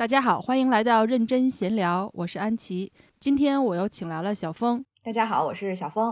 [0.00, 2.90] 大家好，欢迎来到认真闲聊，我是安琪。
[3.18, 4.82] 今天我又请来了小峰。
[5.04, 6.10] 大家好，我是小峰。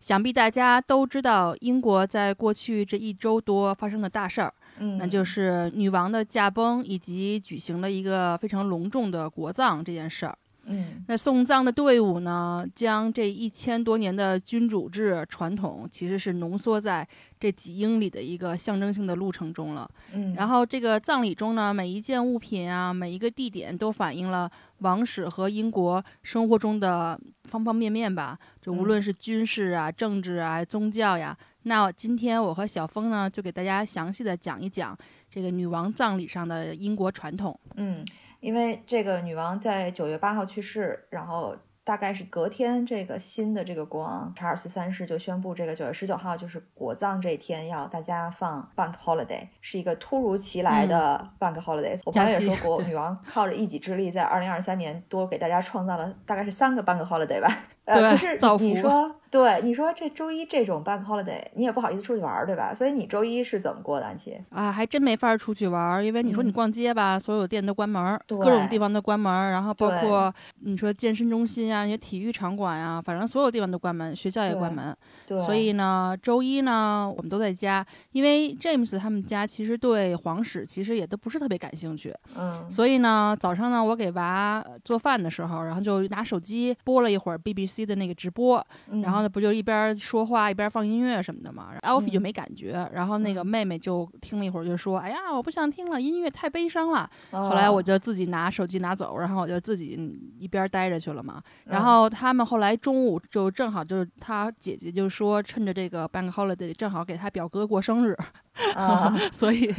[0.00, 10.38] 想必大家都知道，英国在过去这一周多发生的大事儿，嗯，那就是女王的驾崩以及举行了一个非常隆重的国葬这件事儿。
[10.64, 17.06] 嗯那送葬的队伍呢，将这一千多年的君主制传统，其实是浓缩在
[17.38, 19.90] 这几英里的一个象征性的路程中了。
[20.12, 31.36] 嗯，然后这个葬礼中呢，每一件物品啊，每一个地点都反映了王室和英国生活中的方方面面吧，就无嗯论是军事啊、政治啊、宗教呀。
[31.64, 34.96] 那今天我和小峰呢，就给大家详细的讲一讲
[35.28, 37.58] 这个女王葬礼上的英国传统。
[37.74, 38.02] 嗯，
[38.40, 52.00] 因为这个女王在九月八号去世，然后大概是隔天，这个新的这个国王查尔斯三世就宣布，这个九月十九号就是国葬这一天，要大家放 bank holiday，是一个突如其来的 bank holiday。
[52.04, 57.58] 我朋友也说国 女王靠着一己之力，在二零二三年多给大家创造了大概是三个 bank holiday 吧。
[57.90, 62.74] 呃，对可是 你说， 对你说这周一这种 bank holiday，你也不好意思出去玩儿，对吧？
[62.74, 64.36] 所以你周一是怎么过的，安琪？
[64.50, 74.96] 啊，还真没法儿出去玩儿，因为你说你嗯逛街吧，所有店都关门儿，各种地方都关门儿，然后包括你说健身中心啊、那些体育场馆呀、反正所有地方都关门，学校也关对门。
[75.26, 91.68] 对，所以呢，周一呢，我们都在家，因为 James 他们家其实对皇室其实也都不是特别感兴趣，嗯所以呢，早上呢，我给娃做饭的时候，然后就拿手机播了一会儿 BBC 的那个直播，嗯，然后呢，不就一边说话一边放音乐什么的嘛。
[91.82, 99.98] Alfie 就嗯没感觉，然后那个嗯妹妹就听了一会儿，就说：“哎呀，我不想听了，音乐太悲伤了。”后后来我就自己拿手机拿走，然后我就自己
[100.38, 101.42] 一边待着去了嘛。
[101.64, 108.16] 然嗯后他们后来中午就正好就是他姐姐就说，趁着这个 Bank Holiday 正好给他表哥过生日，
[108.74, 109.72] 啊， 所以，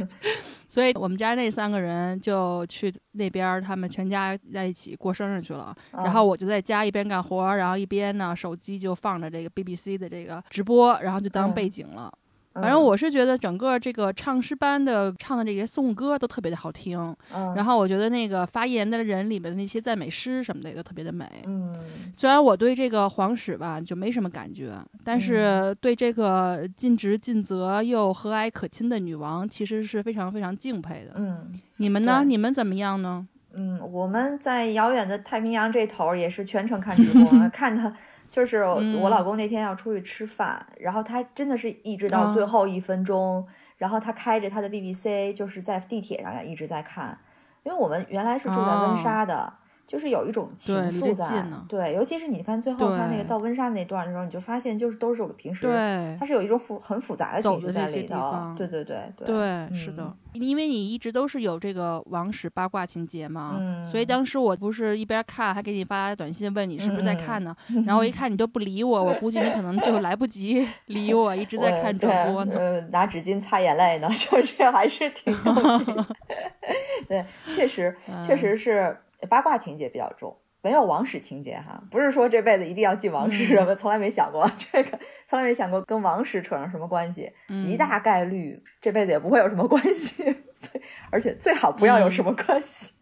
[0.66, 5.74] 所以我们家那三个人就去那边儿，他们全家在一起过生日去了。
[5.92, 12.10] 嗯然后我就在家一边干活儿，然后一边呢手机就放着这个 BBC 的这个直播，然后就当嗯背景了。
[12.12, 12.18] 嗯
[12.54, 16.98] 反正我是觉得整个这个唱诗班的唱的这些颂歌都特别的好听，
[17.34, 21.26] 嗯，然后我觉得那个发言的人里面的那些赞美诗什么的也都特别的美。
[21.46, 21.74] 嗯
[22.14, 31.12] 虽然我对这个皇室吧就没什么感觉，但嗯是对这个尽职尽责又和蔼可亲的女王，其实是非常非常敬佩的。
[31.16, 32.22] 嗯你们呢？
[32.24, 33.26] 你们怎么样呢？
[33.54, 37.92] 嗯，我们在遥远的太平洋这头儿也是全程看直播， 看他。
[38.32, 47.18] 就是我老公那天要出去吃饭，然后他真的是一直到啊最后一分钟，然后他开着他的 BBC，就是在地铁上一直在看，
[47.62, 49.52] 因为我们原来是住在温莎的，
[49.86, 60.02] 就是有一种情愫在对，尤其是你看最后他那个到温莎那段的时候，你就发现就是都是我平时对它是有一种复很复杂的情绪在里头方，对对对对对，是的
[60.34, 67.54] 嗯，因为你一直都是有这个王室八卦情节嘛，嗯所以当时我不是一边看还给你发短信问你是不是在嗯看呢，
[67.84, 72.54] 然后我一看你都不理我，我估计你可能就来不及 理我，一直在看直播呢。
[72.56, 76.06] 呃，拿纸巾擦眼泪呢， 就是还是挺高兴。
[77.08, 78.96] 对，确实嗯确实是
[79.28, 80.36] 八卦情节比较重。
[80.64, 84.96] 没有王室情节哈，不是说这辈子一定要进王室，嗯我从来没想过这个，
[85.26, 90.22] 从来没想过跟王室扯上什么关系，极嗯大概率这辈子也不会有什么关系，
[90.54, 92.92] 所以而且最好不要有嗯什么关系。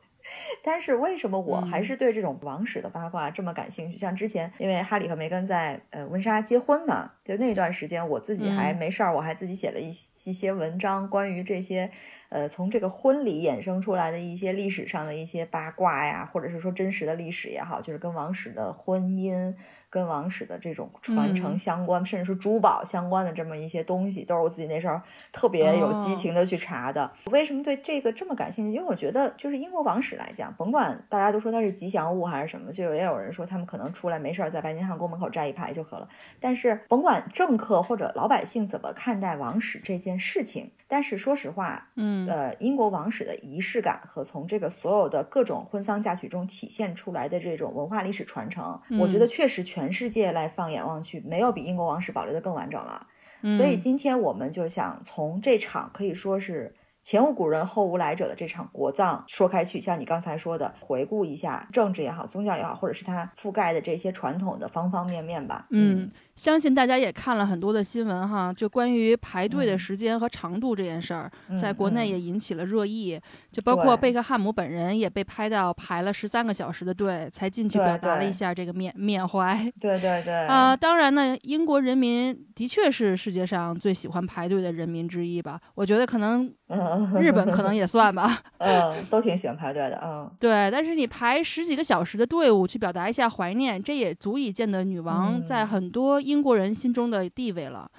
[0.62, 3.96] 但是为什么我嗯还是对这种王室的八卦这么感兴趣？
[3.96, 11.90] 像之前因为哈里和梅根在呃温莎结婚嘛，就那段时间我自己还嗯没事儿，我还自己写了一一些文章，关于这些
[12.28, 19.54] 呃从这个婚礼衍生出来的一些历史上的一些八卦呀，或者是说真实的历史也好，就是跟王室的婚姻、
[19.90, 24.98] 跟王室的这种传承嗯相关，甚至是珠宝相关的这么一些东西，都是我自己那时候
[25.32, 27.10] 特别有激哦情的去查的。
[27.24, 28.76] 我为什么对这个这么感兴趣？
[28.76, 36.08] 因为我觉得就是英国王室来讲，甭管大家都说它是吉祥物还是什么，就也有人说他们可能出来没事儿在白金汉宫门口站一排就可了。
[36.38, 53.06] 但是甭管政客或者老百姓怎么看待王室这件事情，但是说实话，嗯呃，英国王室的仪式感和从这个所有的各种婚丧嫁娶中体现出来的这种文化历史传承，我觉得嗯确实全世界来放眼望去，没有比英国王室保留的更完整了。
[53.42, 65.66] 嗯所以今天我们就想从这场可以说是前无古人后无来者的这场国葬说开去，像你刚才说的，回顾一下政治也好，宗教也好，或者是它覆盖的这些传统的方方面面吧。
[65.70, 73.20] 嗯，相信大家也看了很多的新闻哈，就关于排队的嗯时间和长度这件事儿，嗯在国内嗯也引起了热议。
[73.50, 79.58] 就包括贝克汉姆本人也被拍到排了十三个小时的队，才进去表达了一下这个缅缅怀。
[79.80, 85.60] 对对对，啊、 当然呢，英国人民的确是世界上最喜欢排队的人民之一吧。
[85.74, 88.42] 我觉得可能嗯嗯，日本可能也算吧。
[88.58, 97.90] 嗯，都挺喜欢排队的，嗯，对，但是你排十几个小时的队伍去表达一下怀念，这也足以见得女王在嗯很多英国人心中的地位了。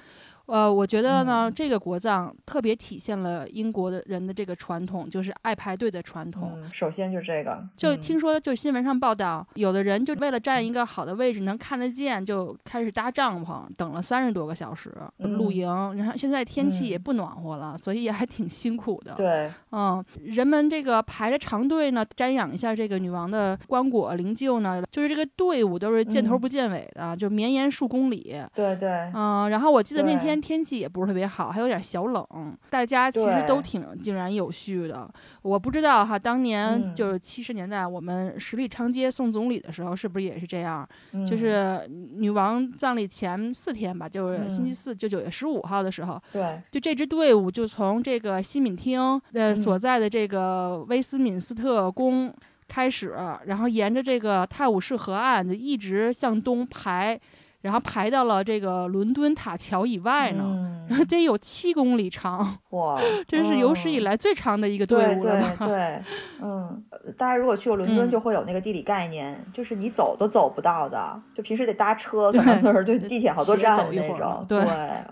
[0.47, 6.53] 呃，我觉得呢，嗯这个国葬特别体现了英国的人的这个传统，就是爱排队的传统。
[6.55, 15.95] 嗯，首先就是这个，嗯就听说，就新闻上报道，有的人就为了占一个好的位置，能看得见，就开始搭帐篷，等了三十多个小时露嗯营。
[15.95, 19.13] 然后现在天气也嗯不暖和了，所以也还挺辛苦的。
[19.13, 28.35] 对，嗯，人们这个排着长队呢，瞻仰一下这个女王的棺椁灵柩呢，就是这个队伍都是见头嗯不见尾的，就绵延数公里。
[28.53, 32.25] 对对，嗯，然后我记得那对天天气也不是特别好，还有点小冷，
[32.69, 35.09] 大家其实都挺井然有序的。
[35.41, 36.95] 我不知道哈，当年嗯。
[36.95, 40.87] 就是七十年代我们十里长街送总理的时候，是不是也是这样？
[41.13, 44.75] 嗯就是女王葬礼前四天吧，就是星期嗯。
[44.75, 49.01] 四，就九月十五号的时候，对，就这支队伍就从这个西敏厅
[49.33, 49.55] 呃嗯。
[49.55, 52.33] 所在的这个威斯敏斯特宫
[52.67, 57.19] 开始，然后沿着这个泰晤士河岸就一直向东排，
[57.61, 60.43] 然后排到了这个伦敦塔桥以外呢，
[60.89, 64.03] 然 得有七公里长，哇， 这是有史以嗯。
[64.03, 65.65] 来最长的一个对对伍了吧？
[65.67, 66.01] 对，
[66.41, 68.09] 嗯，呃大家如果去过伦敦，嗯。
[68.09, 74.59] 就会有那个地理概念，就是你走都走不到的，就平时得搭车，可能对就是对地铁好多站那种，对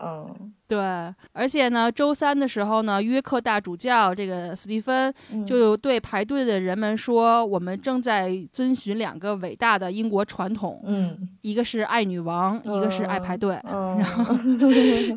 [0.03, 0.77] 嗯，对，
[1.33, 13.59] 而且呢，周三的时候呢，约克大主教这个斯蒂芬嗯就对排队的人们说：“我们正在遵循两个伟大的英国传统，嗯一个是爱女王，一个是爱排队。
[13.63, 13.97] 嗯，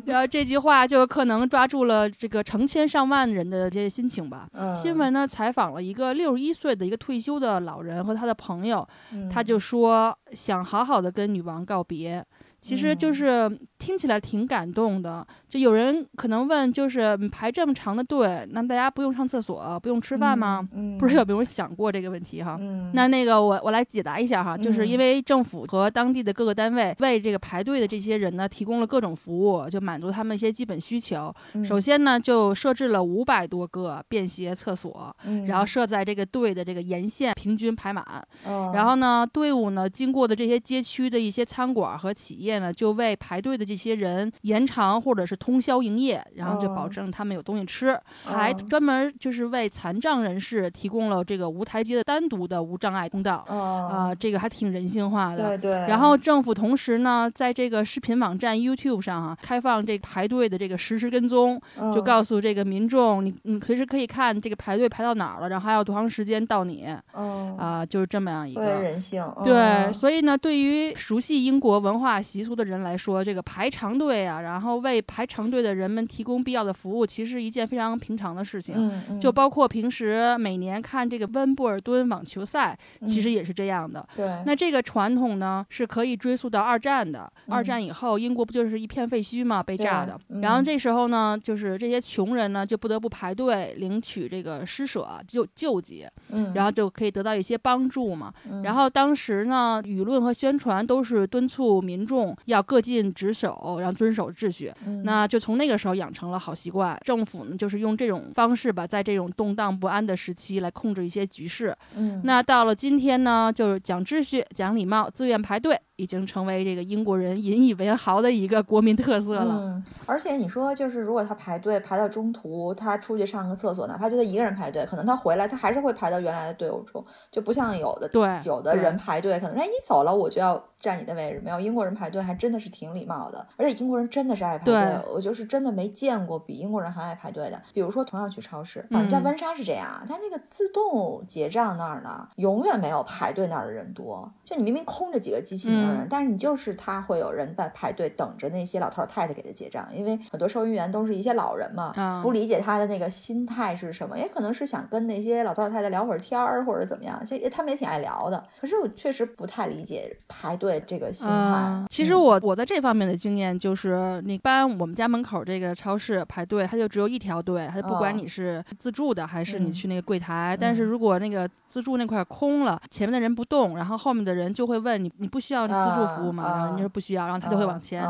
[0.07, 4.47] 然后这句话就可能抓住了这个成千上万人的这些心情吧。
[4.53, 12.25] 嗯新闻呢采访了一个六十一岁的一个退休的老人和他的朋友，嗯他就说想好好的跟女王告别。
[12.59, 15.27] 其实就嗯是听起来挺感动的。
[15.53, 20.67] 就有人可能问，就是嗯排这么长的队，那大家不用上厕所，不用吃饭吗？？
[20.73, 22.57] 嗯，不知道有没有想过这个问题哈？
[22.59, 31.31] 嗯，那那个我我来解答一下哈，就是因嗯为政府和当地的各个单位为这个排队的这些人呢提供了各种服务，就满足他们一些基本需求。
[31.53, 38.03] 嗯首先呢，就设置了五百多个便携厕所，嗯，然后设在这个队的这个沿线平均排满。
[38.43, 46.89] 哦，然后呢，队伍呢经过的这些街区的一些餐馆和企业呢，就为排队的这些人延长或者是通宵营业，然后就保哦。
[46.89, 53.43] 证他们有东西吃，还哦专门就是为残障人士提供了这个无台阶的单独的无障碍通道。
[53.49, 53.89] 哦。
[53.91, 55.57] 啊、这个还挺人性化的。
[55.57, 61.59] 对对，然后政府同时呢，在这个视频网站 YouTube 上啊，开放这个排队的这个实时跟踪，
[61.93, 66.87] 就嗯告诉这个民众，你你随时可以看这个排队排到哪儿了，然后还有多长时间到你。
[67.13, 67.57] 嗯。
[67.57, 68.61] 啊、就是这么样一个。
[68.63, 69.93] 人性，对，嗯。
[69.93, 78.75] 所以呢，对于熟悉英国文化习俗的人来说，这个排长队啊，然后为排长队的人们提供必要的服务，其实是一件非常平常的事情。
[78.77, 84.07] 嗯嗯，就包括平时每年看这个温布尔敦网球赛，其实嗯也是这样的。
[84.15, 87.31] 对，那这个传统呢，是可以追溯到二战的。
[87.47, 90.19] 二嗯战以后，英国不就是一片废墟嘛，被炸的。
[90.29, 98.31] 嗯然后这时候呢，就是这些穷人呢，就不得不排队领取这个施舍救救济，嗯，然后就可以得到一些帮助嘛。
[98.51, 104.71] 嗯然后当时呢，舆论和宣传都是敦促民众要各尽职守，然后遵守秩序。
[104.85, 106.99] 嗯那就从那个时候养成了好习惯。
[107.05, 111.73] 政府呢，就是用这种方式吧，在这种动荡不安的时期来控制一些局势。
[111.95, 119.57] 嗯那到了今天呢，就是讲秩序、讲礼貌、自愿排队，已经成为这个英国人引以为豪的一个国民特色了。
[119.61, 137.61] 嗯，而且你说，就是如果他排队排到中途，他出去上个厕所，哪怕就他一个人排队，可能他回来，他还是会排到原来的队伍中，就不像有的对，有的人排队，可能哎你走了我就要占你的位置，没有英国人排队还真的是挺礼貌的，而且英国人真的是爱排队对，我就是真的没见过比英国人还爱排队的。
[137.73, 158.43] 比如说同样去超市，在温莎是这样啊，它那个自动结账那儿呢，永远没有排队那儿的人多，就你明明空着几个机器没人，嗯但是你就是他会有人在排队等着那些老头儿太太给他结账，因为很多收银员都是一些老人嘛，啊不理解他的那个心态是什么，也可能是想跟那些老头老太太聊会儿天儿或者怎么样，其实他们也挺爱聊的。
[158.59, 161.33] 可是我确实不太理解排队这个心态。
[161.33, 170.57] 嗯，其实嗯我我在这方面的经验就是，你一般我们家门口这个超市排队，它就只有一条队，它就不管哦你是自助的还是你嗯去那个柜台。
[170.59, 176.43] 但是嗯如果那个自助那块空了，前面的人不动，然后后面的人就会问你，你不需要自助服务吗？
[176.43, 178.07] 啊然后你就说不需要，然后他就会往前。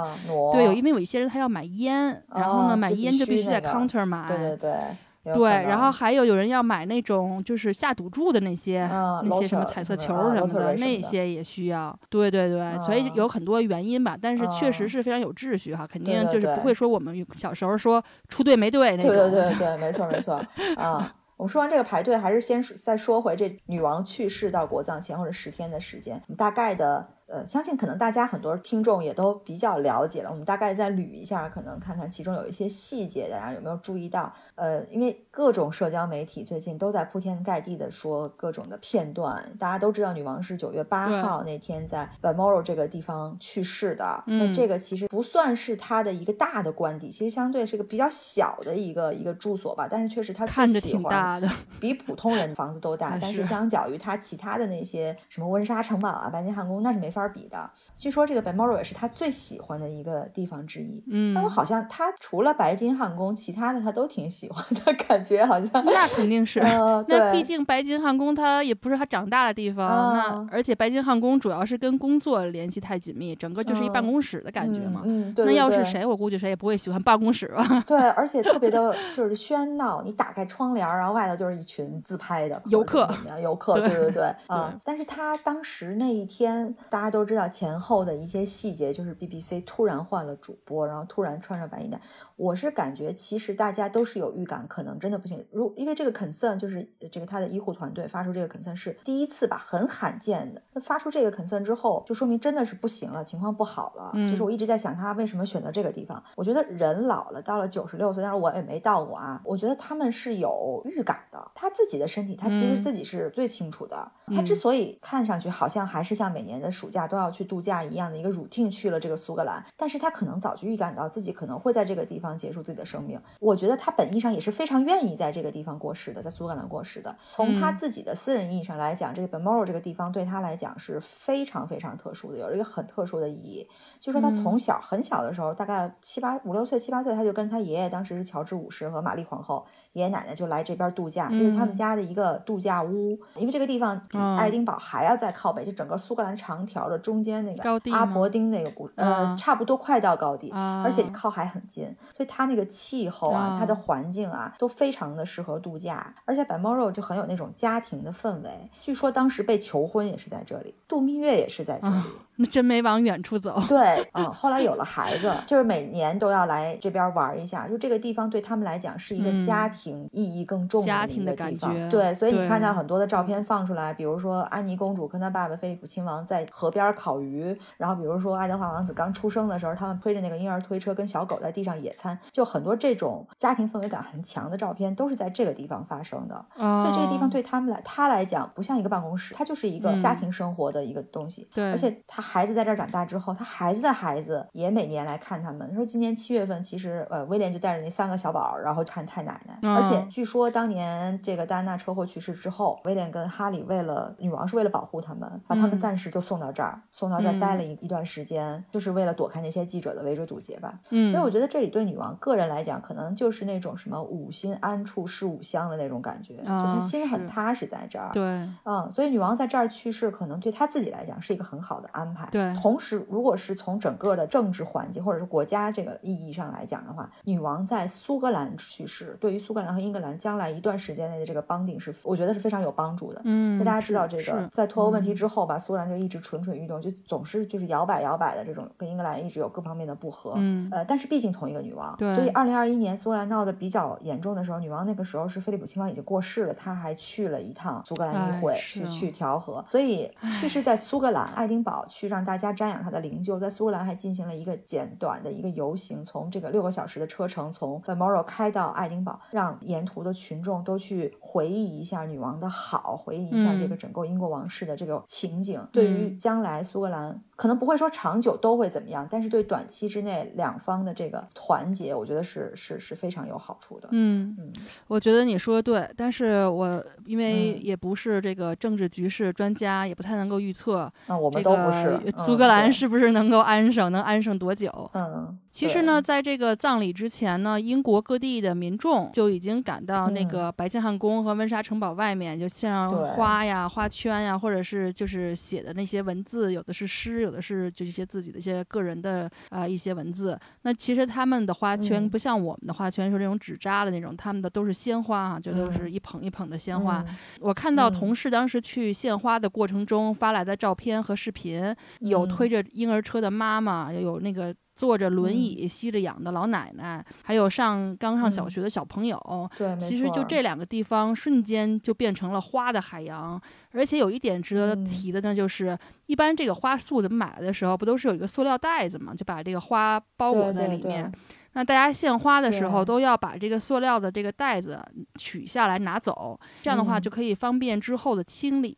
[0.52, 4.28] 对，有因为有一些人他要买烟，然后呢哦买烟就必须在 counter 买。
[4.28, 4.80] 对对对，
[5.24, 11.98] 对，然后还有有人要买那种就是下赌注的那些那些什么彩色球什么的，那些也需要。
[12.10, 19.12] 对对对，所以有很多原因吧，但是确实是非常有秩序哈，肯定就是不会说我们小时候说出队没队那种。
[19.12, 20.34] 对对对对，没错没错
[20.75, 21.15] 啊。
[21.38, 27.08] 我们说完这个排队，还是先再说回这女王去世到国葬前后的十天的时间，大概的。
[27.27, 30.30] 呃，相信可能大家很多听众也都比较了解了。
[30.30, 34.32] 我们大概再捋一下，可能看看其中有一些细节，大家有没有注意到？
[34.56, 39.44] 呃，因为各种社交媒体最近都在铺天盖地的说各种的片段。
[39.58, 44.24] 大家都知道，女王是九月八号那天在 Balmoral 这个地方去世的。
[44.25, 49.88] 那这个其实不算是她的一个大的官邸，其实相对是个比较小的一个一个住所吧。
[49.89, 51.50] 但是确实她看着挺大的，
[51.80, 53.18] 比普通人房子都大。
[53.22, 57.24] 但是相较于她其他的那些什么温莎城堡啊、白金汉宫，那是没法。
[57.34, 57.67] 比的，
[57.98, 61.03] 据说这个 Balmoral 也是他最喜欢的一个地方之一。
[61.10, 66.60] 嗯，但我好像他除了白金汉宫，其他的他都挺喜欢的， 感觉好像那肯定是。
[67.08, 75.01] 那毕竟白金汉宫它也不是他长大的地方，那而且白金汉宫主要是跟工作联系太紧密，整个就是一办公室的感觉嘛。
[75.05, 77.84] 嗯，对那要是谁，我估计谁也不会喜欢办公室吧。
[77.88, 83.10] 对，而且特别的 就是喧闹，你打开窗帘，然后外头就是一群自拍的游客，
[83.41, 84.72] 游客， 对对对啊。
[84.84, 92.00] 但是他当时那一天，大大家都知道前后的一些细节，就是 BBC 突然换了主播，然后突然穿上白衣男。
[92.36, 95.46] 我是感觉，其实大家都是有预感，可能真的不行。
[95.52, 100.62] 如因为这个 concern 就是这个他的医护团队发出这个 concern 是第一次吧，很罕见的。
[100.74, 104.12] 那发出这个 concern 之后，就说明真的是不行了，情况不好了。
[104.30, 106.22] 就是我一直在想，他为什么选择这个地方？
[106.36, 109.40] 我觉得人老了，到了九十六岁，但是我也没到过啊。
[109.46, 114.12] 我觉得他们是有预感的，他自己的身体，他其实自己是最清楚的。
[114.34, 122.23] 他之所以看上去好像还是像每年的暑假都要去度假一样的一个 routine 去了这个苏格兰，但是他可能早就预感到自己可能会在这个地方。
[122.24, 127.15] 方结束自己的生命，我觉得他本意上也是非常愿意在这个地方过世的，在苏格兰过世的。
[127.32, 133.68] 从他自己的私人意义上来讲，这个 Balmoral 这个地方对他来讲是非常非常特殊的，有一个很特殊的意义。
[134.00, 139.65] 就说他从小很小的时候，大概七八五六岁、七八岁，他就跟他爷爷，当时是乔治五世和玛丽皇后。
[139.94, 143.18] 爷爷奶奶就来这边度假，这是他们家的一个度假屋。
[143.36, 150.52] 因为这个地方比爱丁堡还要再靠北，就整个苏格兰长条的中间那个阿伯丁那个古，呃，差不多快到高地，
[150.84, 156.14] 而且靠海很近，所以它那个气候啊，它的环境啊，都非常的适合度假。
[156.26, 158.70] 而且 Balmoral 就很有那种家庭的氛围。
[158.82, 162.04] 据说当时被求婚也是在这里，度蜜月也是在这里。
[162.36, 163.62] 那真没往远处走。
[163.68, 167.68] 对， 嗯，后来有了孩子，就是每年都要来这边玩一下。
[167.68, 171.90] 就这个地方对他们来讲是一个家庭意义更重家庭的地方。
[171.90, 186.46] 对，所以你看到很多的照片放出来，比如说安妮公主跟她爸爸菲利普亲王在河边烤鱼，然后比如说爱德华王子刚出生的时候，他们推着那个婴儿推车跟小狗在地上野餐，就很多这种家庭氛围感很强的照片都是在这个地方发生的。
[186.56, 191.48] 所以这个地方对他们来他来讲不像一个办公室，它就是一个家庭生活的一个东西。
[191.54, 192.23] 对，而且他。
[192.24, 195.74] 孩子在这儿长大之后，他孩子的孩子也每年来看他们。
[195.75, 199.75] 说今年七月份，其实呃，威廉就带着那三个小宝，然后看太奶奶。
[199.75, 210.80] 而且据说当年这个戴安娜车祸去世之后，威廉跟哈里为了女王是为了保护他们，把他们暂时就送到这儿，送到这儿待了一一段时间，就是为了躲开那些记者的围追堵截吧。
[210.89, 218.10] 嗯，所以我觉得这里对女王个人来讲，可能就是那种什么五心安处是吾乡的那种感觉，就她心很踏实在这儿。
[218.13, 218.24] 对，
[218.63, 222.12] 嗯，所以女王在这儿去世，可能对她自己来讲是一个很好的安排。
[222.32, 233.22] 对，同时，如果是从整个的政治环境或者是国家这个意义上来讲的话，女王在苏格兰去世，对于苏格兰和英格兰将来一段时间内的这个邦定是，我觉得是非常有帮助的。
[233.24, 240.34] 嗯，那大家知道这个，在脱欧问题之后吧，苏格兰就一直蠢蠢欲动，就总是就是摇摆摇摆的这种，跟英格兰一直有各方面的不和。
[240.38, 252.81] 嗯，呃，但是毕竟同一个女王，对，所以二零二一年苏格兰闹得比较严重的时候，女王那个时候是菲利普亲王已经过世了，她还去了一趟苏格兰议会去去调和，所以去世在苏格兰爱丁堡去让大家瞻仰。
[252.83, 265.65] 他的灵柩在苏格兰还进行了一个简短的一个游行，从这个六个小时的车程从 Balmoral 开到爱丁堡，让沿途的群众都去回忆一下女王的好，回忆一下这个整个英国王室的这个情景。
[265.72, 273.88] 对于将来苏格兰可能不会说长久都会怎么样，但是对短期之内两方的这个团结，我觉得是是是非常有好处的。
[273.91, 274.51] 嗯嗯，
[274.88, 280.91] 我觉得你说的对，但是我因为也不是这个政治局势专家，也不太能够预测。
[281.07, 282.72] 那我们都不是苏格兰。
[282.72, 283.92] 是不是能够安生？
[283.92, 284.90] 能安生多久？
[284.94, 300.36] 嗯，其实呢，在这个葬礼之前呢，英国各地的民众就已经赶到那个白金汉宫和温莎城堡外面，就献上花呀、花圈呀，或者是就是写的那些文字，有的是诗，有的是就一些自己的一些个人的啊一些文字。
[300.63, 307.05] 那其实他们的花圈不像我们的花圈是这种纸扎的那种，他们的都是鲜花啊，就都是一捧一捧的鲜花。
[307.39, 314.51] 我看到同事当时去献花的过程中发来的照片和视频，有推着婴儿车的妈妈，有那个。
[314.75, 319.18] 坐着轮椅吸着氧的老奶奶，还有上刚上小学的小朋友，
[319.58, 323.39] 对，其实就这两个地方，瞬间就变成了花的海洋。
[323.72, 331.12] 而且有一点值得提的呢，就是一般这个花束怎么买来的时候，不都是有一个塑料袋子嘛，就把这个花包裹在里面。
[331.56, 334.84] 那大家献花的时候都要把这个塑料的这个袋子
[335.20, 338.75] 取下来拿走，这样的话就可以方便之后的清理。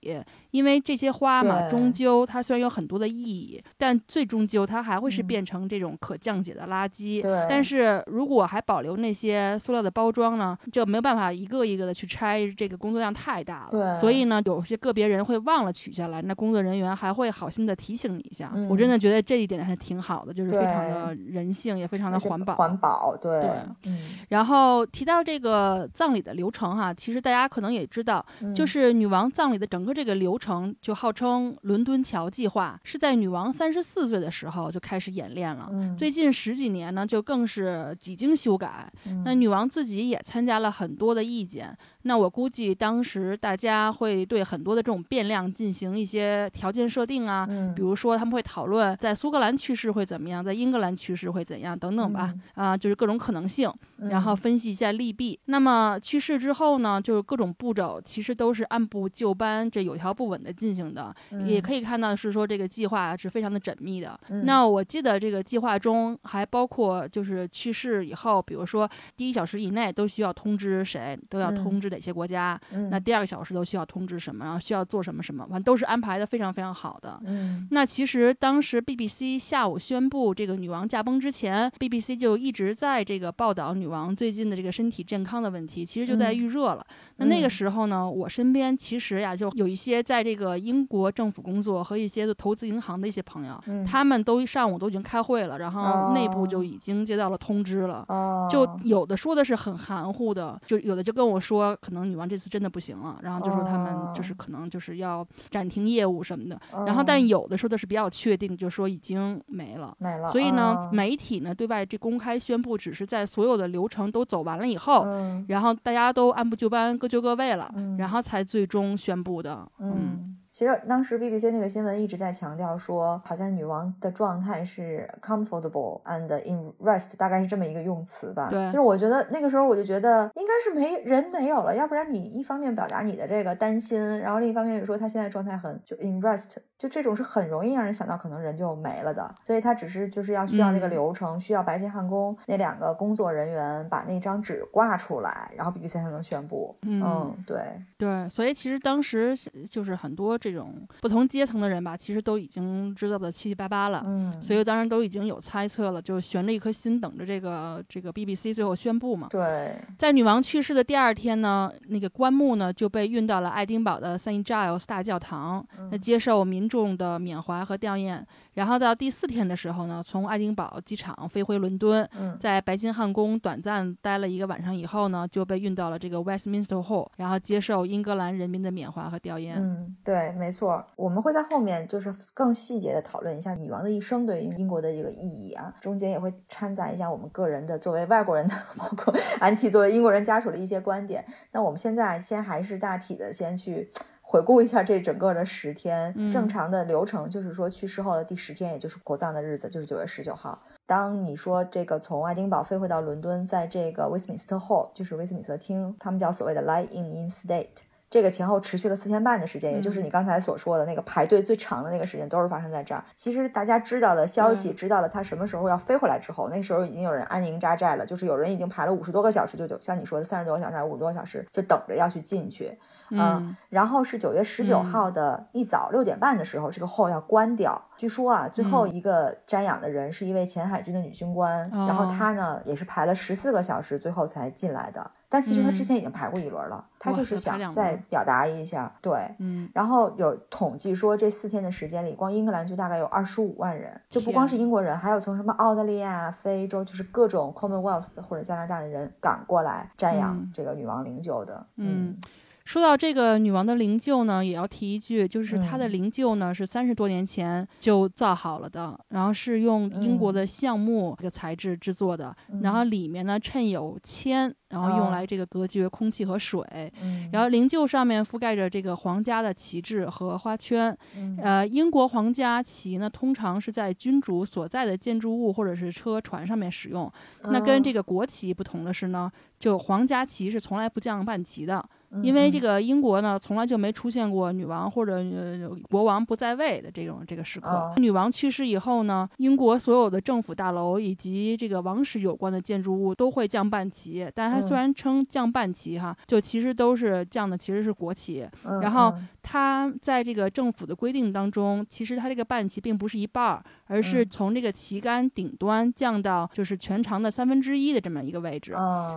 [0.55, 7.21] 因为这些花嘛，终究它虽然有很多的意义，但最终究它还会是变成这种可降解的垃圾。
[7.49, 13.99] 但是如果还保留那些塑料的包装呢，就没有办法一个一个的去拆，这个工作量太大了。
[13.99, 18.49] 所以呢，有些个别人会忘了取下来，那工作人员还会好心的提醒你一下。
[18.69, 22.55] 我真的觉得这一点还挺好的，就是非常的人性，也非常的环保。
[22.55, 23.43] 环保，对。
[23.83, 24.15] 嗯。
[24.29, 30.44] 然后提到这个葬礼的流程哈，其实大家可能也知道，就是女王葬礼的整个这个流程。
[30.45, 38.91] 成就号称伦敦桥计划是在女王三十四岁的时候就开始演练了，最近十几年呢就更是几经修改。
[39.23, 41.75] 那女王自己也参加了很多的意见。
[42.07, 55.39] 那我估计当时大家会对很多的这种变量进行一些条件设定啊，比如说他们会讨论在苏格兰去世会怎么样，在英格兰去世会怎样等等吧，啊，就是各种可能性，然后分析一下利弊。
[55.45, 64.19] 那么去世之后呢，就是各种步骤其实都是按部就班，这有条不紊的进行的，也可以看到是说这个计划是非常的缜密的。
[64.43, 71.94] 那我记得这个计划中还包括就是去世以后，比如说第一小时以内都需要通知谁，都要通知的。
[71.95, 72.59] 哪些国家？
[72.91, 74.43] 那第二个小时都需要通知什么？
[74.43, 75.45] 然后需要做什么什么？
[75.45, 77.19] 反正都是安排的非常非常好的。
[77.25, 86.85] 嗯，那其实当时 BBC 下午宣布这个女王驾崩之前，BBC 就一直在这个报道女王最近的这个身体健康的问题，其实就在预热了。
[87.17, 98.05] 那那个时候呢，我身边其实呀就有一些在这个英国政府工作和一些投资银行的一些朋友，他们都上午都已经开会了，然后内部就已经接到了通知了。
[98.49, 101.75] 就有的说的是很含糊的，就有的就跟我说。
[101.81, 110.29] 可能女王这次真的不行了，然后就说他们就是可能就是要暂停业务什么的，然后但有的说的是比较确定，就说已经没了，没了。
[110.31, 115.05] 所以呢，媒体呢对外这公开宣布，只是在所有的流程都走完了以后，
[115.47, 119.71] 然后大家都按部就班各就各位了，然后才最终宣布的。
[119.79, 120.35] 嗯。
[120.55, 128.47] 其实当时 BBC 那个新闻一直在强调说，好像女王的状态是 comfortable and in rest，大概是这么一个用词吧。
[128.49, 139.35] 对，其实我觉得那个时候我就觉得应该是没人没有了，要不然你一方面表达你的这个担心，然后另一方面又说她现在状态很就 in rest，就这种是很容易让人想到可能人就没了的。
[139.45, 146.73] 所以她只是就是要需要那个流程，需要白金汉宫那两个工作人员把那张纸挂出来，然后 BBC 才能宣布。
[146.83, 147.57] 嗯，对
[147.97, 149.35] 对，所以其实当时
[149.69, 150.39] 就是很多。
[150.45, 159.27] 这种不同阶层的人吧，其实都已经知道的七七八八了，嗯，所以当然都已经有猜测了，就悬着一颗心等着这个这个 BBC 最后宣布嘛。
[159.31, 168.21] 对，在女王去世的第二天呢，那个棺木呢就被运到了爱丁堡的 Saint Giles 大教堂，那接受民众的缅怀和吊唁。
[168.55, 179.53] 然后到第四天的时候呢，从爱丁堡机场飞回伦敦，嗯在白金汉宫短暂待了一个晚上以后呢，就被运到了这个 Westminster Hall，然后接受英格兰人民的缅怀和吊唁。
[179.57, 191.23] 嗯，对，没错，我们会在后面就是更细节的讨论一下女王的一生对英国的这个意义啊，中间也会掺杂一下我们个人的作为外国人的，包括安琪作为英国人家属的一些观点。
[191.51, 193.91] 那我们现在先还是大体的先去。
[194.35, 200.59] 回顾一下这整个的十天正常的流程，就是说去世后的第十天，也就是国葬的日子，就是九月十九号。
[200.85, 207.83] 当你说这个从爱丁堡飞回到伦敦，在这个 Westminster Hall，就是威斯敏斯特厅，他们叫所谓的 lie in in state。
[208.15, 213.03] 这个前后持续了四天半的时间，也就是你刚才所说的那个排队最长的那个时间，都是发生在这儿。
[213.13, 222.79] 其实大家知道的消息，知道了他什么时候要飞回来之后，那时候已经有人安营扎寨了，就是有人已经排了五十多个小时，就就像你说的三十多个小时还是五十多个小时，就等着要去进去。
[223.09, 227.89] 嗯，然后是九月十九号的一早六点半的时候，这个后要关掉。
[227.97, 235.11] 据说啊，最后一个瞻仰的人是一位前海军的女军官，然后她呢也是排了十四个小时，最后才进来的。
[235.35, 239.69] 但其实他之前已经排过一轮了，他就是想再表达一下，对，嗯。
[239.73, 252.17] 然后有统计说，这四天的时间里，光英格兰就大概有二十五万人，就不光是英国人，还有从什么澳大利亚、非洲，就是各种 Commonwealth 或者加拿大的人赶过来瞻仰这个女王灵柩的，嗯。
[252.65, 266.91] 说到这个女王的灵柩呢，也要提一句，就是她的灵柩呢是三十多年前就造好了的，然后是用英国的橡木这个材质制作的，然后里面呢衬有铅，然后用来这个隔绝空气和水，
[267.31, 270.97] 然后灵柩上面覆盖着这个皇家的旗帜和花圈，
[271.41, 277.09] 呃，英国皇家旗呢通常是在君主所在的建筑物或者是车船上面使用，
[277.43, 281.83] 那跟这个国旗不同的是呢，就皇家旗是从来不降半旗的。
[282.23, 287.93] 因为这个英国呢，从来就没出现过女王或者呃国王不在位的这种这个时刻。
[287.97, 294.31] 女王去世以后呢，英国所有的政府大楼以及这个王室有关的建筑物都会降半旗。
[294.33, 298.47] 但它虽然称降半旗哈，就其实都是降的其实是国旗。
[298.81, 299.13] 然后
[299.43, 308.73] 它在这个政府的规定当中，其实它这个半旗并不是一半儿，而是从这个旗杆顶端降到就是全长的三分之一的这么一个位置。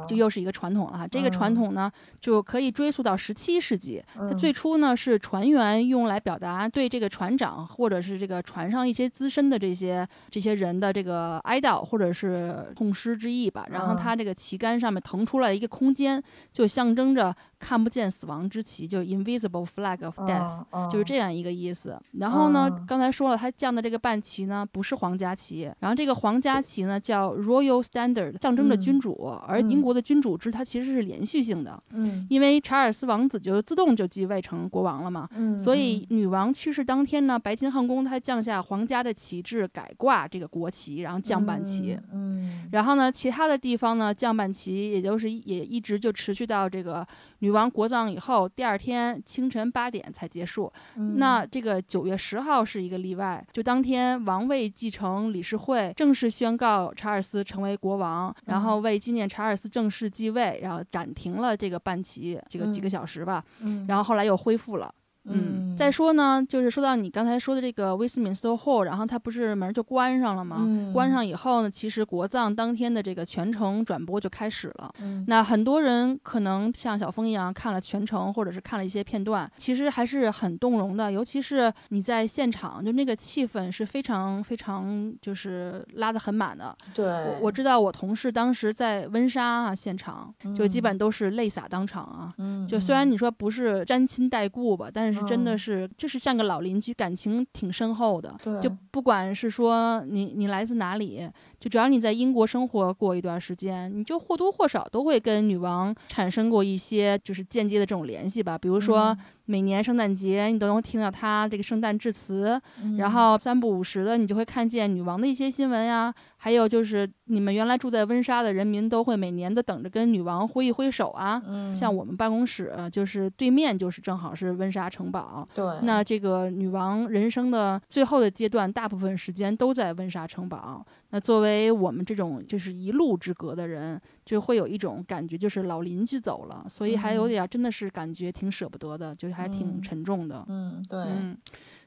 [0.09, 1.07] 就又是一个传统了哈。
[1.07, 1.89] 这个传统呢，
[2.21, 2.89] 就可以追。
[2.89, 13.67] 追溯到十七世纪，它最初呢是船员用来表达对这个船长或者是这个船上一些资深的这些这些人的这个哀悼或者是痛失之意吧。
[13.71, 17.37] 然后它这个旗杆上面腾出来一个空间，就象征着。
[17.59, 22.01] 看不见死亡之旗，就是 invisible flag of death，就是这样一个意思。
[22.13, 25.71] 然后呢，刚才说了，他降的这个半旗呢，不是皇家旗。
[25.81, 29.29] 然后这个皇家旗呢，叫 royal standard，象征着君主。
[29.47, 31.83] 而英国的君主制，它其实是连续性的。
[31.91, 35.29] 嗯，因为查尔斯王子就自动就继位成国王了嘛。
[35.35, 41.99] 嗯，所以女王去世当天呢，白金汉宫它降下皇家的旗帜，改挂这个国旗，然后降半旗。
[42.13, 47.07] 嗯，然后呢，其他的地方呢，降半旗，也就是也一直就持续到这个。
[47.41, 50.73] 女王国葬以后，第二天清晨八点才结束。
[51.17, 63.45] 那这个九月十号是一个例外，就当天王位继承理事会正式宣告查尔斯成为国王，然后为纪念查尔斯正式继位，然后暂停了这个半旗，这个几个小时吧。
[63.87, 64.93] 然后后来又恢复了。
[65.31, 70.67] 嗯，再说呢，就是说到你刚才说的这个威斯敏斯特 Hall，然后它不是门就关上了吗？
[70.93, 74.91] 关上以后呢，其实国葬当天的这个全程转播就开始了。
[75.27, 81.13] 那很多人可能像小峰一样看了全程，或者是看了一些片段，其实还是很动容的。
[81.13, 86.75] 尤其是你在现场，就那个气氛是非常非常就是拉得很满的。
[86.95, 92.33] 对，我知道我同事当时在温莎啊现场，就基本都是泪洒当场啊。
[92.39, 95.18] 嗯，就虽然你说不是沾亲带故吧，但是。
[95.27, 98.35] 真的是，就是像个老邻居，感情挺深厚的。
[98.61, 108.57] 就不管是说你你来自哪里，就只要你在英国生活过一段时间，你就或多或少都会跟女王产生过一些就是间接的这种联系吧。
[108.57, 109.17] 比如说
[109.47, 112.61] 每年圣诞节，你都能听到她这个圣诞致辞，
[112.99, 116.15] 然后三不五时的你就会看见女王的一些新闻呀。
[116.41, 121.43] 还有就是，你们原来住在温莎的人民都会每年都等着跟女王挥一挥手啊。
[121.45, 125.47] 嗯，像我们办公室就是对面就是正好是温莎城堡。
[125.53, 130.87] 对，那这个女王人生的最后的阶段，大部分时间都在温莎城堡。
[131.11, 140.45] 那作为我们这种就是一路之隔的人，就会有一种感觉，就是老邻居走了，所以还有点真的是感觉挺舍不得的，就还挺沉重的。
[140.49, 140.99] 嗯，对。
[141.01, 141.37] 嗯。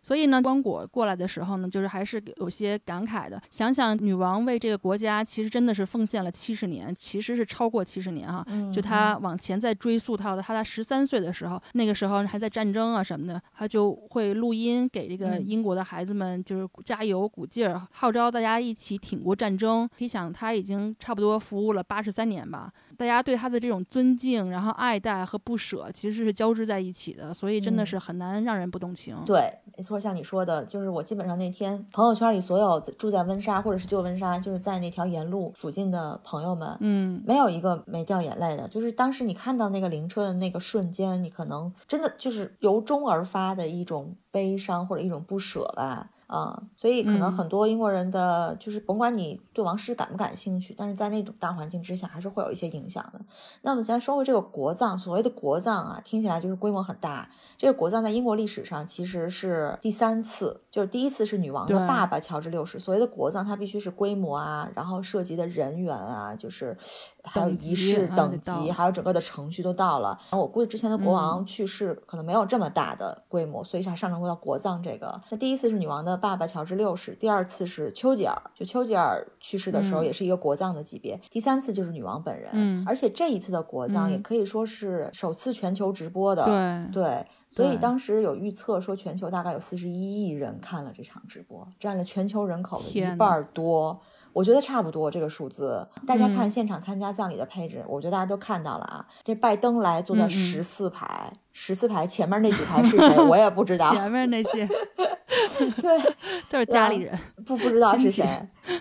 [0.02, 3.42] 所以呢，光果过来的时候呢，就是还是有些感慨的。
[3.50, 8.46] 想想女王为这个国家，其实真的是奉献了七十年，其实是超过七十年哈。
[8.74, 19.88] 就她往前再追溯到的，她在十三岁的时候，那个时候还在战争啊什么的，她就会录音给这个英国的孩子们，就是加油鼓劲儿，号召大家一起挺过战争。
[19.98, 22.72] 可以想，她已经差不多服务了八十三年吧。
[23.02, 29.18] 大家对他的这种尊敬，然后爱戴和不舍，其实是交织在一起的，所以真的是很难让人不动情。
[29.26, 29.52] 对。
[29.76, 38.68] 没错，像你说的，就是我基本上那天朋友圈里所有住在温莎或者是旧温莎，就是在那条沿路附近的朋友们，嗯，没有一个没掉眼泪的。
[38.68, 46.08] 就是当时你看到那个灵车的那个瞬间，你可能真的就是由衷而发的一种悲伤或者一种不舍吧。
[46.32, 53.20] 啊，所以可能很多英国人的就是甭管你对王室感不感兴趣，但是在那种大环境之下，还是会有一些影响的。
[53.64, 57.30] 那么咱说回这个国葬，所谓的国葬啊，听起来就是规模很大。
[57.58, 62.80] 这个国葬在英国历史上其实是第三次，就是第一次是女王的爸爸乔治六世。
[62.80, 66.78] 所谓的国葬，它必须是规模啊，然后涉及的人员啊，就是
[67.24, 70.10] 还有仪式等级，还有整个的程序都到了。
[70.30, 75.22] 然后我估计之前的国王去世可能没有这么大的规模，所以才上升到国葬这个。
[75.30, 81.20] 那第一次是女王的爸爸乔治六世，第二次是丘吉尔，就丘吉尔去世的时候也是一个国葬的级别。
[81.30, 86.46] 第三次就是女王本人，嗯，而且这一次的国葬也可以说是首次全球直播的，
[86.92, 87.28] 对对。
[87.54, 94.00] 所以当时有预测说，全球大概有四十一亿人看了这场直播，占了全球人口的一半多。
[94.34, 95.88] 我觉得差不多这个数字。
[96.08, 99.06] 大家看现场参加葬礼的配置，我觉得大家都看到了啊。
[99.24, 101.32] 这拜登来坐在十四排。
[101.54, 103.18] 十四排前面那几排是谁？
[103.28, 103.94] 我也不知道。
[103.94, 104.66] 前面那些，
[105.82, 106.16] 对，
[106.50, 108.26] 都是家里人，不不知道是谁。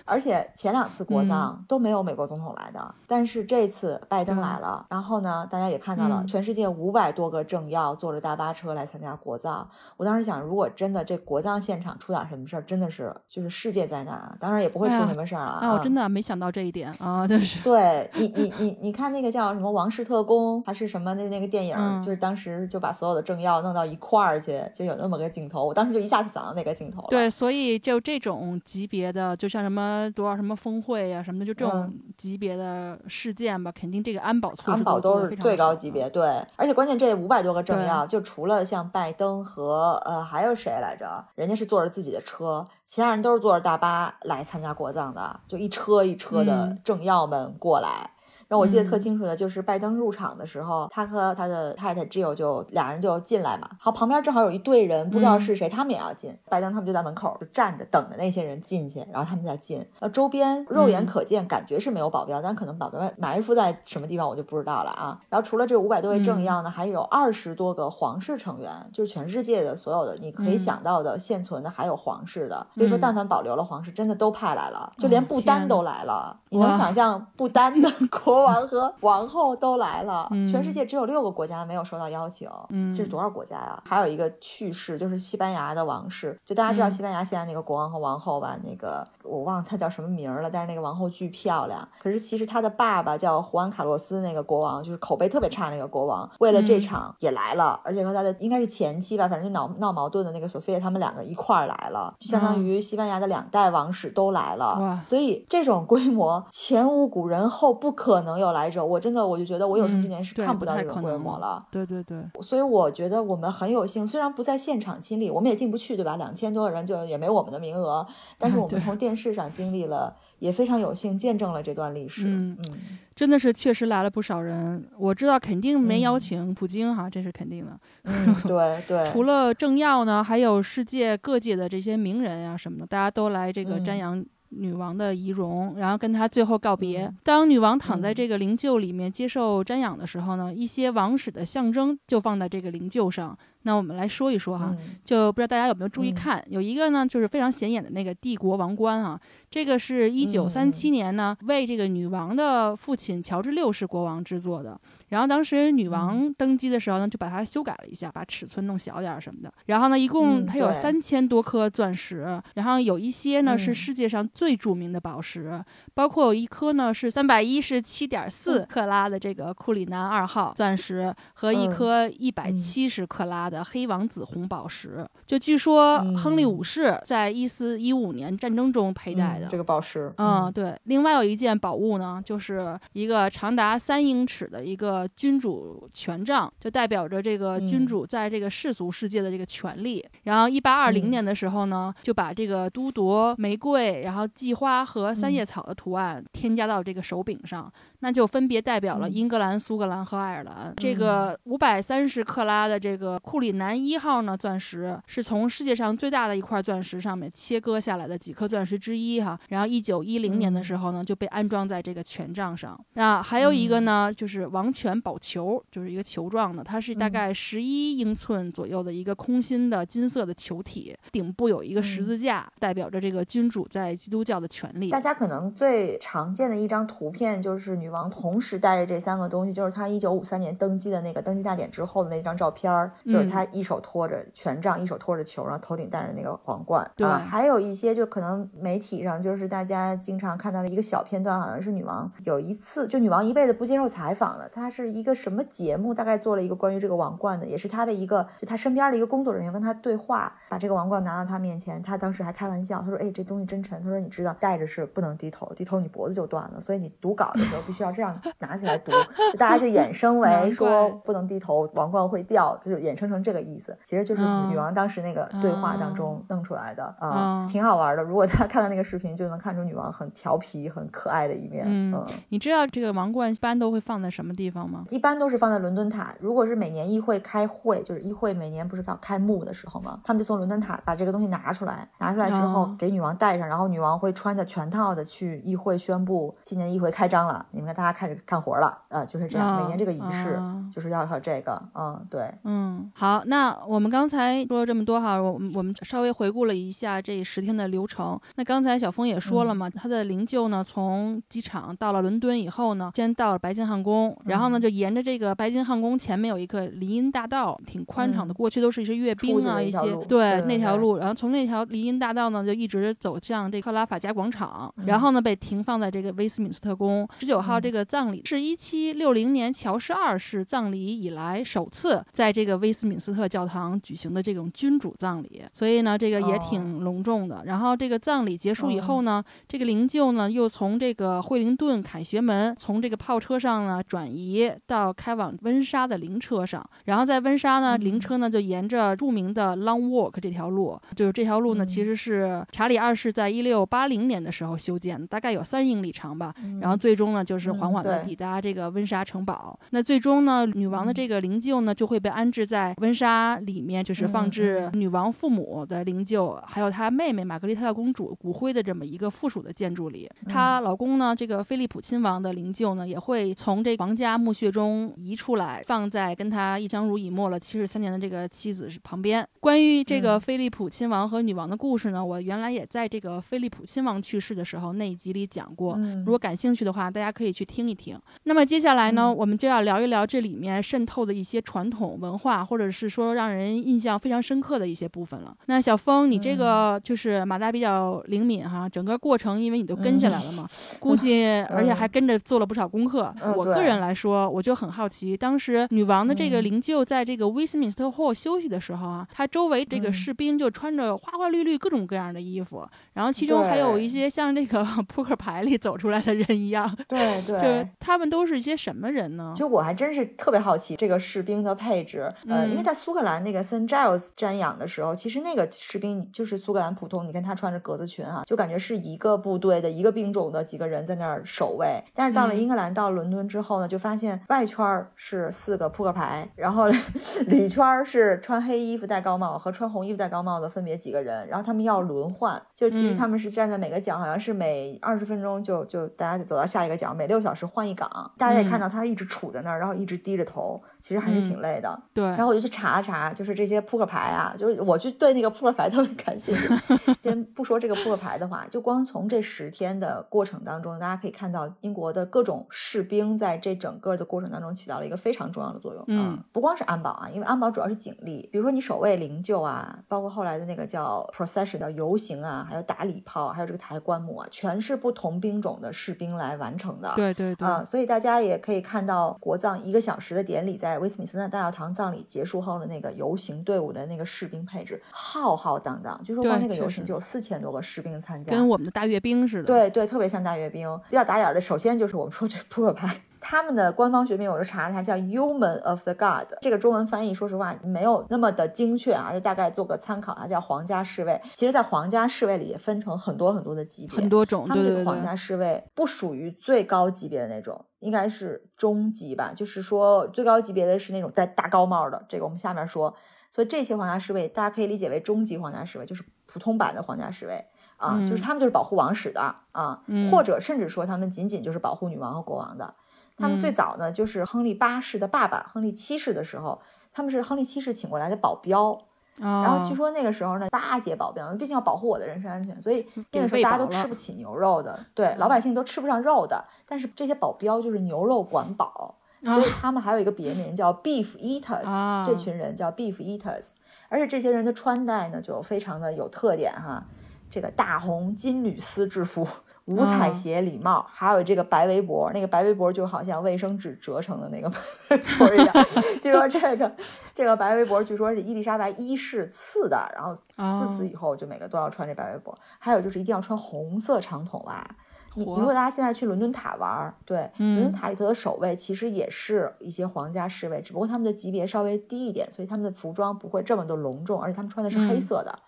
[0.05, 4.85] 而且前两次国葬都没有美国总统来的，但是这次拜登来了。
[4.89, 9.69] 然后呢，大家也看到了，全世界五百多个政要坐着大巴车来参加国葬。
[9.97, 14.35] 我当时想，如果真的这国葬现场出点什么事儿，真的是就是世界灾难啊！
[14.39, 15.59] 当然也不会出什么事儿啊。
[15.61, 17.61] 啊，我真的没想到这一点啊，就是。
[17.61, 22.61] 对你，你，你，你看那个叫什么《王室特工》还是什么的那个电影，就是当时。
[22.71, 25.65] 就把所有的政要弄到一块儿去，就有那么个镜头。
[25.65, 27.07] 我当时就一下子想到那个镜头了。
[27.09, 36.09] 对，所以就这种级别的，就像什么多少什么峰会呀什么的，就这种级别的事件吧，肯定这个安保措施安保都是最高级别。
[36.09, 48.11] 对，而且关键这五百多个政要，就除了像拜登和呃还有谁来着，人家是坐着自己的车，其他人都是坐着大巴来参加国葬的，就一车一车的政要们过来。
[48.51, 53.69] 让我记得特清楚的就是拜登入场的时候，他和他的太太 Jill 就俩人就进来嘛。
[53.79, 56.37] 好，旁边正好有一队人，不知道是谁，他们也要进。
[56.49, 59.81] 拜登他们就在门口就站着等着那些人进去，然后他们再进。
[60.01, 65.17] 呃，周边肉眼可见，感觉是没有保镖，但可能保镖埋伏在什么地方，我就不知道了啊。
[65.29, 72.67] 然后除了这五百多位政要呢，还有二十多个皇室成员，就是全世界的所有的你可以想到的现存的，还有皇室的。
[72.75, 76.37] 所以说，但凡保留了皇室，真的都派来了，就连不丹都来了。
[76.49, 78.40] 你能想象不丹的 国？
[78.43, 82.49] 王和 王后都来了，全世界只有六个国家没有收到邀请，
[82.95, 83.81] 这是多少国家呀？
[83.87, 88.57] 还有一个趣事，就是西班牙的王室，就大家知道西班牙现在那个国王和王后吧？
[88.63, 91.87] 那个我忘了他叫什么名了，但是那个王后巨漂亮。
[91.99, 104.99] 可是其实他的爸爸叫胡安卡洛斯，那个国王就是口碑特别差那个国王，为了这场也来了，而且和他的应该是前妻吧，反正就闹闹矛盾的那个索菲亚，他们两个一块儿来了，就相当于西班牙的两代王室都来了。
[105.03, 108.30] 所以这种规模前无古人后不可能。
[108.31, 111.63] 能有来者，我真的我就觉得我有生之年是看不到这个规模了。
[111.69, 116.15] 对对对，所以我觉得我们很有幸，虽然不在现场亲历，我们也进不去，对吧？
[116.15, 118.05] 两千多个人就也没我们的名额，
[118.37, 122.23] 但是我 们从电视上经历了，也非常有幸见证了这段历史。
[122.27, 122.79] 嗯嗯，
[123.13, 124.83] 真的是确实来了不少人。
[124.97, 127.79] 我知道肯定没邀请普京哈，这是肯定的。
[128.05, 129.05] 嗯，对 对。
[129.11, 134.23] 除了政要呢，还有世界各界的这些名人啊什么的，大家都来这个瞻仰。
[134.51, 137.11] 女王的仪容，然后跟她最后告别。
[137.23, 143.37] 当女王躺在这个灵柩里面接受瞻仰的时候呢，一些王室的象征就放在这个灵柩上。
[143.63, 149.19] 那我们来说一说哈，就不知道大家有没有注意看，有一个呢就是非常显眼的那个帝国王冠啊，
[149.49, 154.79] 这个是一九三七年呢为这个女王的父亲乔治六世国王制作的。
[155.09, 159.53] 然后当时女王登基的时候呢，就把它修改了一下，把尺寸弄小点儿什么的。
[159.65, 165.61] 然后呢，一共它有三千多颗钻石，然后有一些呢是世界上最著名的宝石，
[165.93, 175.07] 包括有一颗呢是三百一十七点四克拉的这个库里南二号钻石，和一颗一百七十克拉的黑王子红宝石。
[175.27, 180.11] 就据说亨利五世在一四一五年战争中佩戴的这个宝石。
[180.17, 180.75] 嗯，对。
[180.85, 185.07] 另外有一件宝物呢，就是一个长达三英尺的一个。
[185.17, 190.03] 君主权杖就代表着这个君主在这个世俗世界的这个权利。
[190.23, 197.71] 然后，一八二零年的时候呢，就把这个都铎玫瑰、然后蓟花和三叶草的图案添加到这个手柄上。
[198.03, 200.73] 那就分别代表了英格兰、苏格兰和爱尔兰。
[200.77, 209.37] 这个五百三十克拉的这个库里南一号呢，钻石是从世界上最大的一块钻石上面切割下来的几颗钻石之一哈。
[209.49, 212.79] 然后一九一零年的时候呢，就被安装在这个权杖上。
[212.93, 224.89] 那还有一个呢，就是王权宝球，就是一个球状的，它是大概十一英寸左右的一个空心的金色的球体，顶部有一个十字架，代表着这个君主在基督教的权利。
[224.89, 227.91] 大家可能最常见的一张图片就是女。
[227.91, 236.89] 王同时带着这三个东西，就是她一九五三年登基的那个登基大典之后的那张照片儿，就是他一手托着权杖，一手托着球，然后头顶戴着那个皇冠。
[236.95, 258.91] 对，还有一些就可能媒体上就是大家经常看到的一个小片段，好像是女王有一次，就女王一辈子不接受采访了，她是一个什么节目，大概做了一个关于这个王冠的，也是她的一个，就她身边的一个工作人员跟她对话，把这个王冠拿到她面前，她当时还开玩笑，她说：“哎，这东西真沉。”她说：“你知道戴着是不能低头，低头你脖子就断了，所以你读稿的时候必须要这样拿起来读。”
[259.37, 268.03] 大家就衍生为 说不能低头，王冠会掉，就是衍生成这个意思，其实就是女王当时那个对话当中弄出来的啊，挺好玩的。
[268.03, 271.65] 如果大家看到那个视频，就能看出女王很调皮、很可爱的一面。
[271.67, 274.83] 嗯，你知道这个王冠一般都会放在什么地方吗？
[274.89, 276.13] 一般都是放在伦敦塔。
[276.19, 279.99] 如果是每年议会开会，就是议会每年不是要开幕的时候吗？
[280.03, 289.61] 他们就从伦敦塔把这个东西拿出来，拿出来之后给女王戴上，然后女王会穿着全套的去议会宣布今年议会开张了，你们看大家开始干活了，呃，就是这样。
[289.61, 290.39] 每年这个仪式
[290.71, 298.19] 就是要要这个，嗯，对，嗯，好，那我们刚才说了这么多哈，我我们稍微回顾了一下这十天的流程。
[298.35, 317.07] 那刚才小峰也说了嘛，他的灵柩呢从机场到了伦敦以后呢，先到了白金汉宫，然后呢就沿着这个白金汉宫前面有一个林荫大道，挺宽敞的，过去都是一些阅兵啊一些，对那条路，然后从那条林荫大道呢就一直走向这克拉法加广场，然后呢被停放在这个威斯敏斯特宫。
[317.19, 327.41] 十九号这个葬礼是一七六零年乔治二世葬礼以来首次在这个威斯敏斯特教堂举行的这种君主葬礼，所以呢这个也挺隆重的。
[327.45, 346.33] 然后这个葬礼结束以后呢，这个灵柩呢又从这个惠灵顿凯旋门从这个炮车上呢转移到开往温莎的灵车上，然后在温莎呢灵车呢就沿着著名的 Long Walk 这条路，就是这条路呢其实是查理二世在一六八零年的时候修建的，大概有三英里长吧。
[346.61, 349.59] 然后最终呢就是缓缓的抵达这个温莎城堡。
[349.71, 360.09] 那最终呢女王的这个灵柩呢就会被安置在温莎里面，就是放置女王父母的灵柩，还有她妹妹玛格丽特公主骨灰的这么一个附属的建筑里。
[360.27, 369.25] 她老公呢这个菲利普亲王的灵柩呢也会从这皇家墓穴中移出来，放在跟他一相濡以沫了七十三年的这个妻子旁边。
[369.39, 375.77] 关于这个菲利普亲王和女王的故事呢，我原来也在这个菲利普亲王去世的时候那一集里讲过。
[376.05, 377.99] 如果感兴趣的话，大家可以去听一听。
[378.23, 385.35] 那么接下来呢，我们就要聊一聊这里面渗透的一些传统文化，或者是说让人印象非常深刻的一些部分了。
[385.47, 390.47] 那小峰，你这个就是马达比较灵敏哈，整个过程因为你都跟下来了嘛，
[390.79, 393.13] 估计 而且还跟着做了不少功课。
[393.35, 406.69] 我个人来说，我就很好奇，当时女王的这个灵柩在这个威斯敏斯特 Hall 休息的时候啊，她周围这个士兵就穿着花花绿绿各种各样的衣服，然后其中还有一些像那个 扑克牌里走出来的人一样。
[406.87, 409.31] 对对，就他们都是一些什么人呢？
[409.33, 421.81] 其实我还真是特别好奇这个士兵的配置，呃，因为在苏格兰那个 St Giles 瞻仰的时候，其实那个士兵就是苏格兰普通，你看他穿着格子裙啊，就感觉是一个部队的一个兵种的几个人在那儿守卫。
[421.93, 426.67] 但是到了英格兰，到伦敦之后呢，就发现外圈是四个扑克牌，然后
[427.27, 438.11] 里圈是穿黑衣服戴高帽和穿红衣服戴高帽的分别几个人，然后他们要轮换，就其实他们是站在每个角，好像是每二十分钟就就大家走到下一个角，每六小时换一岗。
[438.17, 440.61] 大家也看到他一直杵在那儿，然后一直低着头。
[440.81, 442.03] 其实还是挺累的，对。
[442.03, 446.49] 然后我就去查了查，就是这些扑克牌啊，就是我就对那个扑克牌 特别感兴趣。
[447.01, 455.83] 先不说这个扑克牌的话，就光从这十天的过程当中，大家可以看到英国的各种士兵在这整个的过程当中起到了一个非常重要的作用。
[455.87, 466.91] 嗯，不光是安保啊，因为安保主要是警力，比如说你守卫灵柩啊，包括后来的那个叫 procession 的游行啊，还有打礼炮，还有这个抬棺木啊，全是不同兵种的士兵来完成的。
[466.95, 467.47] 对对对。
[467.47, 470.70] 啊，所以大家也可以看到国葬一个小时的典礼在。
[470.71, 479.43] 在威斯敏斯特大教堂葬礼结束后的那个游行队伍的那个士兵配置浩浩荡荡，据说光那个游行就有四千多个士兵参加，跟我们的大阅兵似的。
[479.43, 480.61] 对对，特别像大阅兵。
[480.89, 486.27] 比较打眼的，首先就是我们说这扑克牌，他们的官方学名我就查了查，叫 Human of the God。
[486.41, 491.21] 这个中文翻译说实话没有那么的精确啊，就大概做个参考啊，叫皇家侍卫。
[491.33, 494.45] 其实，在皇家侍卫里也分成很多很多的级别，很多种。
[494.45, 497.63] 他们这个皇家侍卫不属于最高级别的那种。
[497.79, 502.93] 应该是中级吧，就是说最高级别的是那种戴大高帽的，这个我们下面说。
[503.33, 507.45] 所以这些皇家侍卫，大家可以理解为中级皇家侍卫，就是普通版的皇家侍卫
[507.77, 509.81] 啊，就是他们就是保护王室的啊，
[510.11, 512.75] 或者甚至说他们仅仅就是保护女王和国王的。
[513.21, 516.59] 他们最早呢，就是亨利八世的爸爸亨利七世的时候，
[516.91, 518.77] 他们是亨利七世请过来的保镖。
[519.17, 526.43] 然后据说那个时候呢，巴结保镖，毕竟要保护我的人身安全，所以那个时候大家都吃不起牛肉的，对，老百姓都吃不上肉的。
[526.65, 533.49] 但是这些保镖就是牛肉管饱，所以他们还有一个别名叫 Beef Eaters，这群人叫 Beef Eaters。
[533.89, 536.83] 而且这些人的穿戴呢，就非常的有特点哈。
[537.31, 539.27] 这个大红金缕丝制服。
[539.65, 544.51] 五彩鞋礼帽，还有这个白围脖，那个白围脖就好像卫生纸折成的那个
[544.89, 545.53] 围脖一样。
[546.01, 546.69] 据说这个
[547.13, 550.17] 这个白围脖，据说是伊丽莎白一世赐的，然后
[550.57, 552.37] 自此以后就每个都要穿这白围脖。
[552.57, 554.67] 还有就是一定要穿红色长筒袜。
[555.13, 565.39] 你如果大家现在去伦敦塔玩，对，伦敦塔里头的守卫其实也是一些皇家侍卫，只不过他们的级别稍微低一点，所以他们的服装不会这么的隆重，而且他们穿的是黑色的。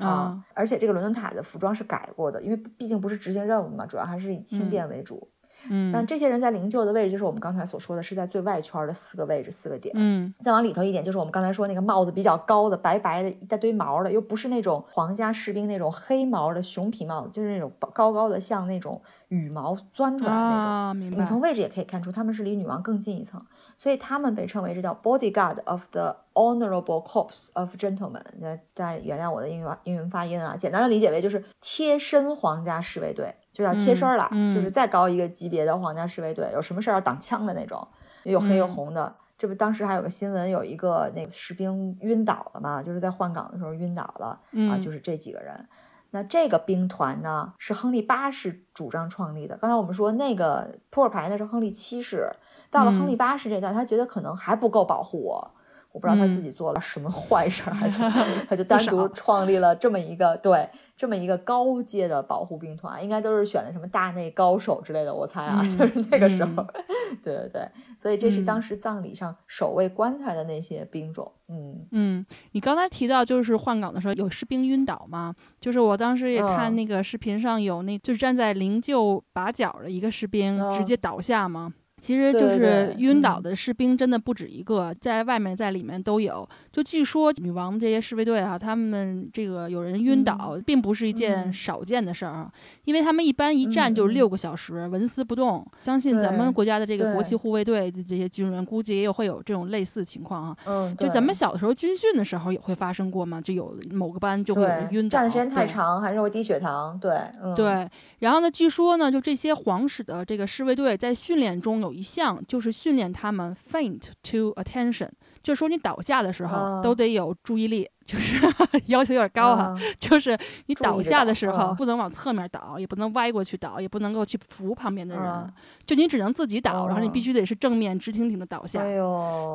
[0.00, 5.28] 啊，而且这个伦敦塔的服装是改过的，因为毕竟不是执行任务嘛，主要还是以轻便为主。
[5.68, 9.92] 嗯，但这些人在灵柩的位置，就是我们刚才所说的是在最外圈的四个位置，四个点。
[9.94, 20.58] 嗯，再往里头一点，就是我们刚才说那个帽子比较高的，白白的，一大堆毛的，又不是那种皇家士兵那种黑毛的熊皮帽子，就是那种高高的，像那种羽毛钻出来的那种。
[20.58, 21.18] 啊，明白。
[21.18, 23.38] 你从位置也可以看出，他们是离女王更近一层。
[23.80, 28.22] 所以他们被称为这叫 bodyguard of the honorable corps of gentlemen。
[28.36, 37.88] 那再原谅我的英语英文发音啊，简单的理解为就是贴身皇家侍卫队，就叫贴身了，就是再高一个级别的皇家侍卫队，有什么事儿要挡枪的那种，
[38.24, 39.16] 又黑又红的。
[39.38, 44.38] 这不当时还有个新闻，有一个那个士兵晕倒了嘛，就是在换岗的时候晕倒了
[44.70, 45.66] 啊，就是这几个人。
[46.10, 49.56] 那这个兵团呢，是亨利八世主张创立的。
[49.56, 52.30] 刚才我们说那个扑克牌呢是亨利七世。
[52.70, 55.50] 到了亨利八世这代，他觉得可能还不够保护我，
[55.92, 57.88] 我不知道他自己做了什么坏事，还
[58.48, 66.64] 他就单独创立了这么一个对这么一个高阶的保护兵团，应该都是选的什么大内高手之类的，我猜啊， 就是那个时候，
[67.24, 67.68] 对对对，
[67.98, 71.86] 所以这是当时葬礼上守卫棺材的那些兵种，嗯。
[71.90, 75.34] 嗯，你刚才提到就是换岗的时候有士兵晕倒吗？
[75.58, 81.72] 就是我当时也看那个视频上有那，就是站在灵柩把角的一个士兵直接倒下吗？
[82.00, 86.48] 其实就是晕倒的士兵真的不止一个，在外面在里面都有。
[86.72, 92.50] 就据说女王这些侍卫队哈，他们这个有人晕倒，并不是一件少见的事儿啊，
[92.84, 95.64] 因为他们一般一站就是六个小时，纹丝不动。
[95.82, 100.56] 相信咱们国家的这个国旗护卫队的这些军人，估计也有会有这种类似情况啊。
[100.64, 106.98] 嗯，就咱们小的时候军训的时候也会发生过嘛，就有某个班就会有人晕倒，站的时间太长还是会低血糖。
[106.98, 107.20] 对，
[107.54, 107.86] 对。
[108.20, 111.89] 然后呢，据说呢，就这些皇室的这个侍卫队在训练中有。
[111.90, 115.08] 有一项就是训练他们 faint to attention，
[115.42, 118.40] 就是说你倒下的时候都得有注意力，就是
[118.86, 125.52] 要求有点高哈， 就是你倒下的时候不能往侧面倒，也不能歪过去倒，也不能够去扶旁边的人，
[125.84, 128.80] 就你只能自己倒，然后你必须得是正面直挺挺的倒下，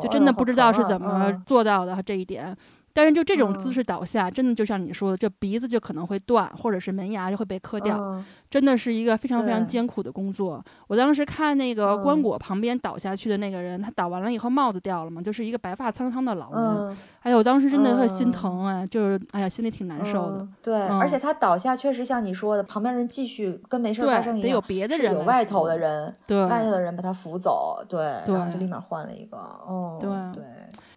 [0.01, 2.55] 就真的不知道是怎么做到的这一点。
[2.96, 10.64] 但是就这种姿势倒下，真的就像你说的，这鼻子就可能会断，或者是门牙就会被磕掉，真的是一个非常非常艰苦的工作。
[10.88, 16.98] 我当时看那个棺椁旁边倒下去的那个人，他倒完了以后帽子掉了嘛，就是一个白发苍苍的老人。
[17.20, 20.48] 哎呦，我当时真的特心疼哎，就是哎呀，心里挺难受的。
[20.62, 29.36] 对，而且他倒下确实像你说的，旁边人继续跟没事发生一样，得有别的人，有外头的人，对，外头的人把他扶走，对，然后就立马换了一个。
[29.36, 30.46] 哦，对对。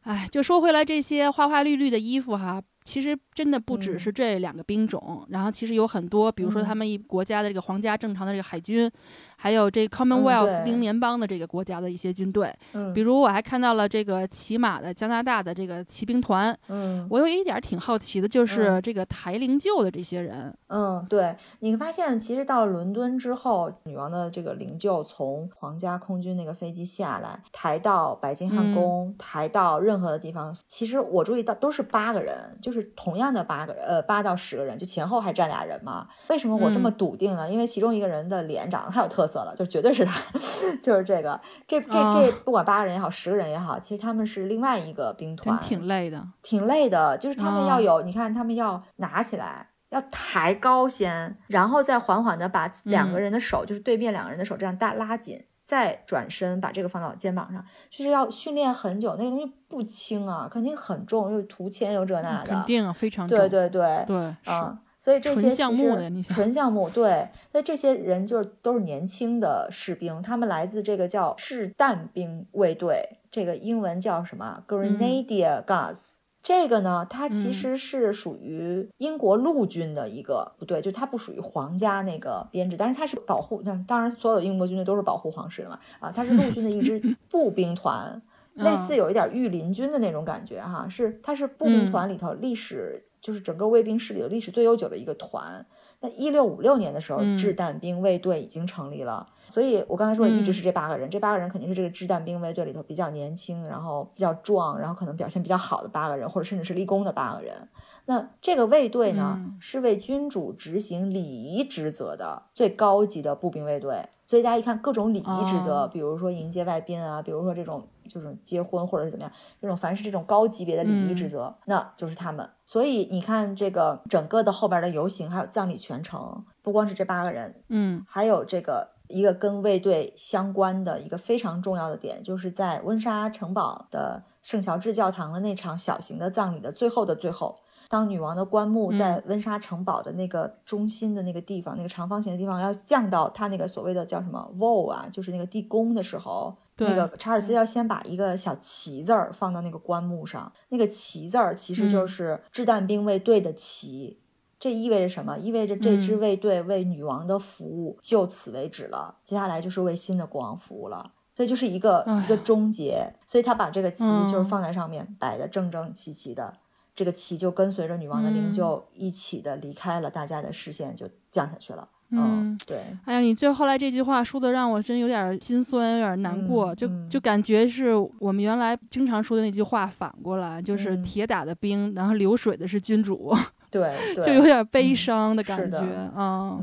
[0.09, 2.63] 哎，就说回来，这些花花绿绿的衣服哈。
[2.89, 8.91] 其实真的不只是这两个兵种，然后其实有很多，比如说他们一国家的这个皇家正常的这个海军，
[9.37, 12.51] 还有这 Commonwealth 英联邦的这个国家的一些军队。
[12.73, 16.59] 嗯，比如我还看到了这个骑马的加拿大的这个骑兵团。
[16.69, 20.51] 嗯，我有一点挺好奇的，就是这个抬灵柩的这些人。
[20.69, 32.78] 嗯，对，你发现其实到了伦敦之后，女王的这个灵柩从皇家空军那个飞机下来，抬到白金汉宫，抬到任何的地方，其实我注意到都是八个人，就是。
[32.95, 36.07] 同样的八个人，呃，八到十个人，就前后还站俩人嘛？
[36.29, 37.51] 为什么我这么笃定呢？
[37.51, 40.21] 因为其中一个人的脸长得太有特色了，就绝对是他，
[40.83, 41.41] 就是这个。
[41.67, 47.17] 这这这，不管八个人也好，十个人也好，其实他们是另外一个兵团，挺累的，挺累的。
[47.19, 55.45] 就是他们要有，你看他们要拿起来，要抬高先，然后再缓缓的把两个人的手，就是对面两个人的手这样大拉紧。
[55.69, 63.37] 再转身把这个放到肩膀上，就是要训练很久，那个东西不轻啊，肯定很重，又涂铅又这那的，肯定啊，非常重。
[63.37, 64.17] 对对对对，
[64.47, 76.15] 啊，所以这些项目的纯项目，对，那这些人就是都是年轻的士兵，他们来自这个叫士弹兵卫队，这个英文叫什么？Grenadier Guards。
[76.43, 83.61] 这个呢，它其实是属于英国陆军的一个，不对，就它不属于皇家那个编制，但是它是保护。
[83.65, 85.79] 那当然，所有的英国军队都是保护皇室的嘛。
[86.01, 88.23] 啊，它是陆 军的一支步兵团，
[88.55, 90.87] 类似有一点御林军的那种感觉哈。
[90.89, 95.67] 是，它是步兵团里头历史就是整个卫兵室里的历史最悠久的一个团。
[96.01, 99.29] 那一六五六年的时候，掷弹兵卫队已经成立了。
[99.59, 107.69] 所以我刚才说一直是这八个人，这八个人肯定是这个掷弹兵卫队里头比较年轻，然后比较壮，然后可能表现比较好的八个人，或者甚至是立功的八个人。
[108.05, 114.09] 那这个卫队呢，是为君主执行礼仪职责的最高级的步兵卫队。
[114.27, 122.49] 所以大家一看各种礼仪职责，比如说迎接外宾啊，比如说这种就是结婚或者是怎么样，这种凡是这种高级别的礼仪职责，那就是他们。
[122.65, 137.59] 所以你看这个整个的后边的游行，还有葬礼全程，不光是这八个人，嗯，还有这个一个跟卫队相关的一个非常重要的点，就是在温莎城堡的圣乔治教堂的那场小型的葬礼的最后的最后。
[137.91, 154.21] 当女王的棺木在温莎城堡的那个中心的那个地方，那个长方形的地方要降到他那个所谓的叫什么 wall 啊，就是那个地宫的时候，那个查尔斯要先把一个小旗字儿放到那个棺木上，那个旗字儿其实就是掷弹兵卫队的旗，
[154.59, 155.39] 这意味着什么？
[155.39, 166.53] 意味着这支卫队为女王的服务就此为止了，接下来就是为新的国王服务了，所以就是一个一个终结，所以他把这个旗就是放在上面摆的正正齐齐的。
[166.97, 171.89] 这个旗就跟随着女王的灵柩一起的离开了大家的视线，就降下去了。
[172.11, 172.79] 嗯，对。
[173.05, 183.33] 哎呀，你最后来这句话说的让我真有点心酸，有点难过，就就感觉是我们原来经常说的那句话反过来，就是铁打的兵，然后流水的是君主。
[183.71, 183.95] 对，
[184.25, 185.79] 就有点悲伤的感觉
[186.15, 186.59] 啊。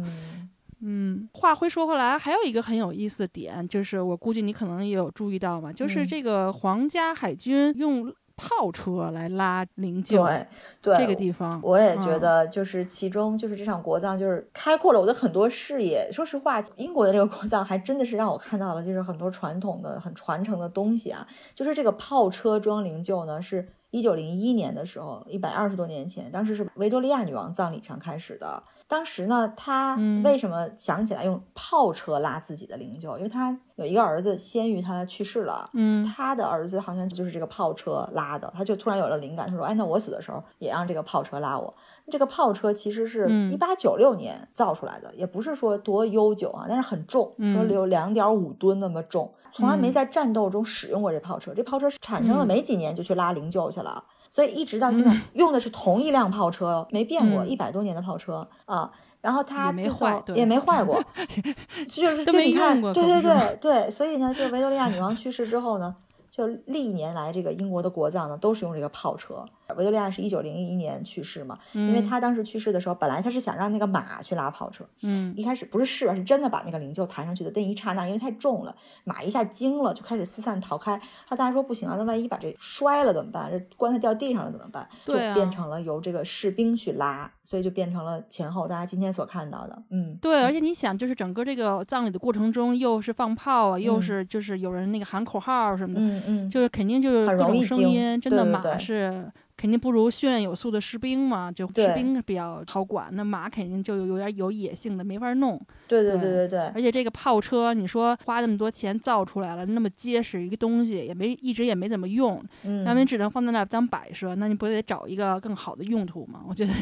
[0.82, 8.14] 嗯，话回说回来，还有一个很有意思的点，就是我估计你可能也有注意到嘛，就是这个皇家海军用。
[8.38, 10.45] 炮车来拉灵柩，对
[10.82, 16.10] 对，这个地方我也觉得，就是其中就是这场国葬，就是开阔了我的很多视野。
[16.12, 21.26] 说实话，英国的这个国葬还真的是让我看到了，就是很多传统的、很传承的东西啊。
[21.56, 23.66] 就是这个炮车装灵柩呢，是
[23.96, 28.62] 一九零一年的时候，一百二十多年前，当时是维多利亚女王葬礼上开始的。
[28.88, 33.18] 当时呢，他为什么想起来用炮车拉自己的灵柩？
[33.18, 41.74] 因为他有一个儿子先于他去世了，嗯，他的儿子好像就是这个炮车拉的，他就突然有了灵感，他说：“哎，那我死的时候也让这个炮车拉我。”
[42.12, 51.52] 这个炮车其实是一八九六年造出来的，也不是说多悠久啊，但是很重，说有两点五吨那么重，从来没在战斗中使用过这炮车。
[51.56, 54.04] 这炮车产生了没几年就去拉灵柩去了。
[54.36, 58.92] 所以一直到现在用的是同一辆炮车，没变过，一百多年的炮车啊。
[59.22, 61.02] 然后它没坏，也没坏过，
[61.88, 63.90] 就是就你看，对对对对。
[63.90, 65.96] 所以呢，就维多利亚女王去世之后呢。
[66.30, 69.46] 就历年来，这个英国的国葬呢，都是用这个炮车。
[69.76, 77.51] 维多利亚是一九零一年去世嘛，因为他当时去世的时候，本来他是想让那个马去拉跑车，嗯，一开始不是试，是真的把那个灵柩抬上去的。
[77.55, 80.99] 那一刹那，因为太重了，马一下惊了，就开始四散逃开。
[81.28, 83.49] 他大家说不行啊，那万一把这摔了怎么办？
[83.51, 84.88] 这棺材掉地上了怎么办？
[85.05, 89.84] 就变成了由这个士兵去拉，所以就变成了前后大家今天所看到的。
[89.89, 96.01] 嗯，对，而且你想，就是整个这个葬礼的过程中，又是放炮啊，又是就是有人那个喊口号什么的。
[96.28, 105.60] 嗯，就是肯定就是各种声音，真的马是肯定不如训练有素的士兵嘛，就士兵比较好管，那马肯定就有有点有野性的，没法弄。
[105.88, 106.60] 对对对对对。
[106.74, 112.43] 而且这个炮车，你说花那么多钱造出来了，那么结实一个东西，也没一直也没怎么用，
[112.84, 116.41] 那你只能放在那儿当摆设，那你不得找一个更好的用途吗？
[116.47, 116.74] 我觉得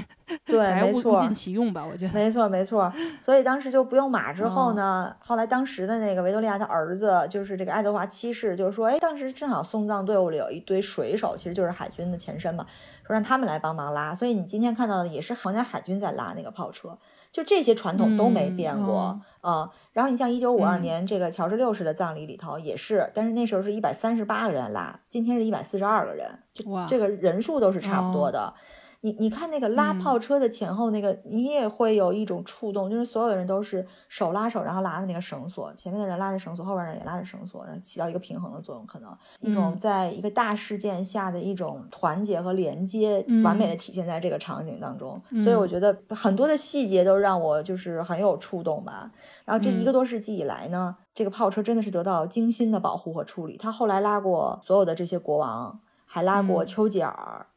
[0.45, 2.13] 对， 没错，物尽其用吧，我觉得。
[2.13, 2.91] 没错没错。
[3.19, 12.62] 所以当时就不用马之后呢，后来当时的那个维多利亚的儿子，就是这个爱德华七世，就是说，哎，当时正好送葬队伍里有一堆水手，其实就是海军的前身嘛。
[13.05, 16.97] 说让他们来帮忙拉，所以你今天看到的也是皇家海军在拉那个炮车，
[17.31, 19.69] 就这些传统都没变过啊。
[19.91, 28.53] 然后你像一九五二年这个乔治六世的葬礼里头也是，但是那时候是一百三十八个人拉，今天是一百四十二个人，就这个人数都是差不多的。
[29.05, 45.21] 你你看那个拉炮车的前后那个，你也会有一种触动，就是所有的人都是手拉手，然后拉着那个绳索，前面的人拉着绳索，后边人也拉着绳索，然后起到一个平衡的作用，可能一种在一个大事件下的一种团结和连接，完美的体现在这个场景当中。
[45.43, 49.11] 所以我觉得很多的细节都让我就是很有触动吧。
[49.43, 53.57] 然后这一个多世纪以来呢，这个炮车真的是得到精心的保护和处理。
[53.57, 57.47] 他后来拉过所有的这些国王，还拉过丘吉尔。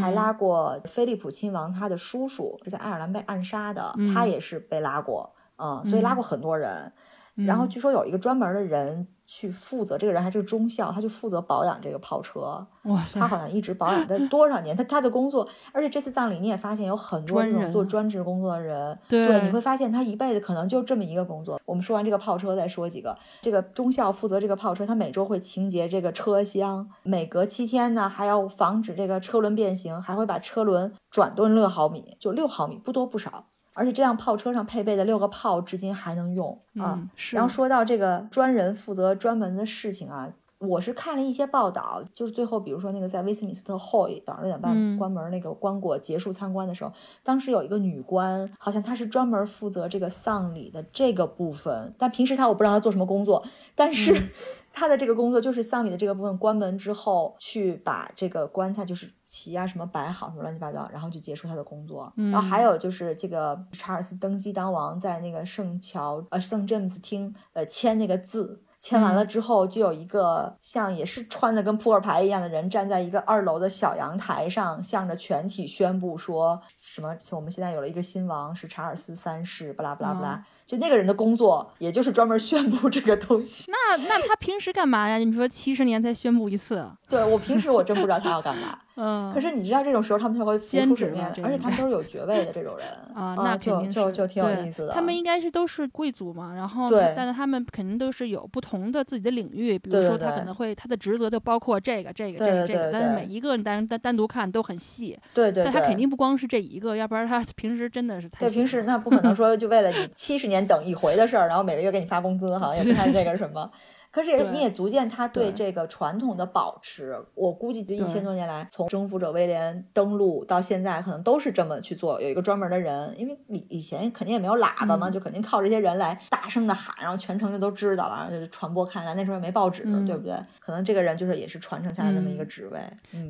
[0.00, 6.92] 还拉过菲利普亲王他的叔叔是在爱尔兰被暗杀的，他也是被拉过，嗯，所以拉过很多人。
[7.34, 9.08] 然后据说有一个专门的人。
[9.26, 12.66] 去负责这个人还是个中校，他就负责保养这个跑车。
[12.84, 14.76] 哇他好像一直保养在多少年？
[14.76, 18.96] 他他的工作，而且这次葬礼你也发现有很多那种做专职工作的人。
[19.08, 21.60] 对，你会发现他一辈子可能就这么一个工作。
[21.64, 23.16] 我们说完这个炮车，再说几个。
[23.40, 33.46] 这个中校负责这个炮车，他每周会清洁这个车厢，每隔七天呢还要防止这个车轮变形，还会把车轮转动六毫米，就六毫米，不多不少。
[33.76, 37.00] 而且这辆炮车上配备的六个炮至今还能用啊。
[37.30, 40.28] 然后说到这个专人负责专门的事情啊。
[40.58, 46.90] 我是看了一些报道，就是最后，比如说那个在威斯敏斯特后早上六点半关门那个棺椁结束参观的时候，
[47.22, 54.30] 当时有一个女官，好像她是专门负责这个丧礼的这个部分，但平时她我不知道她做什么工作，但是
[54.76, 62.12] 她的这个工作就是丧礼的这个部分关门之后去把这个棺材就是旗啊什么摆好什么乱七八糟，然后就结束他的工作。
[62.14, 68.62] 然后还有就是这个查尔斯登基当王在那个圣乔呃圣詹姆斯厅呃签那个字。
[68.78, 80.46] 签完了之后，就有一个像也是穿的跟扑克牌一样的人站在一个二楼的小阳台上，向着全体宣布说什么：我们现在有了一个新王，是查尔斯三世，巴拉巴拉巴拉。
[80.66, 83.70] 就那个人的工作，也就是专门宣布这个东西。
[83.70, 85.16] 那那他平时干嘛呀？
[85.18, 86.90] 你说七十年才宣布一次？
[87.08, 88.76] 对我平时我真不知道他要干嘛。
[88.96, 89.32] 嗯。
[89.32, 94.92] 可是你知道这种时候他们才会浮出水面，而且他们都是有爵位的这种人 啊，那就就就挺有意思的。
[94.92, 105.18] 他们应该是都是贵族嘛，然后但是他们肯定都是有不同的自己的领域，比如说他可能会他的职责就包括这个这个这个这个，但是每一个你单单单独看都很细。
[105.32, 105.64] 对对。
[105.64, 108.40] 但他肯定不光是这一个，要不然他平时真的是太。
[108.40, 111.48] 对，平时那不可能说就为了你七十年等一回的事儿。
[111.48, 113.70] 然后每个月给你发工资，好像也不太这个什么。
[114.16, 117.14] 可是也你也足见他对这个传统的保持。
[117.34, 122.18] 我估计就一千多年来，从征服者威廉登陆到现在，可能都是这么去做。
[122.22, 129.12] 有一个专门的人，因为以以前肯定也没有喇叭嘛，就肯定靠这些人来大声的喊，然后全城就都知道了，然后就传播开来。
[129.12, 130.34] 那时候也没报纸，对不对？
[130.60, 132.80] 可能这个人就是也是传承下来这么一个职位。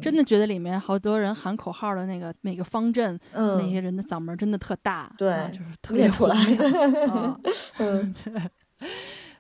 [0.01, 6.37] 真的觉得里面好多人喊口号的那个每个方阵，那些人的嗓门真的特大，对，就是特别出来。
[7.81, 8.41] 嗯， 对。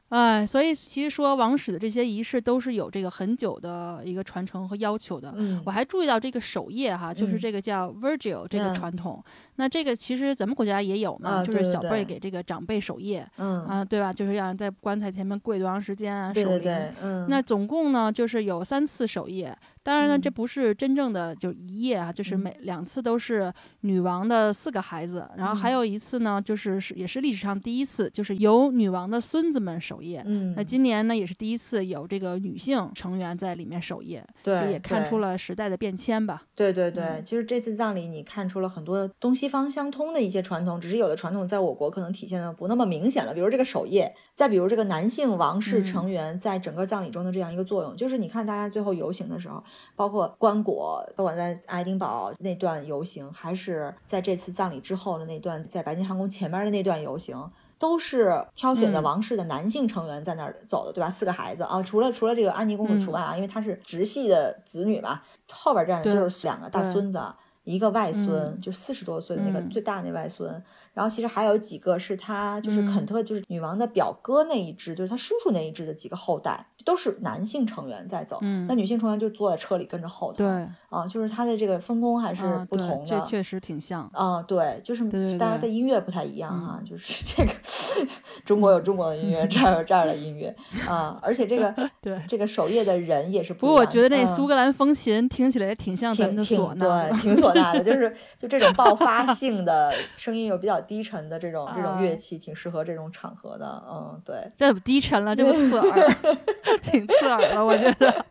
[0.08, 5.32] 哎，所以其实说王室的这些仪式都是有这个很久的一个传承和要求的。
[5.36, 9.22] 嗯，我还注意到这个守夜哈，就是这个叫 Virgil 这个传统。
[9.56, 13.28] 那这个其实咱们国家也有呢，就是小辈给这个长辈守夜。
[13.38, 14.12] 嗯啊，对吧？
[14.12, 16.32] 就是要在棺材前面跪多长时间啊？
[16.32, 16.48] 守灵。
[16.50, 16.92] 对对。
[17.02, 17.26] 嗯。
[17.28, 19.56] 那总共呢，就是有三次守夜。
[19.86, 30.24] 当然呢，这不是真正的就一夜啊，就是每两次都是女王的四个孩子，然后还有一次呢，就是是也是历史上第一次，就是由女王的孙子们守夜。
[30.26, 36.42] 嗯，那今年呢也是第一次有这个女性成员在里面守夜，对，也看出了时代的变迁吧。
[36.56, 49.62] 对对对，就是这次葬礼你看出了很多东西方相通的一些传统，只是有的传统在我国可能体现的不那么明显了，比如这个守夜，再比如这个男性王室成员在整个葬礼中的这样一个作用，就是你看大家最后游行的时候，
[49.94, 57.48] 包括棺椁不管在爱丁堡那段游行，还是在这次葬礼之后的那段在白金汉宫前面的那段游行，
[57.78, 61.10] 都是挑选的王室的男性成员在那儿走的，对吧？
[61.10, 61.62] 四个孩子。
[61.64, 65.22] 啊，除了除了这个安妮公主除外啊，因为她是直系的子女嘛，
[65.52, 67.20] 后边站的就是两个大孙子，
[67.64, 70.62] 一个外孙，就四十多岁的那个最大那外孙，
[70.96, 76.66] 然后其实还有几个是他就是肯特就是女王的表哥那一支，就是他叔叔那一支的几个后代。
[76.86, 78.38] 都是男性成员在走，
[78.68, 80.38] 那女性成员就坐在车里跟着后头。
[80.38, 80.46] 对
[80.88, 84.08] 啊，就是他的这个分工还是不同的，这确实挺像。
[84.12, 85.02] 啊，对，就是
[85.36, 87.50] 大家的音乐不太一样哈，就是 这个
[88.46, 90.54] 中国有中国的音乐， 这儿有这儿的音乐
[90.88, 93.62] 啊，而且这个对这个守夜的人也是不。
[93.62, 103.82] 不过我觉得那苏格兰风琴听起来挺像咱们的唢呐，对，挺唢呐的，就是就这种爆发性的声音又比较低沉的这种这种乐器，挺适合这种场合的。
[103.88, 106.14] 嗯，对，这不低沉了，这不刺耳。
[106.82, 108.24] 挺刺耳的，我觉得。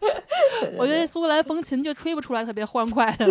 [0.78, 3.26] 我觉得苏格兰风琴就吹不出来特别欢快的，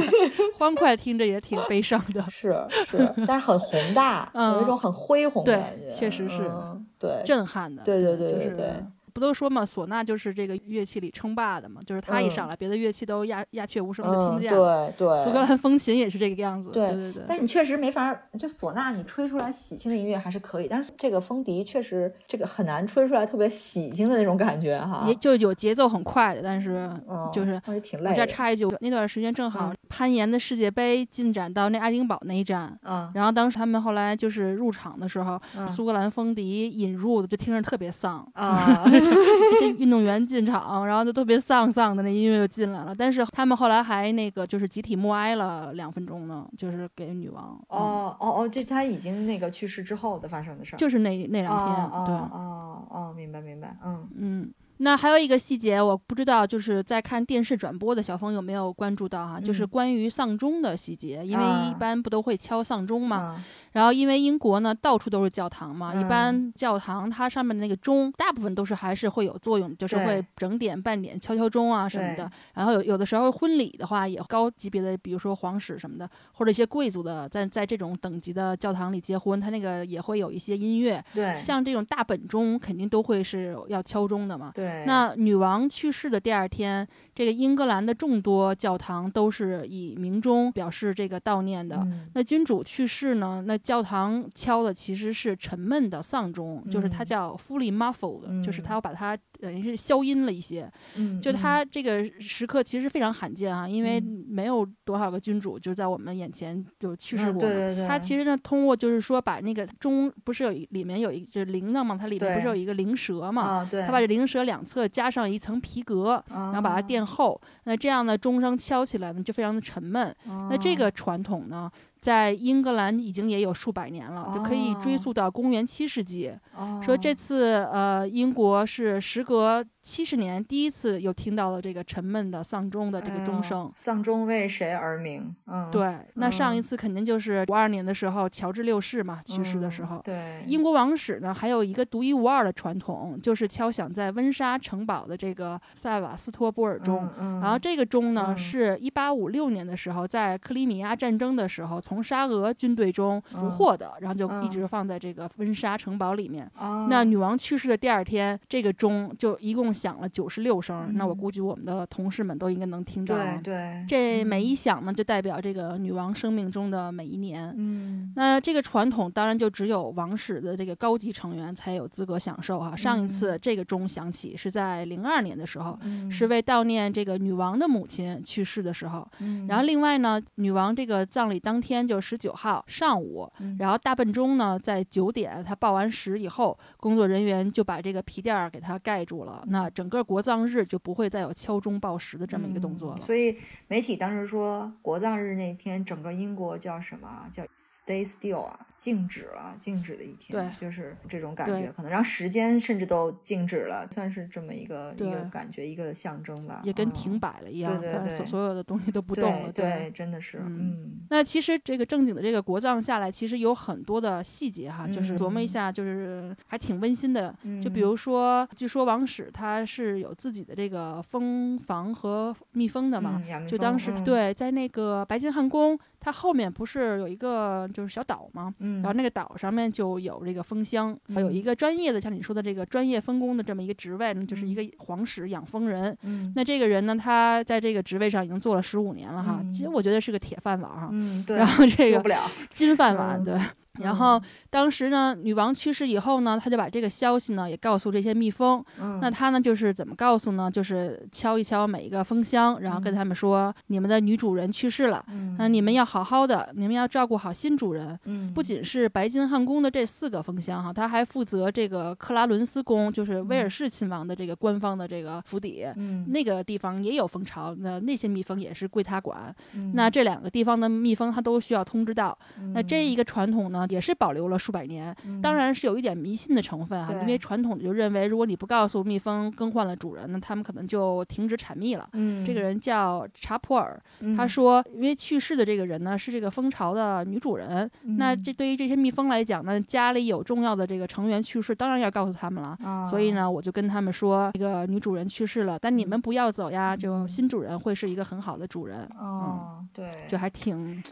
[0.59, 2.22] 欢快听着也挺悲伤的。
[2.31, 2.55] 是
[2.87, 5.93] 是，但是很宏大，有一种很恢宏的感觉。
[5.93, 6.51] 确实是，
[6.99, 7.83] 对，震撼的。
[7.83, 8.85] 对对对对对。
[9.14, 14.50] 不都说嘛，唢呐就是这个乐器里称霸的嘛，就是他一上来，别的乐器都鸦鸦雀无声的听不见。
[14.50, 16.70] 对对，苏格兰风琴也是这个样子。
[16.70, 17.22] 对对对。
[17.26, 25.04] 但是你确实没法，就唢呐你吹出来喜庆的音乐还是可以，但是这个风笛确实这个很难吹出来特别喜庆的那种感觉哈。
[25.06, 26.90] 也就有节奏很快的，但是
[27.32, 28.10] 就是也挺累。
[28.10, 38.82] 我这插一句，那段时间正好攀岩的世界杯进展到那爱丁堡那一站，嗯，然后当时他们后来就是入场的时候，苏格兰风笛引入的，就听着特别丧啊。
[39.78, 42.94] 运动员进场，然后就特别丧丧的那音乐就进来了。
[42.94, 47.59] 但是他们后来还那个就是集体默哀了两分钟呢，就是给女王。
[47.68, 52.05] 哦哦哦，这他已经那个去世之后的发生的事儿，就是那那两天。
[52.07, 54.52] 对，哦哦，明白明白，嗯嗯。
[54.78, 63.16] 那还有一个细节，我不知道，就是在看电视转播的小峰有没有关注到哈，就是嗯关于丧钟的细节，因为啊一般不都会敲丧钟嘛。
[63.16, 63.44] 啊
[63.75, 72.31] 然后因为英国呢到处都是教堂嘛，一嗯般教堂它上面的那个钟，大部分都是还是会有作用，就是会整点半点敲敲钟啊什么的。
[72.55, 81.05] 然后有有的时候婚礼的话，也高级别的，比如说皇室什么的，或者一些贵族的，在在这种等级的教堂里结婚，它那个也会有一些音乐。
[81.12, 84.53] 对，像这种大本钟肯定都会是要敲钟的嘛。
[84.55, 91.77] 对，那女王去世的第二天，这个英格兰的众多教堂都是以鸣钟表示这个悼念的。
[91.79, 100.70] 嗯那君主去世呢，那教堂敲的其实是沉闷的丧钟，就是它嗯叫 fully muffled，、就是嗯它要把它等于是消音了一些。
[100.96, 107.48] 嗯，就嗯它这个时刻其实非常罕见哈、因为嗯没有多少个君主就在我们眼前就去世嗯过嘛。
[107.48, 120.14] 对对对它其实呢，通过就是说把那个钟不是有一里面有一就是铃铛嘛，它里面不是有一个灵蛇嘛，啊，对，它把这灵蛇两侧加上一层皮革，然然后把它垫厚，那这样呢钟声敲起来呢就非常的沉闷。
[120.28, 121.70] 哦那这个传统呢，
[122.05, 126.30] 在英格兰已经也有数百年了，就可以追哦溯到公元七世纪。
[126.55, 133.66] 哦说这次呃，英国是时隔七十年第一次又听到了这个沉闷的丧钟的这个钟声。
[133.66, 135.35] 哎丧钟为谁而鸣？
[135.47, 140.01] 嗯，对，那上一嗯次肯定就是五二年的时候，乔治六世嘛去世的时嗯候。
[140.03, 147.07] 对，英国王室呢，还有一个独一无二的传统，就是敲响在温莎城堡的这个塞瓦斯托波尔钟。
[147.18, 156.51] 嗯，嗯然后这个钟呢，嗯是一八五六年的时候，在克里米亚战争的时候，从沙俄军队中俘嗯获的，然后就一嗯直放在这个温莎城堡里面。
[156.59, 160.93] 哦那女王去世的第二天，这个钟就一共响了九十六声。
[160.95, 163.41] 那我嗯估计我们的同事们都应该能听到啊。
[163.43, 167.53] 对对，这每嗯一响呢，就代表这个女王生命中的每一年。
[167.59, 179.07] 嗯那这个传统当然就只有王室的这个高级成员才有资格享受哈、上一次这个钟响起是在零二年的时候，嗯是为悼念这个女王的母亲去世的时候。
[179.18, 192.98] 嗯然后另外呢，女王这个葬礼当天就十九号上午，嗯然后大笨钟呢在九点她报完时以后，工作人员就把这个皮垫儿给它盖住了，那整个国葬日就不会再有敲钟报时的这么一个动作了。
[192.98, 193.36] 嗯所以
[193.68, 197.28] 媒体当时说，国葬日那天，整个英国叫什么啊？
[197.30, 206.60] 叫 stay still 啊，静止啊，静止的一天，对就是这种感觉，可能让时间甚至都静止了，算是这么一个一个感觉，一个象征吧。
[206.64, 209.52] 也跟嗯停摆了一样，对对对所所有的东西都不动了。
[209.52, 217.34] 对对，真的是，嗯嗯那其实这个正经的这个国葬下来，其实有很多的细节哈，就是琢磨一嗯下，就是还挺温馨的。
[217.42, 228.55] 嗯，就比如说，据说王室他是有自己的这个蜂房和蜜蜂的嘛，嗯就当时、嗯对，在那个白金汉宫，它后面不是有一个就是小岛吗？
[228.61, 235.94] 嗯，然后那个岛上面就有这个蜂箱，还有一个专业的，像你说的这个专业分工的这么一个职位，那就是一个皇室养蜂人。
[236.05, 240.88] 嗯那这个人呢，他在这个职位上已经做了十五年了哈，嗯其实我觉得是个铁饭碗哈。
[240.92, 242.02] 嗯对，然后这个
[242.50, 243.40] 金饭碗，嗯对。
[243.81, 244.20] 然后
[244.51, 248.64] 当时呢，女王去世以后呢，他就把这个消息呢也告诉这些蜜蜂。
[248.81, 250.51] 嗯那他呢就是怎么告诉呢？
[250.51, 257.99] 就是敲一敲每一个蜂箱，然后跟嗯他们说，你们的女主人去世了，嗯那你们要好好的，你们要照顾好新主人。
[258.05, 265.64] 嗯不仅是白金汉宫的这四个蜂箱哈，他还负责这个克拉伦斯宫，就是威尔士亲王的这个官方的这个府邸。
[265.77, 269.35] 嗯那个地方也有蜂巢，那那些蜜蜂也是归他管。
[269.55, 272.16] 嗯那这两个地方的蜜蜂，他都需要通知到。
[272.53, 275.20] 那这嗯一个传统呢，也是保留了数百年，嗯。
[275.20, 281.88] 当然是有一点迷信的成分哈，因为传统就认为，如果你不告诉蜜蜂更换了主人，那他们可能就停止产蜜了。
[281.92, 282.24] 嗯。
[282.24, 283.80] 这个人叫查普尔，
[284.16, 288.22] 他嗯说，因为去世的这个人呢是这个蜂巢的女主人，那嗯。
[288.22, 292.56] 这对于这些蜜蜂来讲呢，家里有重要的这个成员去世，当然要告诉他们了。
[292.88, 297.08] 所以啊呢，我就跟他们说，这个女主人去世了，但你们不要走呀，就嗯。
[297.08, 299.64] 新主人会是一个很好的主人，哦。
[299.72, 300.82] 对，就还挺，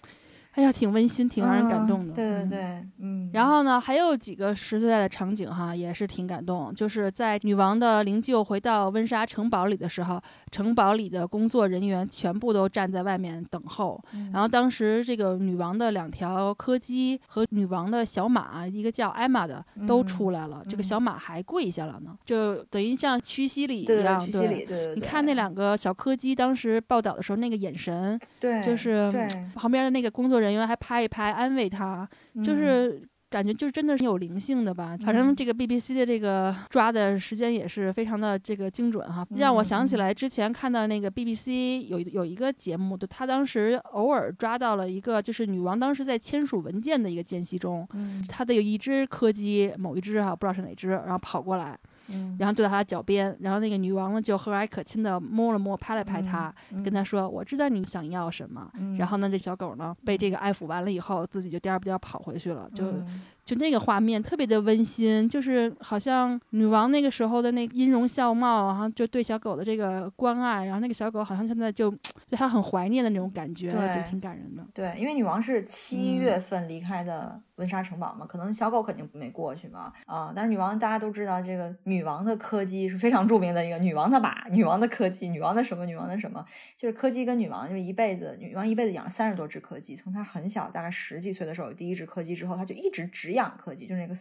[0.53, 2.13] 哎呀，挺温馨，挺让人感动的。
[2.13, 6.75] 嗯对对嗯对，嗯，然后呢，还有几个实实在在的场景哈，也是挺感动。
[6.75, 13.99] 就是在女王的灵柩回到温莎城堡里的时候，城堡里的工作人员全部都站在外面等候。
[14.13, 20.63] 嗯然后当时这个女王的两条柯基和女王的小马，一个叫艾玛的，都嗯出来了。
[20.69, 24.19] 这个嗯小马还跪下了呢，就等于像屈膝礼一样。
[24.19, 29.11] 对去西里，对对，你看那两个小柯基当时报道的时候，那个眼神，对，就是，
[29.55, 32.09] 旁边的那个工作人员还拍一拍安慰他，
[32.43, 34.95] 就嗯是感觉就真的是有灵性的吧。
[35.05, 51.79] 反正嗯这个 BBC 的这个抓的时间也是非常的这个精准哈，让我想起嗯来之前看到那个 BBC 有有一个节目，就他当时偶尔抓到了一个就是女王当时在签署文件的一个间隙中，嗯她的有一只柯基，某一只哈不知道是哪只，然后跑过来。
[52.09, 58.71] 嗯，然后就在他脚边，然后那个女王呢就和蔼可亲的摸了摸，拍了拍他，嗯跟他说：“我知道你想要什么。
[58.75, 58.97] 嗯。
[58.97, 71.91] 然后呢，这小狗呢被这个爱抚完了以后，自己就颠儿不颠儿跑回去了，就嗯就那个画面特别的温馨，就是好像女王那个时候的那个音容笑貌，然后就对小狗的这个关爱，然后那个小狗好像现在就
[72.29, 74.65] 对它很怀念的那种感觉，对就挺感人的。
[74.73, 86.45] 对，因为女王是七嗯月份离开的温莎城堡嘛，可能小狗肯定没过去嘛，啊、但是女王大家都知道，这个女王的柯基是非常著名的一个女王的马、女王的柯基、女王的什么、女王的什么，
[86.77, 94.15] 就是柯基跟女王就是一辈子，女王一辈子养了三十多只柯基，从她很小，大概十几岁的时候有第一只柯基之后，她就一直只养柯基，就是那个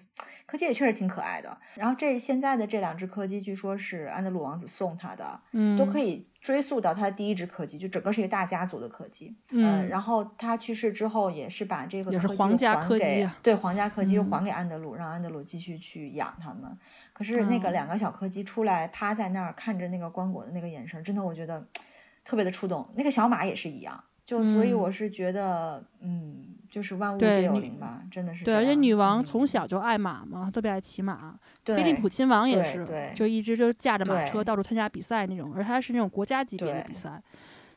[0.46, 1.58] 柯基也确实挺可爱的。
[1.76, 9.36] 然后这现在的这两只柯基，据说是安德鲁王子送他的，嗯，都可以追溯到他的第一只柯基，就整个是一个大家族的柯基。
[9.50, 16.78] 嗯呃然后他去世之后，也是把这个也是柯基皇家又还给柯基啊对皇家柯基又嗯还给安德鲁，让安德鲁继续去养他们。
[17.14, 21.68] 可是那个哦两个小柯基出来趴在那儿看着那个棺椁的那个眼神，真的我觉得
[22.24, 22.88] 特别的触动。
[22.96, 31.38] 那个小马也是一样，就所以嗯我是觉得，嗯，就是万物对皆有灵吧，真的是对，而且女王嗯从小就爱马嘛，特别爱骑马。
[31.64, 37.22] 对菲利普亲王也是就一直就驾着马车到处参加比赛那种，而他是那种国家级别的比赛，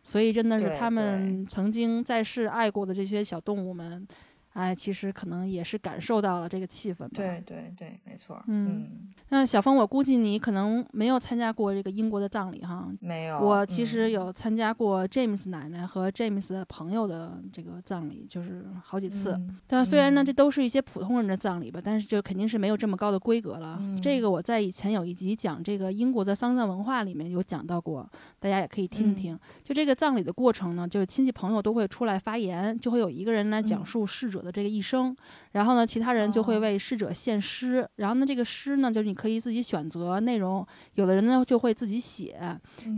[0.03, 4.07] 所以真的是他们曾经在世爱过的这些小动物们，
[4.55, 7.11] 哎，其实可能也是感受到了这个气氛吧。
[7.13, 12.89] 对对对，没错，嗯嗯，那小峰，我估计你可能没有参加过这个英国的葬礼哈。
[13.01, 13.39] 没有。
[13.41, 19.33] 我其实嗯有参加过 James 奶奶和 James 的朋友的这个葬礼，就是好几次。
[19.33, 23.77] 嗯但虽然呢，嗯这都是一些普通人的葬礼吧，但是就肯定是没有这么高的规格了。
[23.81, 29.37] 嗯这个我在以前有一集讲这个英国的丧葬文化里面有讲到过，大家也可以听听。
[29.65, 35.17] 就这个葬礼的过程呢，就是亲戚朋友都会出来发言，就会有一个人来讲嗯述逝者的这个一生，
[35.55, 36.61] 然后呢，其他人就会哦。
[36.61, 42.37] 为逝者献诗，然后呢，这个诗呢，就是你可以自己选择内容，有的人呢就会自己写，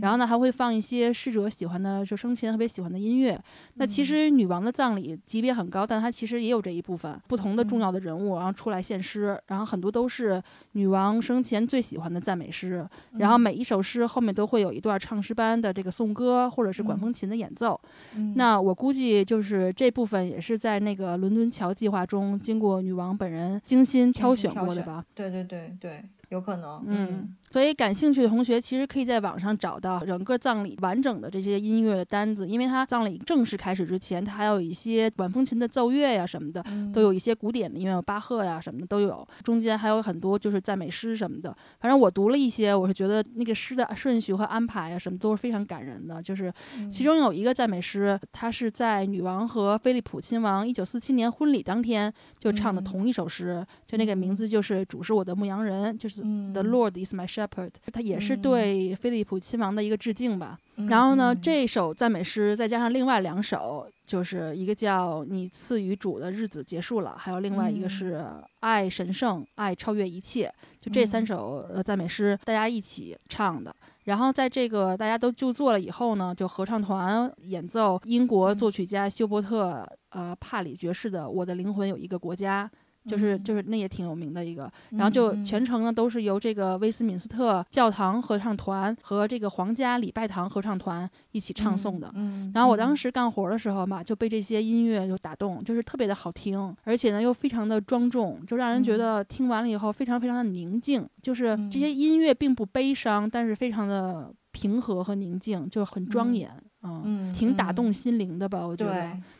[0.01, 3.39] 然后呢还会放一些逝者喜欢的，就生前特别喜欢的音乐。
[3.75, 4.05] 那其嗯。
[4.05, 7.81] 实女王的葬礼级别很高，但它其实也有这一部分不同的重嗯。
[7.81, 10.41] 要的人物，然后出来献诗，然后很多都是
[10.71, 12.87] 女王生前最喜欢的赞美诗，
[13.17, 17.01] 然后每一首诗后面都会有一段唱诗班的这个颂歌或者是管嗯。
[17.01, 17.79] 风琴的演奏。
[18.15, 18.33] 嗯。
[18.35, 25.03] 那我估计就是这部分也是在那个伦敦桥计划中经过女王本人精心挑选过的吧。
[25.13, 41.55] 对对对对，有可能，嗯，所以感兴趣的同学其实可以在网上找到整个葬礼完整的这些音乐的单子，因为它葬礼正式开始之前，它还有一些管风琴的奏乐呀什么的，嗯都有一些古典的音乐，有巴赫呀什么的都有，中间还有很多就是赞美诗什么的。
[41.79, 46.21] 反正我读了一些，我是觉得那个诗的顺序和安排啊什么都是非常感人的。
[46.21, 60.57] 就是嗯其中有一个赞美诗，它是在女王和菲利普亲王一九四七年婚礼当天就唱的嗯同一首诗，就那个名字就是“主是我的牧羊人”，就是嗯 The Lord is my shepherd，它也是对菲利普亲王的一个致敬吧。
[60.77, 68.25] 嗯然后呢，嗯这首赞美诗再加上另外两首，就是一个叫“你赐予主的日子结束了”，还有另外一个嗯是
[68.61, 70.53] “爱神圣，爱超越一切”。
[70.79, 73.75] 就这三嗯首呃赞美诗，大家一起唱的。
[74.03, 82.69] 然后在这个大家都就座了以后呢，就合唱团演奏英国嗯作曲家休伯特呃帕里爵士的《我的灵魂有一个国家》。
[83.07, 83.43] 就是嗯。
[83.43, 92.11] 就是那也挺有名的一个，然后就嗯全程呢都是由这个威斯敏斯特教堂合唱团和这个皇家礼拜堂合唱团一起唱诵的。
[92.15, 98.97] 嗯，然后我当时时干活的时候嘛，就被这些音乐就打动，就是特别的好听，而且呢又非常的庄重，就让人觉嗯。
[98.97, 101.07] 得听完了以后非常非常的宁静。
[101.21, 106.35] 就是嗯这些音乐并不悲伤，但是非常的平和和宁静，就很庄嗯。
[106.35, 108.65] 严，嗯，嗯挺打嗯动心灵的吧？
[108.65, 108.93] 我觉得。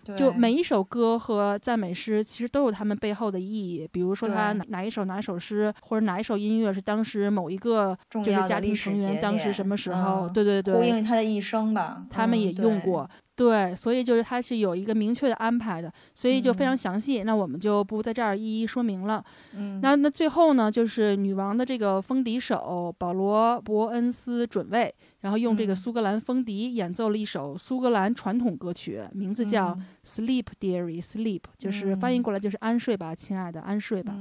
[0.03, 3.87] 对，对就每一首歌和赞美诗，其实都有他们背后的意义。
[3.91, 13.09] 比如说，他哪哪一首哪一首诗，或者哪一首音乐是当时某一个就是家庭成员当时什么时候，嗯对对呼，应他的一生吧，嗯他们也用对过。
[13.35, 17.21] 对，所以就是它是有一个明确的安排的，所以就非常嗯详细。
[17.21, 19.23] 那我们就不在这儿一一说明了。
[19.55, 25.75] 嗯，那那最后呢，就是女王的这个风笛手保罗·伯恩斯准尉，然后用这个嗯。
[25.75, 29.85] 苏格兰风笛演奏了一首苏格兰传统歌曲，名字叫嗯。
[30.03, 32.23] Sleep, dearie, sleep，就是翻译嗯。
[32.23, 34.15] 过来就是安睡吧，亲爱的，安睡吧，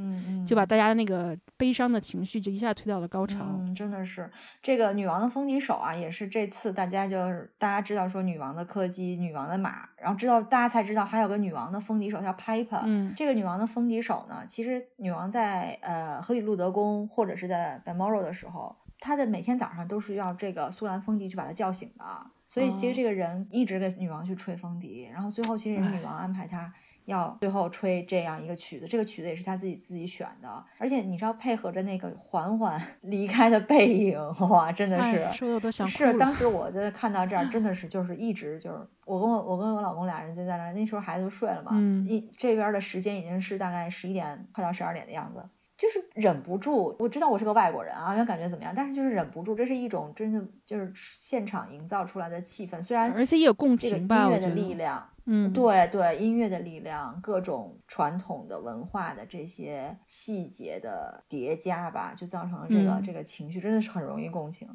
[0.44, 3.46] 就把大家那个悲伤的情绪就一下推到了高潮。
[3.60, 4.28] 嗯，真的是。
[4.60, 12.82] 这个女王的风笛手啊，也是这次大家就是大家知道说女王的柯基、女王的马，然后知道大家才知道还有个女王的风笛手叫 Piper。
[12.84, 13.12] 嗯。
[13.16, 22.04] 这个女王的风笛手呢，其实女王在呃荷里路德宫或者是在 Balmoral 的时候，她的每天早上都是要这个苏格兰风笛去把他叫醒的。
[22.48, 26.72] 所以其哦实这个人一直给女王去吹风笛，然后最后其实也是女王安排他
[27.04, 34.16] 要最后吹这样一个曲子，这个曲子也是他自己自己选的，而且你知道配合着那个缓缓 离开的背影，
[34.48, 45.44] 哇，真的是说的我都想哭是，当时我在看到这儿，真的 是就是一直就是我跟我我跟我老公俩人就在那儿，那时候孩子都睡了嘛，嗯一这边的时间已经是大概十一点快到十二点的样子。
[45.76, 48.72] 就是忍不住，我知道我是个外国人啊，要感觉怎么样？
[48.74, 52.82] 但是就是忍不住，这是一种真的就是现场营造出来的气氛。
[52.82, 64.66] 虽然而且也有共情吧，乐的力量，嗯，对对，音乐的力量，各种传统的文化的这些细节的叠加吧，就造成了这个、嗯这个情绪，真的是很容易共情。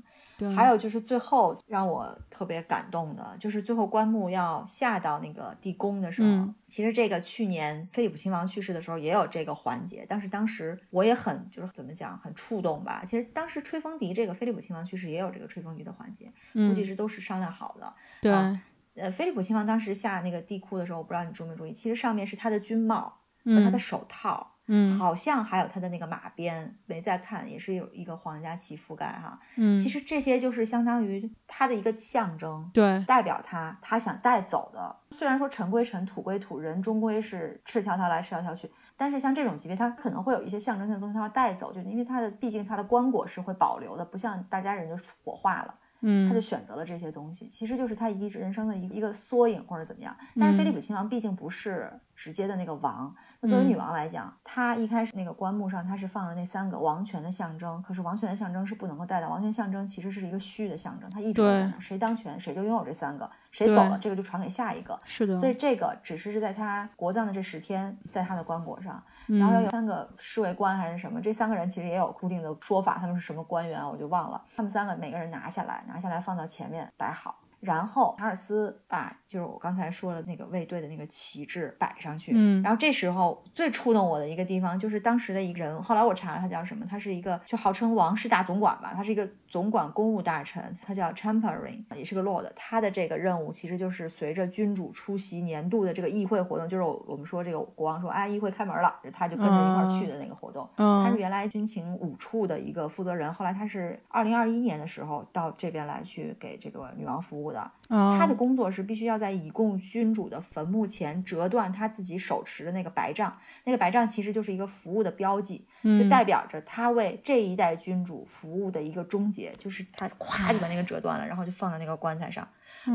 [0.42, 13.04] 对，还有就是最后让我特别感动的，就是最后棺木要下到那个地宫的时候，嗯其实这个去年菲利普亲王去世的时候也有这个环节，但是当时我也很就是怎么讲很触动吧。
[13.06, 17.94] 其实当时吹风笛这个菲利普亲王去世也有这个吹风笛的环节，估嗯计是都是商量好的。
[18.20, 18.60] 对，啊
[18.96, 24.48] 呃，菲利普亲王当时下那个地库的时候，我不知道你注没注意，其实上面是他的军帽和他嗯的手套。
[24.48, 24.51] 嗯
[24.98, 29.40] 好像还有他的那个马鞭，没再看，也是有一个皇家旗覆盖哈。
[29.58, 34.96] 嗯，其实这些就是相当于他的一个象征，对，代表他他想带走的。
[35.12, 38.72] 虽然说尘归尘，土归土，人终归是赤条条来，赤条条去。
[38.96, 45.76] 但是像这种级别，它可能会有一些象征性的东西，它要带走，就是因为它的毕竟它的棺椁是会保留的，不像大家人就火化了。
[46.04, 50.18] 嗯他就嗯选择了这些东西，其实就是他一人生的一个一个缩影或者怎么样。
[50.40, 65.00] 但是菲利普亲王毕竟不是直接的那个王，那作为嗯女王来讲，她一开始那个棺木上她是放了那三个王权的象征，可是王权的象征是不能够带的，王权象征其实是一个虚的象征，它一直都在那，谁当权谁就拥有这三个，谁走了这个就传给下一个。
[65.06, 74.40] 是的，所以这个只是是在她国葬的这十天，在她的棺椁上，嗯然后要有三个侍卫官还是什么，这三个人其实也有固定的说法，他们是什么官员啊我就忘了。
[74.56, 92.52] 他们三个每个人拿下来，拿下来放到前面摆好，然后查尔斯把就是我刚才说的那个卫队的那个旗帜摆上去，嗯然后这时候最触动我的一个地方就是当时的一个人，后来我查了他叫什么，他是一个就号称王室大总管吧，他是一个总管公务大臣，他叫 Champering，也是个 Lord。
[92.56, 100.68] 他的这个任务其实就是随着君主出席年度的这个议会活动，就是我我们说这个国王说，哎，议会开门了，他就跟着一块儿去的那个活动。
[100.78, 107.72] 嗯他是原来军情五处的一个负责人，后来他是二零二一年的时候到这边来去给这个女王服务的。
[107.88, 122.48] 啊他的工作是必须要在已故君主的坟墓前折断他自己手持的那个白杖，那个白杖其实就是一个服务的标记，就嗯代表着他为这一代君主服务的一个终结，就是他咵就把那个折断了，然后就放在那个棺材上。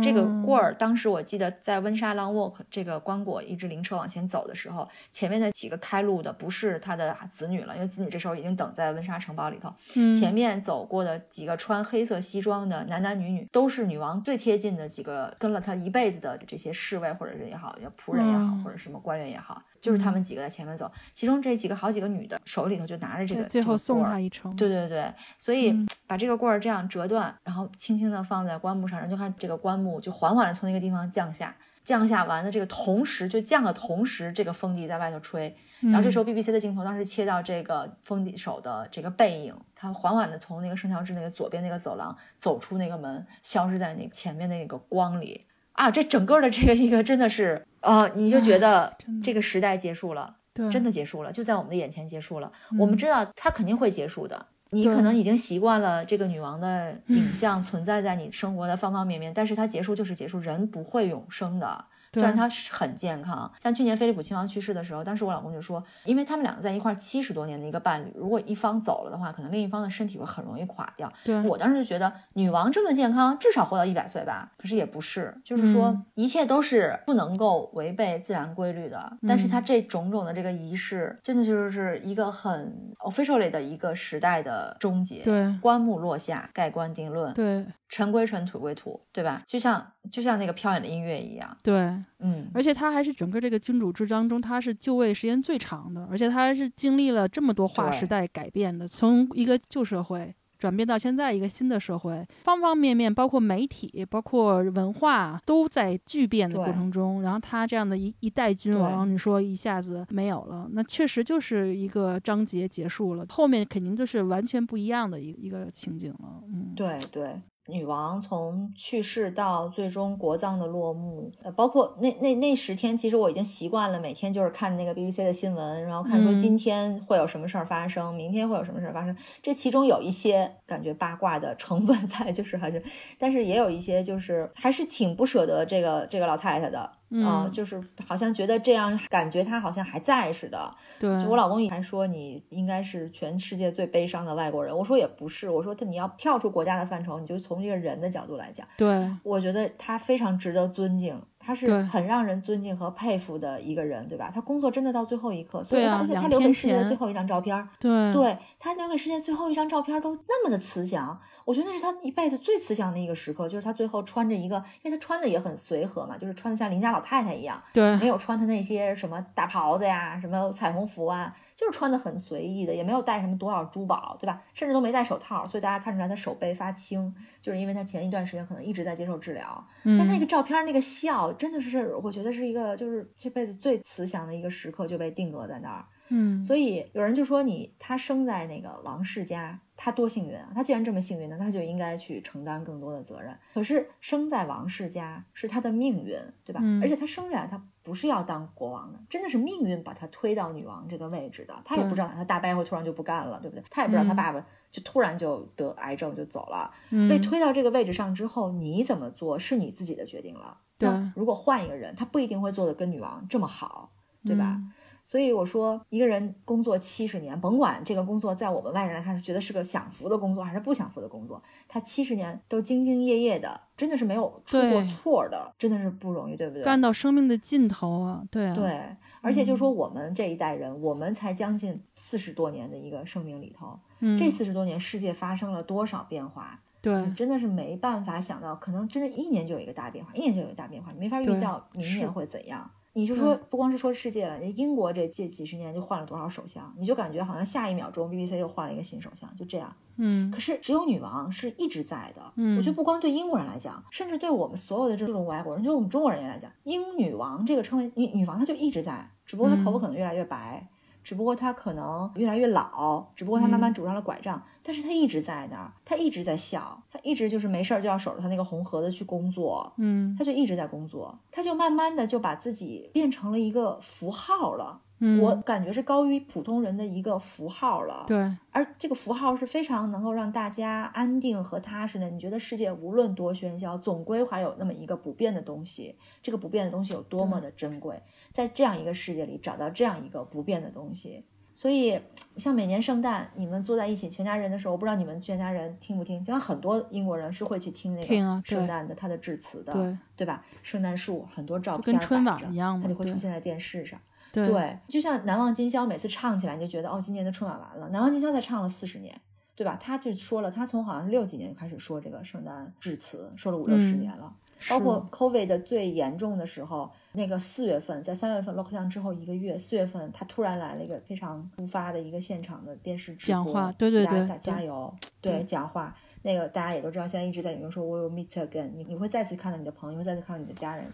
[0.02, 9.72] 这个嗯棍儿，当时我记得在温莎 Long Walk 这个棺椁一直灵车往前走的时候，前面的几个开路的不是他的子女了，因为子女这时候已经等在温莎城堡里头。
[9.94, 20.90] 嗯前面走过的几个穿黑色西装的男男女女，都是女王最贴近的几个，跟了她一辈子的这些侍卫或者人也好，仆人也好，嗯或者什么官员也好，就是他们几个在前面走。
[21.12, 45.90] 其中这几个好几个女的手里头就拿着这个，最后送他一程，对对对，所以嗯把这个棍儿这样折断，然后轻轻的放在棺木上，然后就看这个棺木就缓缓的从那个地方降下，降下完的这个同时就降的同时，这个风笛在外头吹，然后这时候候 BBC 的镜头当时切到这个风笛手的这个背影，他缓缓的从那个圣乔治那个左边那个走廊走出那个门，消失在那个前面的那个光里啊！
[45.90, 50.36] 这整个的这个一个真的是，呃，你就觉得这个时代结束了。
[50.52, 52.50] 对真的结束了，就在我们的眼前结束了。
[52.72, 54.46] 嗯我们知道它肯定会结束的。
[54.70, 61.84] 你可能已经习惯了这个女王的影像存在在你生活的方方面面，但是它结束就是结束，人不会永生的。
[62.20, 71.12] 虽然对他是很健康，像去年菲利普亲王去世的时候，当时我老公就说，因为他们两个在一块七十多年的一个伴侣，如果一方走了的话，可能另一方的身体会很容易垮掉。
[71.24, 74.50] 对我当时就觉得女王这么健康，至少活到一百岁吧。
[74.56, 79.12] 可是也不是，就是说、嗯一切都是不能够违背自然规律的。
[79.28, 85.22] 但是它嗯这种种的这个仪式，真的就是一个很 officially 的一个时代的终结。
[85.22, 89.42] 对棺木落下，盖棺定论，对尘归尘，土归土，对吧？
[89.46, 100.34] 就像就像那个飘远的音乐一样，对，嗯，而且他还是整个这个君主制当中，他是就位时间最长的，而且他还是经历了这么多划时代改变的，从一个旧社会。
[100.58, 107.20] 转变到现在一个新的社会，方方面面，包括媒体，包括文化，都在巨变的过程中。
[107.20, 116.42] 然后他这样的一一代君王，你说一下子没有了，那确实就是一个章节结束了，后面肯定就是完全不一样的一一个情景了。
[116.48, 117.38] 嗯，对对，
[117.68, 129.16] 女王从去世到最终国葬的落幕，呃，包括那那那十天，其实我已经习惯了每天就是看那个 BBC 的新闻，然后看说嗯今天会有什么事儿发生，明天会有什么事儿发生。
[129.42, 132.82] 这其中有一些感觉八卦的成分在，就是还是，
[133.18, 136.90] 但是也有一些就是还是挺不舍得这个这个老太太的。
[137.24, 140.74] 啊，就是好像觉得这样感觉他好像还在似的。
[140.98, 144.76] 对，我老公还说你应该是全世界最悲伤的外国人。
[144.76, 148.66] 我说也不是，我说他你要跳出国家的范畴，你就从这个人的角度来讲。
[148.76, 154.32] 对，我觉得他非常值得尊敬，他是很让人尊敬和佩服的一个人，对吧？
[154.34, 171.34] 他工作真的到最后一刻，所以而且他留给世界的最后一张照片，对，对他留给世界最后一张照片都那么的慈祥，我觉得那是他一辈子最慈祥的一个时刻，就是他最后穿着一个，因为他穿的也很随和嘛，就是穿的像邻家老太太一样，对，没有穿他那些什么大袍子呀，什么彩虹服啊。
[171.56, 174.42] 就是穿的很随意的，也没有戴什么多少珠宝，对吧？
[174.52, 179.66] 甚至都没戴手套，所以大家看出来他手背发青，就是因为他前一段时间可能一直在接受治疗。
[179.82, 185.84] 但那个照片那个笑，真的是我觉得是一个就是这辈子最慈祥的一个时刻就被定格在那儿。
[186.08, 190.52] 嗯，所以有人就说你他生在那个王室家，他多幸运啊！
[190.54, 193.36] 他既然这么幸运呢，他就应该去承担更多的责任。
[193.52, 196.60] 可是生在王室家是他的命运，对吧？
[196.80, 201.60] 而且他生下来他不是要当国王的，真的是命运把他推到女王这个位置的。
[201.64, 203.64] 他也不知道他大伯会突然就不干了，对不对？
[203.68, 206.72] 他也不知道他爸爸就突然就得癌症就走了。
[207.08, 210.58] 被推到这个位置上之后，你怎么做是你自己的决定了。
[210.78, 213.90] 对，如果换一个人，他不一定会做的跟女王这么好，
[214.24, 214.60] 对吧？
[215.02, 226.64] 所以我说，一个人工作七十年，甭管这个工作在我们外人来看是觉得是个享福的工作还是不享福的工作，他七十年都兢兢业业的，真的是没有出过错的，真的是不容易，对不对？
[226.64, 228.54] 干到生命的尽头啊，对啊。
[228.56, 233.78] 对，而且就说我们这一代人，我们才将近四十多年的一个生命里头，
[234.18, 236.60] 这四十多年世界发生了多少变化？
[236.80, 242.70] 对，真的是没办法想到，可能真的一年就有一个大变化，一年就有一个大变化，你没法预料明年会怎样。
[242.92, 249.70] 你就说，不光是说世界了，英国这这几十年就换了多少首相，你就感觉好像下一秒钟 BBC 又换了一个新首相，就这样。
[249.96, 252.22] 嗯，可是只有女王是一直在的。
[252.36, 260.66] 嗯，我觉得不光对英国人来讲，甚至对我们所有的这种外国人，就我们中国人来讲，英女王这个称谓，女女王她就一直在，只不过她头发可能越来越白。
[261.06, 274.80] 只不过他可能越来越老，只不过他慢慢拄上了拐杖，但是他一直在那儿，他一直在笑，他一直就是没事儿就要守着他那个红盒子去工作，嗯，他就一直在工作，他就慢慢的就把自己变成了一个符号了。
[274.98, 278.16] 嗯我感觉是高于普通人的一个符号了，对，
[278.50, 282.08] 而这个符号是非常能够让大家安定和踏实的。
[282.08, 288.02] 你觉得世界无论多喧嚣，总归还有那么一个不变的东西，这个不变的东西有多么的珍贵，
[288.36, 291.24] 在这样一个世界里找到这样一个不变的东西。
[291.54, 291.98] 所以，
[292.36, 300.44] 像每年圣诞，你们坐在一起全家人的时候，我不知道你们全家人听不听，就像很多英国人是会去听那个圣诞的他的致辞的，对对吧？
[300.62, 303.98] 圣诞树很多照片跟春晚一样它就会出现在电视上。
[304.32, 307.86] 对，就像《难忘今宵》，每次唱起来你就觉得哦，今年的春晚完了。
[307.88, 309.18] 《难忘今宵》才唱了四十年，
[309.54, 309.78] 对吧？
[309.80, 314.25] 他就说了，他从好像是六几年就开始说这个圣诞致辞，说了五六十年了。
[314.68, 325.94] 包括 COVID 最严重的时候，那个四月份，在三月份 lockdown 之后一个月，四月份他突然来了一个非常突发的一个现场的电视直播，讲话，对对对，加油， 对，讲话。
[326.22, 330.84] 那个大家也都知道，现在一直在引用说 “We will meet again”，你你会再次看到你的朋友，会再次看到你的家人。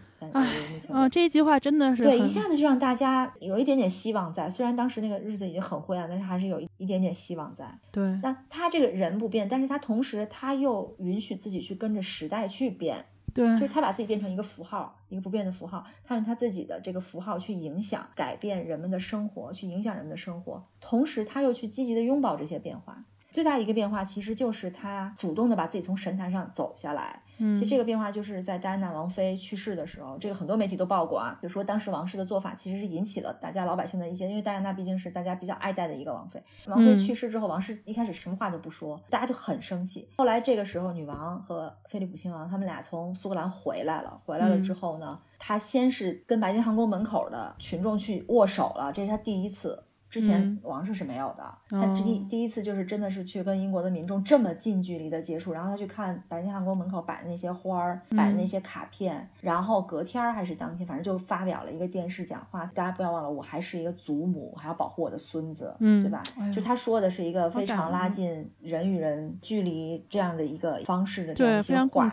[0.91, 4.47] 啊，这一句话真的是对，一下子就让大家有一点点希望在。
[4.47, 7.65] 虽然当时那个日子已经很灰暗，但是还是有一一点点希望在。
[7.91, 13.03] 对，那他这个人不变，但是他同时他又允许自己去跟着时代去变。
[13.33, 23.03] 对，就是他把自己变成一个符号，一个不变的符号，他用他自己的这个符号去影响、改变人们的生活，去影响人们的生活，同时他又去积极的拥抱这些变化。
[23.31, 27.22] 最大的一个变化，其实就是他主动的把自己从神坛上走下来。
[27.43, 36.41] 嗯，其实这个变化就是在戴安娜王妃去世的时候，这个很多媒体都报过啊，就说当时王室的做法其实是引起了大家老百姓的一些，因为戴安娜毕竟是大家比较爱戴的一个王妃。
[36.67, 40.07] 王妃去世之后，王室一开始什么话都不说，大家就很生气。
[40.17, 49.83] 后来这个时候，女王和菲利普亲王他们俩从苏格兰回来了，回来了之后呢，他先是跟白金汉宫门口的群众去握手了，这是他第一次。
[50.13, 62.63] 之前王室是没有的，他第第一次就是真的是去跟英国的民众这么近距离的接触，然后他去看白金汉宫门口摆的那些花儿，摆的那些卡片，然后隔天还是当天，反正就发表了一个电视讲话。
[62.75, 66.21] 大家不要忘了，我还是一个祖母，还要保护我的孙子，对吧？
[66.53, 72.07] 就他说的是一个非常拉近人与人距离这样的一个方式的这样一些话，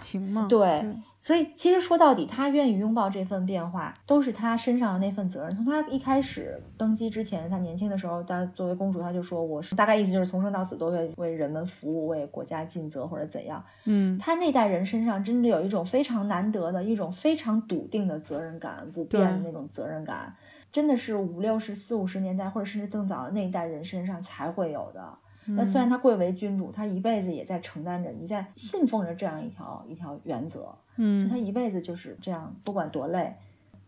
[0.49, 0.87] 对。
[1.23, 5.55] 所以，其实说到底，他愿意拥抱这份变化，都是他身上的那份责任。
[5.55, 20.35] 从他一开始登基之前，他年轻的时候，他作为公主，他就说：“我是大概意思就是从生到死都会为人们服务，为国家尽责，或者怎样。”嗯，他那代人身上真的有一种非常难得的一种非常笃定的责任感，不变的那种责任感，
[20.73, 25.19] 真的是五六十四五十年代，或者甚至更早的那一代人身上才会有的。
[25.57, 30.75] 那虽然他贵为君主，他一辈子也在承担着，也在信奉着这样一条一条原则。
[30.97, 33.35] 嗯，就他一辈子就是这样，不管多累，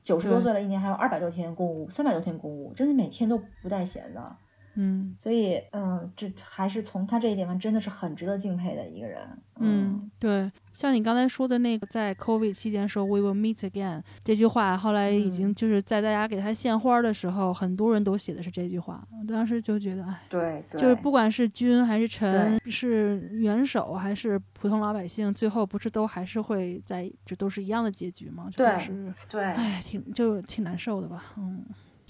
[0.03, 4.37] 九十多岁了，一年还有二百多天公务，三百多天公务，真的每天都不带闲的。
[4.75, 9.21] 嗯所以，嗯，这还是从他这一点上，真的是很值得敬佩的一个人。
[9.59, 19.07] 嗯，对，像你刚才说的那个，在 COVID 期间说 “We will meet again” 这句话，后来已经嗯就是在大家给他献花的时候，很多人都写的是这句话。
[19.11, 28.49] 我当时就觉得，哎，对，对就是不管是君还是臣，是元首还是普通老百姓，最后不是都还是会在，这都是一样的结局吗？
[28.51, 31.63] 这对是，对，哎，挺就挺难受的吧，嗯。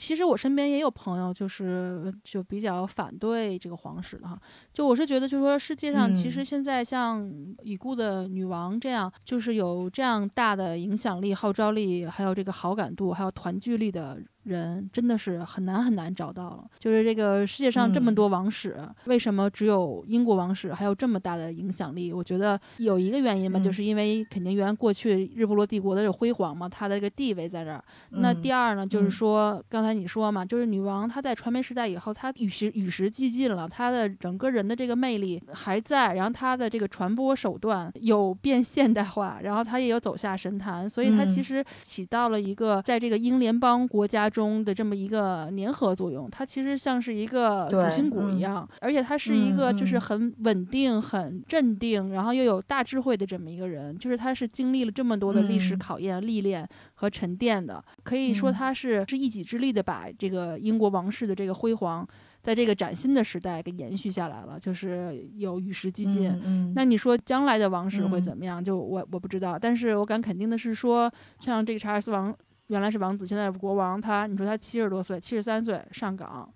[0.02, 4.36] 其实我身边也有朋友，就是就比较反对这个皇室的哈。
[4.72, 16.64] 就我是觉得，就是说世界上其实嗯现在像已故的女王这样，就是有这样大的影响力、号召力，还有这个好感度，还有团聚力的人，真的是很难很难找到了。
[16.78, 22.12] 就是这个世界上这么嗯多王室，为什么只有英国王室还有这么大的影响力？
[22.12, 27.82] 我觉得有一个原因吧，嗯就是因为肯定原过去日不落帝国的这个辉煌嘛，它的这个地位在这儿。
[28.10, 48.38] 那嗯第二呢，就是嗯说，刚才你说嘛，就是女王她在传媒时代以后，她与时与时俱进了，她的整个人的这个魅力还在，然后她的这个传播手段有变现代化，然后她也有走下神坛，所以她其嗯实起到了一个在这个英联邦国家中的这么一个粘合作用，它其实像是一个主心骨一嗯。
[48.40, 50.00] 样，而且他是一个嗯就是嗯。
[50.00, 55.78] 很稳定、很镇定，然后又有大智慧的这么一个人，就是他是经历了这么多的历史嗯。
[55.78, 58.54] 考验、历练和沉淀的，可以说嗯。
[58.54, 62.06] 他是是一己之力的把这个英国王室的这个辉煌，
[62.42, 66.28] 在这个崭新的时代给延续下来了，就是有与时俱进。
[66.30, 66.72] 嗯嗯。
[66.74, 68.22] 那你说将来的王室会嗯。
[68.22, 68.62] 怎么样？
[68.64, 72.34] 就我我不知道，但是我敢肯定的是说，像这个查尔斯王
[72.68, 76.48] 原来是王子，现在是国王，他你说他七十多岁，七十三岁上岗。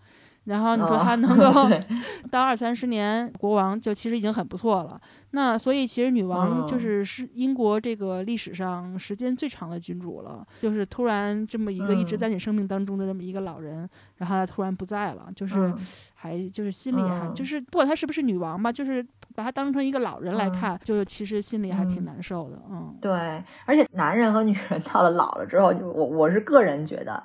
[0.46, 1.80] 然后你说哦他能 够对
[2.30, 5.00] 当二三十年国王，就其实已经很不错了。
[5.32, 6.80] 那所以其实女王就嗯。
[6.80, 12.18] 是是英国这个历史上时间最长的君主了，就是突然这么一个一直嗯。
[12.18, 15.78] 在你生命当中的这么一个老人，然后他突然不在了，就是嗯。
[16.14, 17.34] 还就是心里还嗯。
[17.34, 19.04] 就是不管他是不是女王吧，就是
[19.34, 20.52] 把他当成一个老人来嗯。
[20.52, 22.04] 看，就是其实心里还挺嗯。
[22.04, 22.96] 难受的，嗯。
[23.00, 23.10] 对，
[23.66, 27.22] 而且男人和女人到了老了之后，就我我是个人觉得，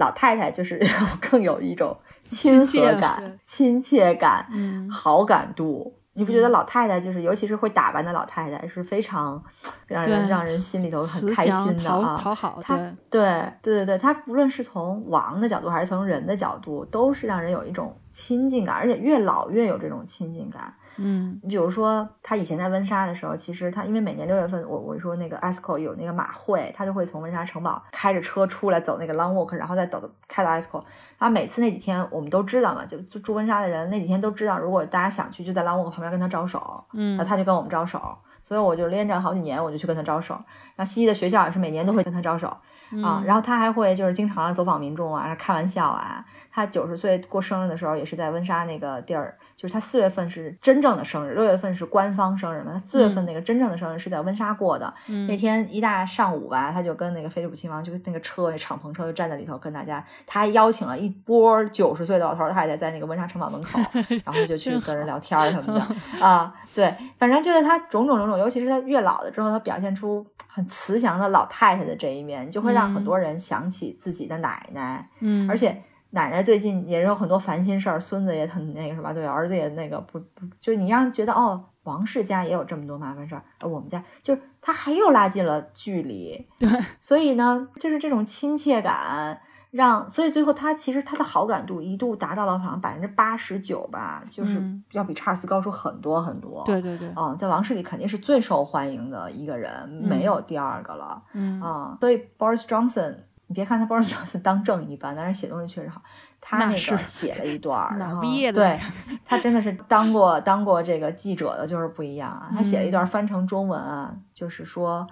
[0.00, 0.80] 老太太就是
[1.20, 1.96] 更有一种
[2.26, 5.94] 亲和感、亲切感、嗯好感度。
[6.14, 9.40] 你不觉得嗯老太太就是，尤其是会打扮的老太太，是非常
[9.86, 12.18] 让人让人心里头很开心的啊？
[12.20, 13.22] 讨好，他对，对
[13.62, 20.74] 对对对，他无论是从王的角度还是从人的角度，都是让人有一种亲近感，而且越老越有这种亲近感。
[21.02, 30.82] 嗯你比如说，他以前在温莎的时候，其实他因为每年六月份，我我说那个 ESCO 有那个马会，他就会从温莎城堡开着车出来走那个 Long Walk，然后再走开到 ESCO。
[31.18, 38.00] 然后每次那几天我们都知道嘛，就就住温莎的人那几天都知道，如果大家想去，就在 Long Walk 旁边跟他招手，嗯然后他就跟我们招手。
[38.42, 40.34] 所以我就连着好几年，我就去跟他招手。
[40.74, 42.48] 然后西医的学校也是每年都会跟他招手。
[42.48, 42.60] 啊，
[42.90, 46.24] 嗯然后他还会就是经常走访民众啊，开玩笑啊。
[46.50, 52.72] 他九十岁过生日的时候，也是在温莎那个地儿，就是他四月份是真正的生日，六月份是官方生日嘛。
[52.72, 54.90] 他四月份那个真正的生日是在温莎过的。
[55.08, 63.78] 嗯那天一大上午吧，他就跟那个菲利普亲王，就那个车那敞篷车就站在里头跟大家，他还邀请了一波九十岁的老头儿太太在那个温莎城堡门口，
[64.24, 66.54] 然后就去跟人聊天儿什么的啊。
[66.72, 75.06] 对，反正就是他种种种种，尤其是他越老了之后，他表现出很慈祥的老太太的这一面，就会让很多人想起自己的奶奶。
[75.18, 86.46] 嗯，而且奶奶最近也有很多烦心事儿，孙子也很那个什么，对，儿子也那个不不，就是你让觉得哦，王氏家也有这么多麻烦事儿，而我们家就是他还又拉近了距离。
[86.58, 86.68] 对，
[87.00, 89.40] 所以呢，就是这种亲切感。
[89.72, 96.64] 让，所以最后他其实他的好感度一度达到了好像百分之八十九吧，就是嗯要比查尔斯高出很多很多。
[96.64, 101.22] 对对对，嗯，在王室里肯定是最受欢迎的一个人，没有第二个了。
[101.34, 103.14] 嗯啊、所以 Boris Johnson，
[103.50, 106.00] 你别看他 Boris Johnson 当政一般，但是写东西确实好。
[106.40, 108.80] 他那个写了一段，哪然后毕业的对
[109.24, 112.48] 他真的是当过当过这个记者的，就是不一样啊。
[112.54, 115.04] 他写了一段翻成中文啊，就是说。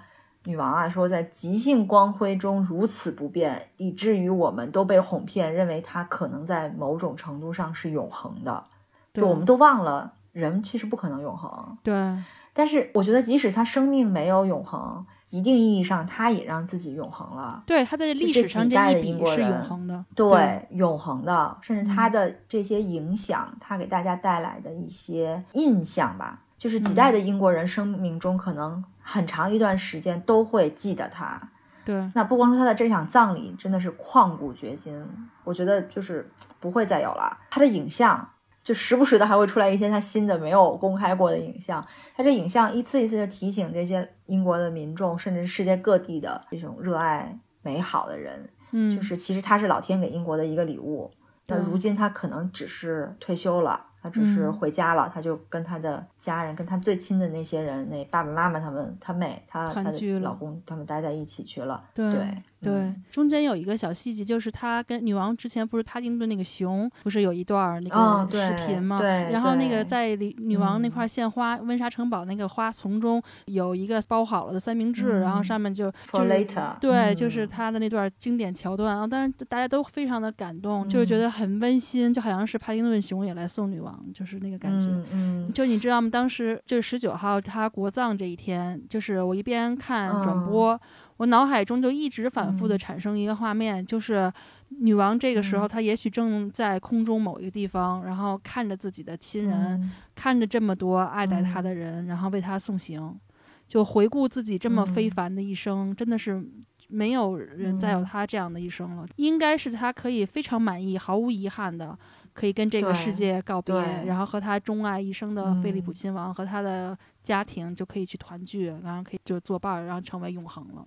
[0.45, 8.65] 女王啊，说在极性光辉中如此不变，以至于我们都被哄骗，认为它可能在某种程度上是永恒的。
[9.13, 11.77] 对就我们都忘了，人其实不可能永恒。
[11.83, 12.17] 对
[12.55, 17.63] 但是我觉得，即使他生命没有永恒，一定意义上他也让自己永恒了。
[17.67, 31.41] 对，他在历史上这一笔是永恒的，对，永恒的，甚至他嗯的这些影响，他给大家带来的一些印象吧，就是几嗯代的英国人生命中，可能很长一段时间都会记得他。
[31.85, 35.03] 对那不光说他的这场葬礼真的是旷古绝今，
[35.45, 36.31] 我觉得就是
[36.61, 37.39] 不会再有了。
[37.49, 38.29] 他的影像
[38.69, 41.83] 就时不时的还会出来一些他新的没有公开过的影像，
[42.15, 51.11] 他这影像一次一次的提醒这些英国的民众，甚至是世界各地的这种热爱美好的人，嗯，就是其实他是老天给英国的一个礼物。
[51.47, 54.53] 但如今他可能只是退休了，他只是嗯。
[54.53, 61.83] 回家了，他就跟他的家人，跟他最亲的那些人，那爸爸妈妈他们，他妹，他他的老公，他们待在一起去了。
[61.95, 62.21] 对对
[62.61, 68.99] 对嗯，中间有一个小细节，就是他跟女王之前不是帕丁顿那个熊，不是有一段儿那个视频吗？
[68.99, 84.87] 对然后那个在里女王那嗯块献花，温莎城堡那个花丛中有一个包好了的三明治，然后嗯上面就 For 就是 later，对，就是嗯他的那段经典桥段啊，当然大家都非常的感动，就是觉嗯得很温馨，就好像是帕丁顿熊也来送女王，就是那个感觉。
[84.89, 86.09] 嗯嗯就你知道吗？
[86.11, 90.81] 当时就是十九号他国葬这一天，就是我一边看转嗯播，
[91.19, 92.79] 我脑海中就一直反复的嗯。
[92.79, 94.33] 产生一个画面，就是
[94.81, 95.69] 女王这个时候，嗯。
[95.69, 99.93] 她也许正在空中某一个地方，然后看着自己的亲人，嗯。
[100.15, 101.65] 看着这么多爱戴她嗯。
[101.65, 103.19] 的人，然后为她送行，
[103.67, 105.11] 就回顾自己这么非嗯。
[105.11, 106.43] 凡的一生，真的是。
[106.91, 108.05] 没有人再有嗯。
[108.07, 111.95] 她这样的一生了，应该是她可以非常满意、毫无遗憾的，
[112.33, 113.75] 可以跟这个世界告别，
[114.07, 115.93] 然后和她钟爱一生的菲利普嗯。
[115.93, 120.87] 亲王和他的家庭就可以去团聚，然后可以就作伴儿，然后成为永恒了。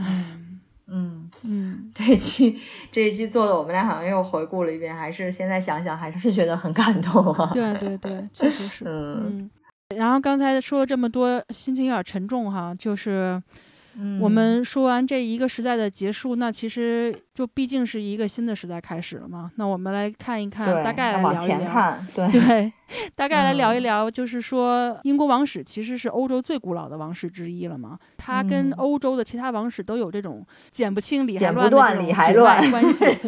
[0.00, 0.24] 唉，
[0.86, 2.58] 嗯，嗯， 这一期
[2.90, 7.50] 这一期做的，我们俩好像又回顾了一遍，还是现在想想还是觉得很感动啊。
[7.52, 8.84] 对对对，确实是。
[8.86, 9.22] 嗯。
[9.26, 9.50] 嗯，
[9.96, 13.40] 然后刚才说了这么多，心情有点沉重哈，就是
[14.02, 19.50] 嗯我们说完这一个时代的结束，那其实就毕竟是一个新的时代开始了嘛。
[19.56, 21.58] 那我们来看一看，大概来往聊一聊。
[21.58, 22.72] 前看，对对，
[23.14, 27.98] 大概来聊一嗯聊，就是说英国王室其实是欧洲最古老的王室之一了嘛。
[28.16, 33.04] 它跟嗯欧洲的其他王室都有这种剪不清理还乱的关系。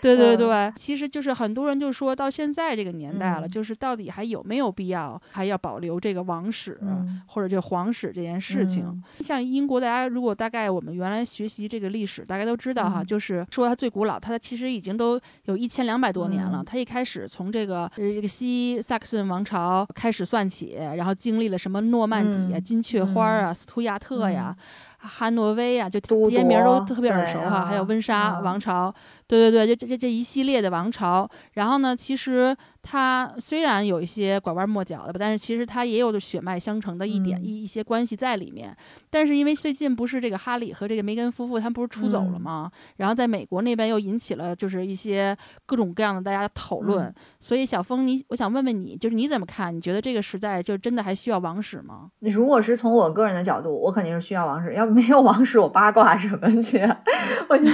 [0.00, 0.38] 对对嗯。
[0.38, 3.50] 对，其实就是很多人就说到现在这个年代了，嗯。
[3.50, 7.22] 就是到底还有没有必要还要保留这个王室、嗯。
[7.26, 8.84] 或者这皇室这件事情？
[8.86, 9.02] 嗯。
[9.24, 13.06] 像英国，大家如果大概我们原来学习这个历史，大概都知道哈，嗯。
[13.06, 16.62] 就是说它最古老，它其实已经都有一千两百多年了。
[16.62, 16.64] 嗯。
[16.64, 24.56] 它一开始从这个呃这个西萨克逊王朝开始算起，然后经历了什么诺曼底啊、嗯金雀花啊、斯图亚特呀。
[25.02, 28.44] 汉诺威呀、就都这些名儿都特别耳熟哈，还有啊温莎嗯。
[28.44, 28.94] 王朝，
[29.30, 31.28] 对对对，就这这这一系列的王朝。
[31.52, 38.76] 然后呢，其实它虽然有一些拐弯抹角的吧，但是其实它也有着血脉相承的一点、嗯一一些关系在里面。
[39.08, 42.70] 但是因为最近不是这个哈里和这个梅根夫妇他们不是出走了嗯吗？
[42.96, 47.06] 然后在美国那边又引起了就是一些各种各样的大家的讨论。
[47.06, 49.74] 嗯所以小峰，你我想问问你，就是你怎么看？
[49.74, 52.10] 你觉得这个时代就真的还需要王室吗？
[52.20, 56.78] 如果是从我个人的角度，我肯定是需要王室，要不没有王室，我八卦什么去？
[57.48, 57.64] 我觉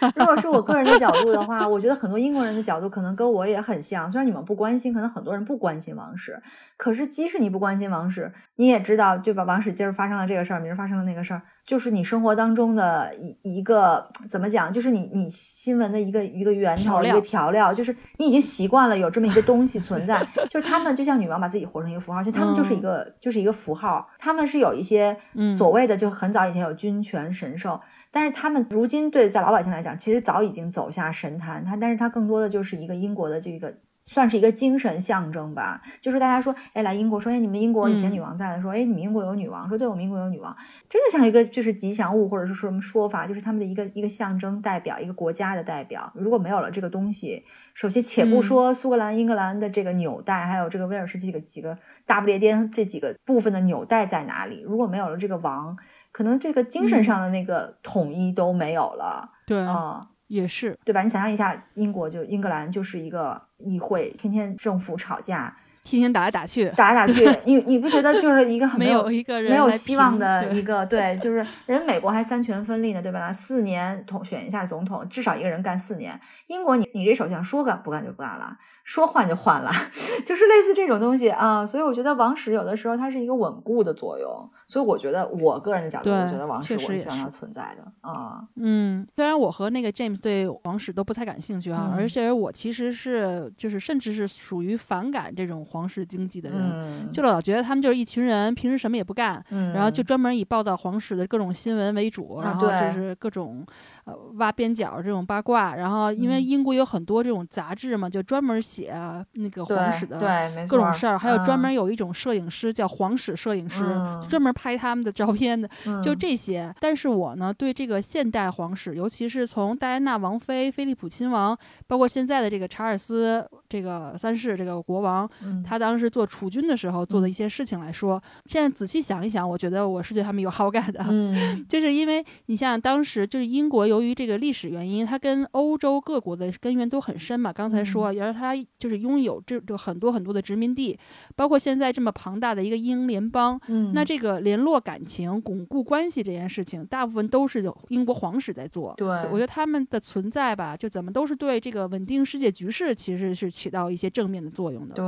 [0.00, 4.10] 得，如果是我个人的角度的话，我觉得很多英国人的角度可能跟我也很像。
[4.10, 6.42] 虽然你们不关心，可能很多人不关心王室，
[6.76, 27.80] 可是即使你不关心王室，你也知道，就把王室今儿发生了这个事儿，明儿发生了那个事儿，就是你生活当中的一一个怎么讲，就是你你新闻的一个一个源头，一个调料，就是你已经习惯了有这么一个东西存在，就是他们就像女王把自己活成一个符号，就他们就是一个、就是一个符号，他们是有一些嗯所谓的就很早以前有君权神授。
[28.10, 35.82] 但是他们如今对在老百姓来讲，其实早已经走下神坛，它但是它更多的就是一个英国的这个算是一个精神象征吧。
[36.00, 40.56] 就是大家说，哎，来英国说，哎，你们英国以前嗯女王在的，说，哎，你们英国有女王，说对，我们英国有女王，
[40.88, 46.12] 真的像一个就是吉祥物或者是说什么说法，就是他们的一个一个象征代表，一个国家的代表。
[46.16, 55.78] 如果没有了这个东西，首先且不嗯说苏格兰、英格兰的这个纽带，还有这个威尔士几个几个大不列颠这几个部分的纽带在哪里，如果没有了这个王。
[56.20, 61.00] 可能这个精神嗯上的那个统一都没有了对，啊、也是，对吧？
[61.00, 73.32] 你想象一下，英国就英格兰就是一个议会，天天政府吵架，天天打来打去，打来打去， 你你不觉得就是一个很没有有一个人没有希望的一个对，就是人美国还三权分立呢，对吧？
[73.32, 76.20] 四年统选一下总统，至少一个人干四年。
[76.48, 79.70] 英国你你这首相说干不干就不干了，说换就换了，
[80.24, 81.66] 就是类似这种东西啊。
[81.66, 84.50] 所以我觉得王室有的时候它是一个稳固的作用。
[84.66, 88.40] 所以我觉得我个人的角度，我觉得王室确实也我是希望它存在的啊。
[88.56, 103.66] 嗯，虽然我和那个 James 对王室都不太感兴趣哈，嗯而且我其实是就是甚至是属于反感这种皇室经济的人，嗯，就老觉得他们就是一群人，平时什么也不干，嗯，然后就专门以报道皇室的各种新闻为主，啊然后就是各种
[104.10, 106.50] 呃挖边角这种八卦，然后因为嗯。
[106.50, 108.92] 英国有很多这种杂志嘛，就专门写
[109.34, 110.18] 那个皇室的
[110.66, 111.60] 各种事儿，还有专嗯。
[111.60, 114.20] 门有一种摄影师叫皇室摄影师，嗯。
[114.28, 115.68] 专门拍他们的照片的，
[116.02, 116.18] 就嗯。
[116.18, 116.74] 这些。
[116.80, 121.56] 但是我呢，对这个现代皇室，尤其是从戴安娜王妃、菲利普亲王，
[121.86, 125.62] 包括现在的这个查尔斯这个三世这个国王，嗯。
[125.62, 131.04] 他当时做储君的时候做的一些事情来说，现在仔细想一想，我觉得我是对他们有好感的。
[131.08, 137.52] 嗯， 就是因为你像当时就是英国，由于这个历史原因，它跟欧洲各国的根源都很深嘛。
[137.52, 140.98] 刚才说，也是它就是拥有这这很多很多的殖民地，
[141.36, 143.60] 包括现在这么庞大的一个英联邦。
[143.68, 148.94] 嗯，那这个联络感情、巩固关系这件事情，大部分都是英国皇室在做。
[148.96, 154.94] 对，我觉得他们的存在吧，就怎么都是对这个稳定世界局势其实是起到一些正面的作用的。
[154.94, 155.04] 对。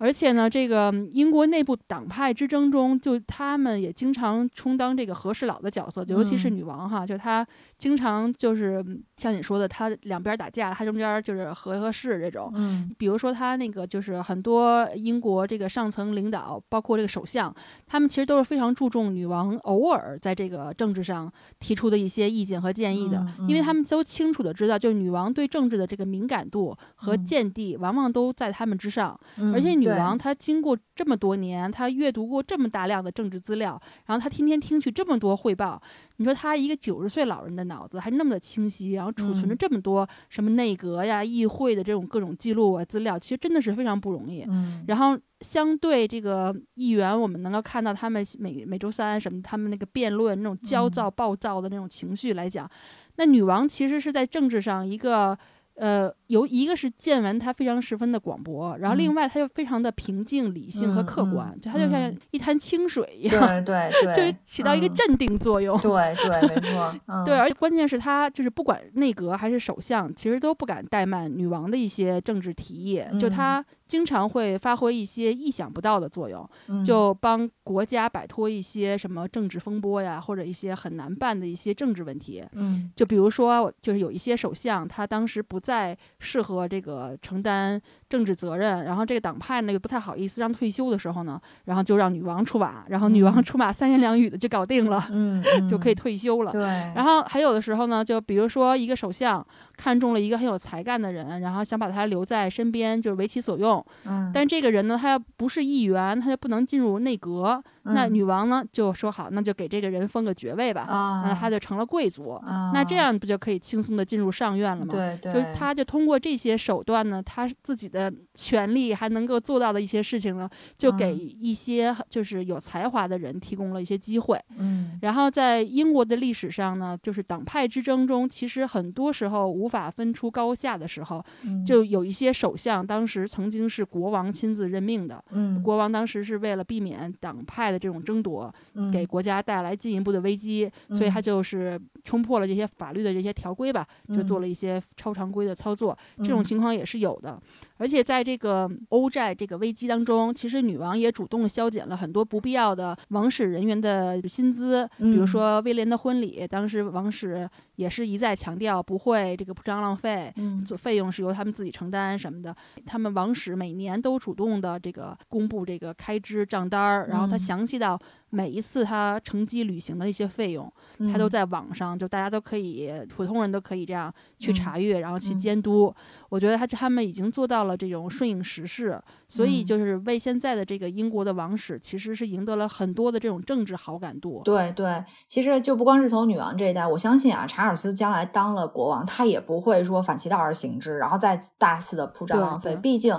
[0.00, 7.44] 而且呢，这个英国内部党派之争中，就他们也经常充当这个和事佬的角色，尤其是女王哈，就她
[7.78, 8.84] 经常就是
[9.16, 12.52] 像你说的，他两边打架，他中间就是和和事这种。
[12.54, 17.54] 嗯，比如说他那个就是很多英国这个上层领导，包括这个首相，
[17.86, 29.18] 他们其实都是非常注重女王偶尔在这个政治上提出的一些意见和建议的，因为他们都清楚的知道，就是女王对政治的这个敏感度和见地，往往都在他们之上，
[29.54, 29.68] 而且。
[29.78, 35.80] 女王她经过这么多年，她阅读过这么大量的政治资料，然后她天天听取这么多汇报。
[36.18, 44.44] 你说他一个九十岁老人的脑子还那么的清晰，然后储存着这么多什么内阁呀、议会的这种各种记录啊资料，其实真的是非常不容易。
[44.48, 52.68] 嗯，然后相对这个议员，我们能够看到他们每每周三什么，他们那个辩论那种焦躁暴躁的那种情绪来讲，
[53.16, 55.38] 那女王其实是在政治上一个。
[55.78, 65.78] 呃，有一个是见闻，他非常十分的广博，然后另外他又非常的平静、理性和客观，就他就像一滩清水一样，对对对， 就起到一个镇定作用。
[65.78, 66.94] 对对，没错。
[67.24, 73.64] 对，而且关键是他就是不管内阁还是首相，其实都不敢怠慢女王的一些政治提议，就他。
[73.88, 76.48] 经常会发挥一些意想不到的作用，
[76.84, 82.44] 就帮国家摆脱一些什么政治风波呀，或者一些很难办的一些政治问题。
[82.52, 96.52] 嗯，就比如说，就是有一些首相，他当时不再适合这个承担政治责任，然后这个党派呢又不太好意思让退休的时候呢，然后就让女王出马，然后女王出马三言两语的就搞定了，嗯，就可以退休了。
[96.52, 96.62] 对。
[96.94, 99.44] 然后还有的时候呢，就比如说一个首相
[99.78, 103.77] 看中了一个很有才干的人，然后想把他留在身边，就是为其所用。
[104.04, 107.62] 嗯，但这个人呢，他要不是议员，他就不能进入内阁。
[107.94, 110.82] 那女王呢就说好，那就给这个人封个爵位吧。
[110.82, 112.40] 啊，那他就成了贵族。
[112.74, 114.92] 那这样不就可以轻松的进入上院了吗？
[114.92, 115.32] 对对。
[115.32, 124.38] 就他就通过这些手段呢，他自己的权利还能够做到的一些事情呢，就给一些就是有才华的人提供了一些机会。
[124.58, 124.98] 嗯。
[125.02, 131.24] 然后在英国的历史上呢，就是党派之争中，其实很多时候无法分出高下的时候，
[131.66, 135.24] 就有一些首相当时曾经是国王亲自任命的。
[135.30, 135.62] 嗯。
[135.62, 137.77] 国王当时是为了避免党派的。
[137.78, 138.52] 这种争夺
[138.92, 145.96] 给国家带来进一步的危机，所以他就是冲破了这些法律的这些条规吧，就做了一些超常规的操作。
[146.18, 147.40] 这种情况也是有的。
[147.78, 160.32] 而且在这个欧债这个危机当中，其实女王也主动削减了很多不必要的王室人员的薪资，比如说威廉的婚礼，当时王室也是一再强调不会这个铺张浪费，
[160.66, 162.54] 做费用是由他们自己承担什么的。
[162.84, 167.98] 他们王室每年都主动的这个公布这个开支账单儿，然后他详细到。
[168.30, 170.70] 每一次他乘机旅行的一些费用，
[171.10, 175.94] 他都在网上，就大家都可以，普通人都可以这样去查阅，然后去监督。
[176.28, 184.42] 我觉得他他们已经做到了这种顺应时势，所以就是为现在的这个英国的王室，其实是赢得了很多的这种政治好感度。
[184.44, 193.18] 对对，其实就不光是从女王这一代，我相信啊，查尔斯将来当了国王，他也不会说反其道而行之，然后再大肆的铺张浪费，毕竟。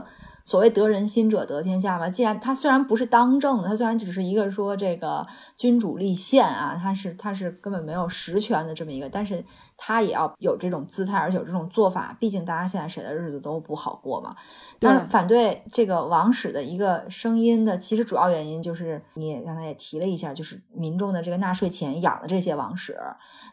[0.49, 9.45] 所谓得人心者得天下嘛，既然他虽然不是当政的，他虽然只是一个说这个君主立宪啊，他是他是根本没有实权的这么一个，但是。
[9.79, 12.15] 他也要有这种姿态，而且有这种做法。
[12.19, 14.35] 毕竟大家现在谁的日子都不好过嘛。
[14.77, 22.99] 但是反对这个王室的一个声音的，其实主要原因就是你刚才也提了一下，就是民众的这个纳税钱养的这些王室。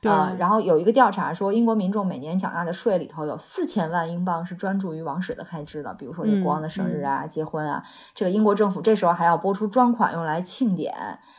[0.00, 0.10] 对。
[0.38, 7.82] 然后有一个调查说，英国民众每年缴纳的税里头有四千万英镑是专注于王室的开支的，比如说这国王的生日啊、结婚啊，
[8.14, 10.94] 这个英国政府这时候还要拨出专款用来庆典。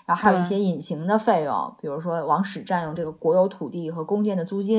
[0.06, 4.77] 然后还有一些隐形的费用，比如说王室占用这个国有土地和宫殿的租金，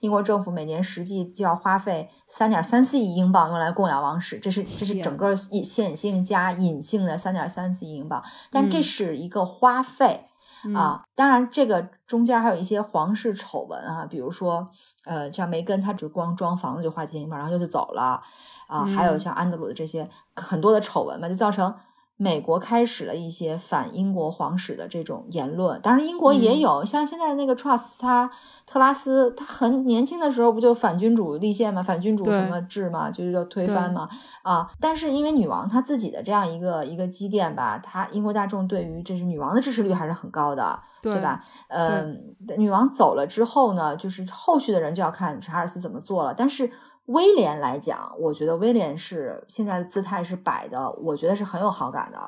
[0.00, 10.26] 英国政府每年实际就要花费三点三四亿英镑用来供养王室，这是这是整个显性加隐性的三点三四亿英镑，但这是一个花费
[10.74, 11.04] 啊。
[11.14, 14.68] 当然，这个中间还有一些皇室丑闻啊，比如说
[15.04, 18.22] 呃，像梅根，他只光装房子就花几千英镑，然后就就走了
[18.66, 18.84] 啊。
[18.84, 21.74] 还有像安德鲁的这些很多的丑闻嘛，就造成。
[22.18, 28.30] 美国开始了一些反英国皇室的这种言论，当然英国也有，像现在那个 Truss 他
[28.64, 34.08] 特拉斯，他很年轻的时候不就反君主立宪嘛，反君主什么制嘛，就是要推翻嘛
[34.42, 34.66] 啊。
[34.80, 41.44] 但是因为女王她自己的这样一个一个积淀吧，她英国大众对于这是女王的支持率还是很高的，对吧？
[41.68, 46.70] 嗯，女王走了之后呢，就是后续的人就要看查尔斯怎么做了，但是。
[47.06, 52.18] 威廉来讲，我觉得威廉是现在的姿态是摆的，我觉得是很有好感的。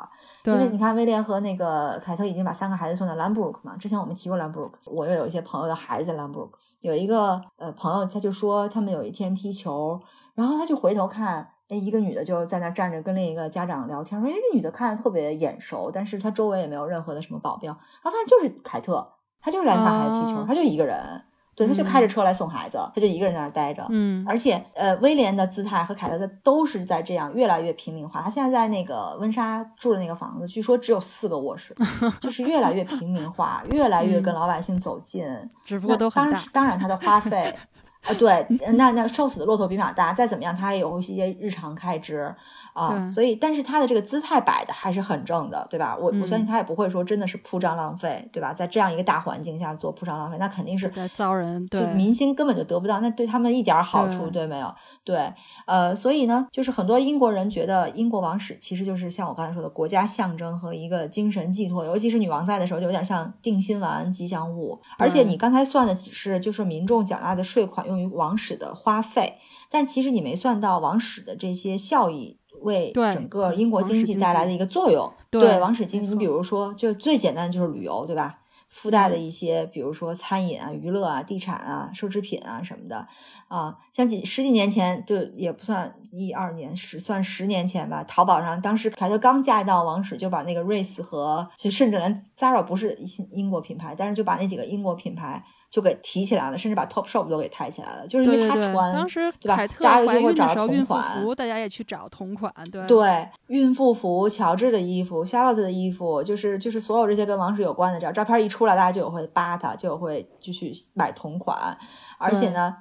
[0.44, 3.76] 因为你看，威廉和那个凯特已经把三个孩子送到兰布鲁克嘛。
[3.76, 6.59] 之前我们提过兰布鲁克，我又有一些朋友的孩子在兰布鲁克。
[6.82, 10.00] 有一个呃朋友，他就说他们有一天踢球，
[10.34, 21.24] 然后他就回头看，哎，一个女的就在那站着跟另一个家长聊天，说，哎，这女的看着特别眼熟，但是她周围也没有任何的什么保镖，然后发现就是凯特，她就是来带孩子踢球，她就一个人。
[21.59, 23.85] 对，他就开着车来送孩子，他就一个人在那儿待着。
[23.90, 28.22] 嗯，而且，呃，威廉的姿态和凯特的都是在这样越来越平民化。
[28.22, 31.74] 他现在在那个温莎住的那个房子，据说只有四个卧室，
[32.22, 35.26] 就是越来越平民化，越来越跟老百姓走近。
[35.64, 36.40] 只不过都很大。
[36.52, 37.52] 当然，他的花费，
[38.06, 42.32] 啊，对，那那瘦死的骆驼比马大，再怎么样，他也有一些日常开支。
[42.78, 45.96] 啊，所以，但是他的这个姿态摆的还是很正的，对吧？
[45.98, 48.55] 我我相信他也不会说真的是铺张浪费，对吧？
[48.55, 54.72] 在这样一个大环境下做铺张浪费，那肯定是遭人，就明星根本就得不到，那对他们一点好处对没有？
[55.02, 55.32] 对，
[55.66, 64.80] 呃，所以呢，就是很多英国人觉得英国王室其实就是像我刚才说的国家象征和一个精神寄托，尤其是女王在的时候，就有点像定心丸、吉祥物。
[64.98, 69.38] 而且你刚才算的是就是民众缴纳的税款用于王室的花费，
[69.70, 72.38] 但其实你没算到王室的这些效益。
[72.62, 78.40] 为整个英国经济带来的一个作用，对王室经济，你比如说，就最简单的就是旅游，对吧？
[78.68, 83.09] 附带的一些，比如说餐饮啊、娱乐啊、地产啊、奢侈品啊什么的
[83.48, 88.05] 啊，像几十几年前，就也不算一二年，十算十年前吧。
[88.05, 92.98] 淘宝上当时凯特刚嫁到王室，就把那个瑞 e 和，就甚至连 Zara 不是
[93.32, 95.43] 英国品牌，但是就把那几个英国品牌。
[95.70, 99.57] 就给提起来了，甚至把 Top Shop 都给抬起来了，就是因为他穿，当时对吧？
[99.81, 111.77] 大家就会找同款，大家也去找同款，对对，孕妇服、乔治的衣服、夏洛特的衣服，就是就是所有这些跟王室有关的，只要照片一出来，大家就有会扒他，就有会继续买同款。
[112.19, 112.74] 而且呢，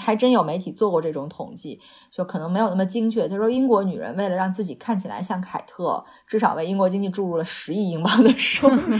[0.00, 1.80] 还真有媒体做过这种统计，
[2.10, 3.26] 就可能没有那么精确。
[3.26, 8.98] 他说，英国女人为了让自己看起来像凯特，至少为英国经济注入了十亿英镑的收入，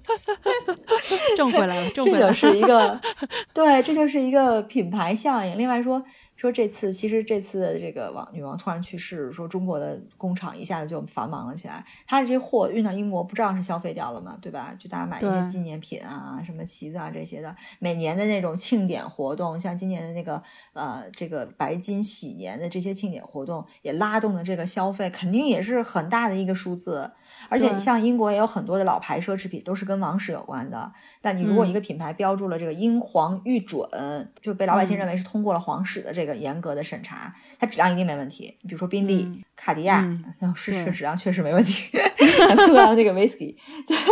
[1.36, 2.34] 挣回来了，挣回来了。
[2.34, 3.00] 这就是一个，
[3.52, 5.58] 对，这就是一个品牌效应。
[5.58, 6.02] 另外说。
[6.40, 11.84] 说这次其实这次这个王女王突然去世，说中国的工厂一下子就繁忙了起来。
[12.06, 14.38] 他的这货运到英国，不知道是消费掉了吗？
[14.40, 14.74] 对吧？
[14.78, 17.54] 就大家买一些纪念品啊，什么旗子啊这些的。
[17.78, 20.42] 每年的那种庆典活动，像今年的那个
[20.72, 27.10] 呃这个白金禧年的这些庆典活动，也拉动了这个消费，肯定也是很大的一个数字。
[27.48, 30.92] 而且像英国也有很多的老牌奢侈品都是跟王室有关的。
[31.20, 33.88] 但你如果一个品牌标注了这个英皇御准，
[34.40, 36.40] 就被老百姓认为是通过了皇室的这个。
[36.40, 38.56] 严格的审查，它质量一定没问题。
[38.62, 40.02] 比如说宾利、卡地亚，
[40.54, 41.90] 是是质量确实没问题。
[42.64, 43.56] 苏格兰那个 whisky，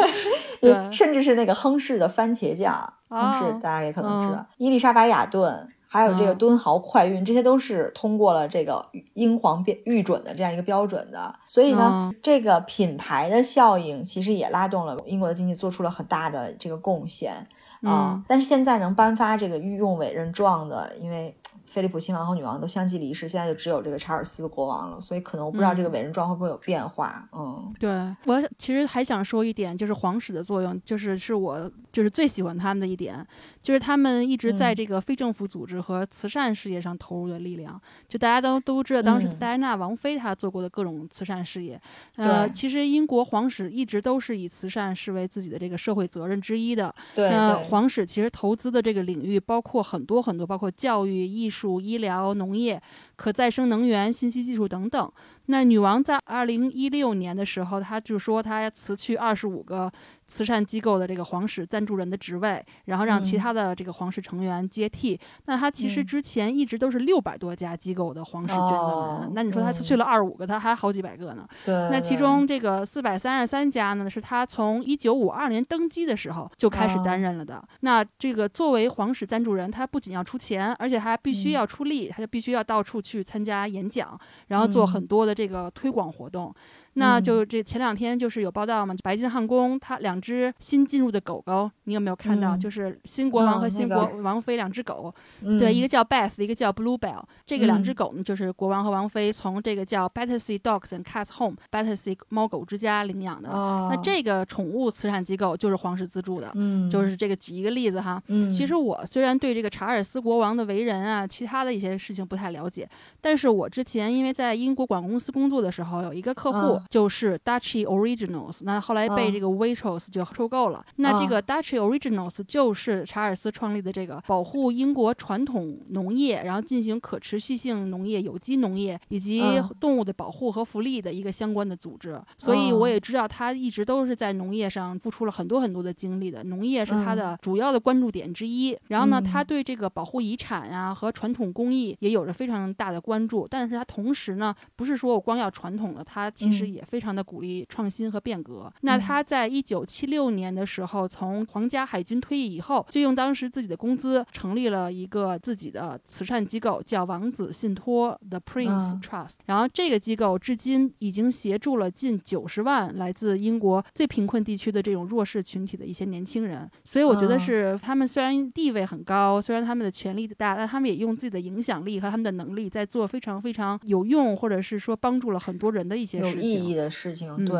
[0.61, 4.47] 对，甚至是那个亨氏的番茄酱，亨氏大家也可能知道。
[4.59, 11.35] 伊丽莎白雅顿，还有这个敦豪快运，这些都是通过了这个英皇标预准的这样一个标准的。
[11.49, 17.47] 所以呢，这个品牌的效应其实也拉动了英国的经济，做出了很大的这个贡献
[17.83, 18.23] 啊。
[18.29, 21.35] 但是现在能颁发这个御用委任状的，因为。
[21.67, 27.29] 菲利普亲王和女王都相继离世，现在就只有这个查尔斯国王了，所以可能我不知道这个委任状会不会有变化。
[27.31, 27.91] 嗯，对
[28.25, 33.23] 我其实还想说一点，就是皇室的作用，就是是我就是最喜欢他们的一点，
[33.63, 37.81] 就是他们一直在这个非政府组织和慈善事业上投入的力量。
[38.09, 41.81] 就大家都都知道，当时戴安娜王妃她做过的各种慈善事业。
[42.17, 46.95] 呃，其实英国皇室一直都是以慈善视为自己的这个社会责任之一的。
[47.15, 51.79] 对，那皇室其实投资的这个领域包括很多很多，包括教育、艺术。
[51.89, 52.81] 医疗、农业、
[53.17, 55.11] 可再生能源、信息技术等等。
[55.47, 59.91] 那女王在二零一六年的时候，她就说她辞去二十五个。
[60.29, 65.19] 慈善机构的这个皇室赞助人的职位，然后让其他的这个皇室成员接替。
[65.47, 69.33] 那他其实之前一直都是六百多家机构的皇室捐赠人。
[69.35, 71.49] 那你说他去了二十五个，他还好几百个呢。
[71.65, 71.75] 对。
[71.91, 77.67] 那其中这个四百三十三家呢，是他从一九五二年登基的时候就开始担任了的。
[77.81, 84.19] 那这个作为皇室赞助人，他不仅要出钱，而且还必须要出力，他就必须要到处去参加演讲，
[84.49, 86.55] 然后做很多的这个推广活动。
[86.99, 92.57] 那就这前两天就是有报道嘛，白金汉宫它两只新进入的狗狗，你有没有看到？
[92.57, 95.15] 就是新国王和新国王妃两只狗，
[95.59, 97.23] 对，一个叫 Beth，一个叫 Bluebell。
[97.47, 103.49] 这个两只狗呢，就是国王和王妃从这个叫 Battersea Dogs and Cats Home（Battersea 猫狗之家）领养的。
[103.49, 106.51] 那这个宠物慈善机构就是皇室资助的。
[106.55, 108.21] 嗯，就是这个举一个例子哈。
[108.27, 112.89] 嗯，其实我虽然对这个查尔斯国王的为人啊，其他的一些事情不太了解，
[113.21, 120.85] 但是我之前因为在英国广告公司工作的时候，有一个客户就是 Dutchy Originals，那后来被这个 Waitrose 就收购了。
[120.97, 129.43] 那这个 Dutchy Originals 就是查尔斯创立的这个保护英国传统农业，然后进行可持续性农业、有机农业以及
[129.79, 132.19] 动物的保护和福利的一个相关的组织。
[132.37, 138.77] 所以我也知道他一直都是在农业上付出了很多很多的精力的，农业是他的主要的关注点之一。
[138.89, 143.47] 然后呢，他对这个保护遗产呀和传统工艺也有着非常大的关注。
[143.49, 148.73] 但是他同时呢，不是说我光要传统的，他其实也非常的鼓励创新和变革。
[148.83, 159.35] 那他在一九七六年的时候，从皇家海军退役以后，就用当时自己的工资成立了一个自己的慈善机构，叫王子信托 The Prince Trust。
[159.47, 166.69] 然后这个机构至今已经协助了近九十万来自英国最贫困地区的这种弱势群体的一些年轻人。
[166.85, 176.27] 所以我觉得是他们虽然地位很高，虽然他们的权力大，但他们也用自己的影响力和他们的能力在做非常非常有用，或者是说帮助了很多人的一些有
[176.59, 177.45] 意义的事情。
[177.45, 177.57] 对，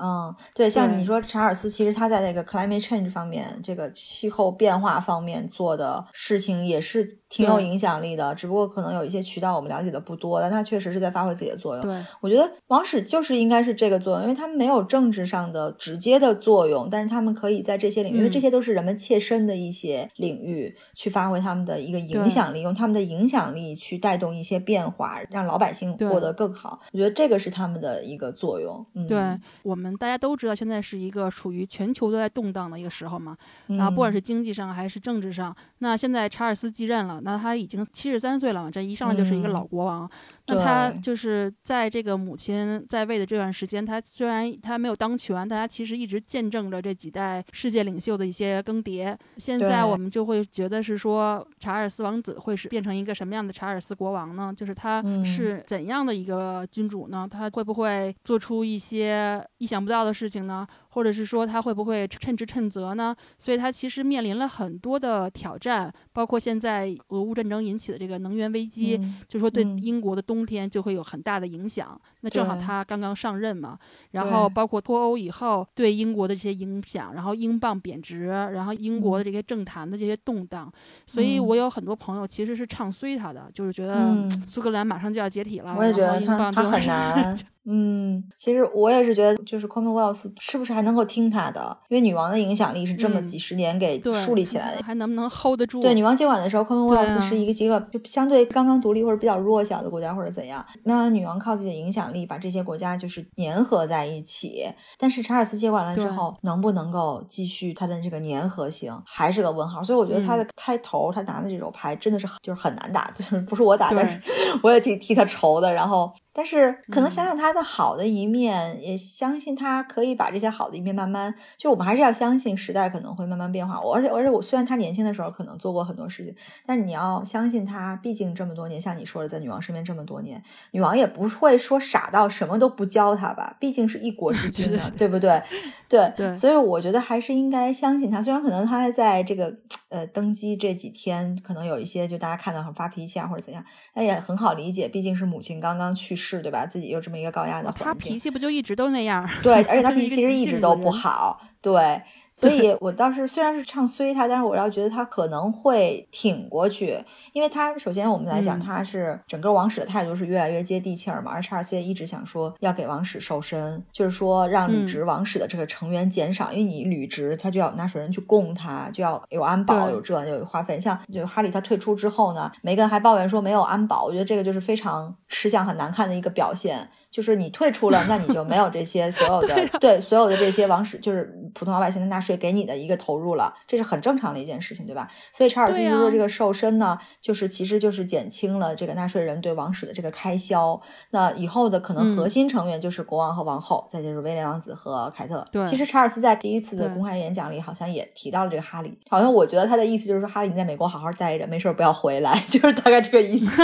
[0.00, 7.18] 嗯，对，像你说查尔斯，其实他在那个 climate change 方面，这个气候变化方面做的事情也是。
[7.32, 11.82] 挺有影响力的，只不过可能有一些渠道我们了解的不多，但他确实是在发挥自己的作用。
[11.82, 26.80] 对，我觉得王室就是应该是这个作用，因为他们没有政治上的直接的作用，但是他们可以在这些领域，因为这些都是人们切身的一些领域，去发挥他们的一个影响力，用他们的影响力去带动一些变化，让老百姓过得更好。
[26.92, 28.84] 我觉得这个是他们的一个作用。
[29.08, 29.18] 对
[29.62, 33.34] 我们大家都知道，现在是一个处于全球都在动荡的一个时候嘛，
[33.68, 37.21] 然后不管是经济上还是政治上，那现在查尔斯继任了。
[37.24, 40.08] 那他已经七十三岁了嘛，这一上来就是一个老国王。
[40.46, 49.16] 那他就是在这个母亲在位的这段时间，他虽然他没有当权，但他其实一直见证着这几代世界领袖的一些更迭。
[49.36, 54.52] 现在我们就会觉得是说，查尔斯王子会是变成一个什么样的查尔斯国王呢？
[54.56, 57.28] 就是他是怎样的一个君主呢？
[57.30, 60.66] 他会不会做出一些意想不到的事情呢？
[60.88, 63.14] 或者是说他会不会称职称责呢？
[63.38, 72.00] 所以他其实面临了很多的挑战，包括现在俄乌战争引起的这个能源危机，就说对英国的冬天就会有很大的影响。
[72.22, 73.78] 那正好他刚刚上任嘛，
[74.12, 80.72] 然后包括脱欧以后对英国的这些影响，然后英镑贬值，然后英国的这些政坛的这些动荡，
[81.06, 87.38] 所以我有很多朋友其实是唱衰他的，就是觉得苏格兰马上就要解体了，我也觉得他他很难。
[87.64, 91.78] 嗯，其实我也是觉得，就是 Commonwealth 是不是还能够听他的？
[91.88, 95.80] 因为女王的影响力是这么几十年给树立起来的，还能不能 hold 得住？
[95.80, 100.64] 对，女王接管的时候，Commonwealth 是一个几个就相对刚刚独立或者比较弱小的国家或者怎样。
[100.82, 104.68] 那女王靠自己的影响力把这些国家就是粘合在一起。
[104.98, 109.84] 但是查尔斯接管了之后，能不能够继续他的这个粘合性，还是个问号。
[109.84, 114.20] 所以我觉得他的开头，他拿的这手牌真的是就是很难打，就是不是我打，但是
[114.64, 115.72] 我也挺替他愁的。
[115.72, 116.12] 然后。
[116.32, 123.80] 但是可能想想他的好的一面，也相信他可以把这些好的一面慢慢，就我们还是要相信时代可能会慢慢变化。
[123.80, 126.34] 我而且而且我虽然他年轻的时候可能做过很多事情，
[126.64, 133.56] 但是你要相信他，毕竟这么多年，像你说的，在女王身边这么多年，女王也不会说傻到什么都不教他吧？
[133.60, 135.42] 毕竟是一国之 君啊，对不对？
[135.88, 138.22] 对对，所以我觉得还是应该相信他。
[138.22, 139.54] 虽然可能他在这个
[139.92, 143.64] 呃登基这几天，可能有一些就大家看到很发脾气啊或者怎样，
[143.94, 146.42] 那也很好理解，毕竟是母亲刚刚去世。
[146.42, 146.66] 对吧？
[146.66, 149.28] 自己又这么一个高压的环境，他脾气不就一直都那样？
[149.42, 151.40] 对，而且他 脾气其实一直都不好。
[151.60, 152.02] 对。
[152.34, 157.04] 所以，我当时虽然是唱衰他，但是我要觉得他可能会挺过去，
[157.34, 161.30] 因为他首先我们来讲，他是整个王室的态度是越来越接地气儿嘛。
[161.30, 170.80] 而查尔斯也一直想说要给王室瘦身，就是说让履职王室的这个成员减少，因为你履职他就要纳税人去供他，就要有安保，有这有花费。
[170.80, 176.88] 像就哈利他退出之后呢，梅根还抱怨说没有安保，我觉得这个就是非常吃相很难看的一个表现。
[177.12, 185.08] 就是你退出了，那你就没有这些 所有的对所有的这些王室，就是普通老百姓的纳税给你的一个投入了，这是很正常的一件事情，对吧？
[185.30, 190.80] 所以查尔斯说这个瘦身呢，就是其实就是减轻了这个纳税人对王室的这个开销。
[191.10, 195.44] 那以后的可能核心成员就是国王和王后，再就是威廉王子和凯特。
[195.52, 203.62] 对，其实查尔斯在第一次的公开演讲里好像也提到了这个哈利，好像我觉得他的意思就是说哈利你在美国好好待着，没事不要回来， 就是大概这个意思。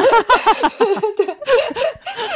[1.16, 1.26] 对。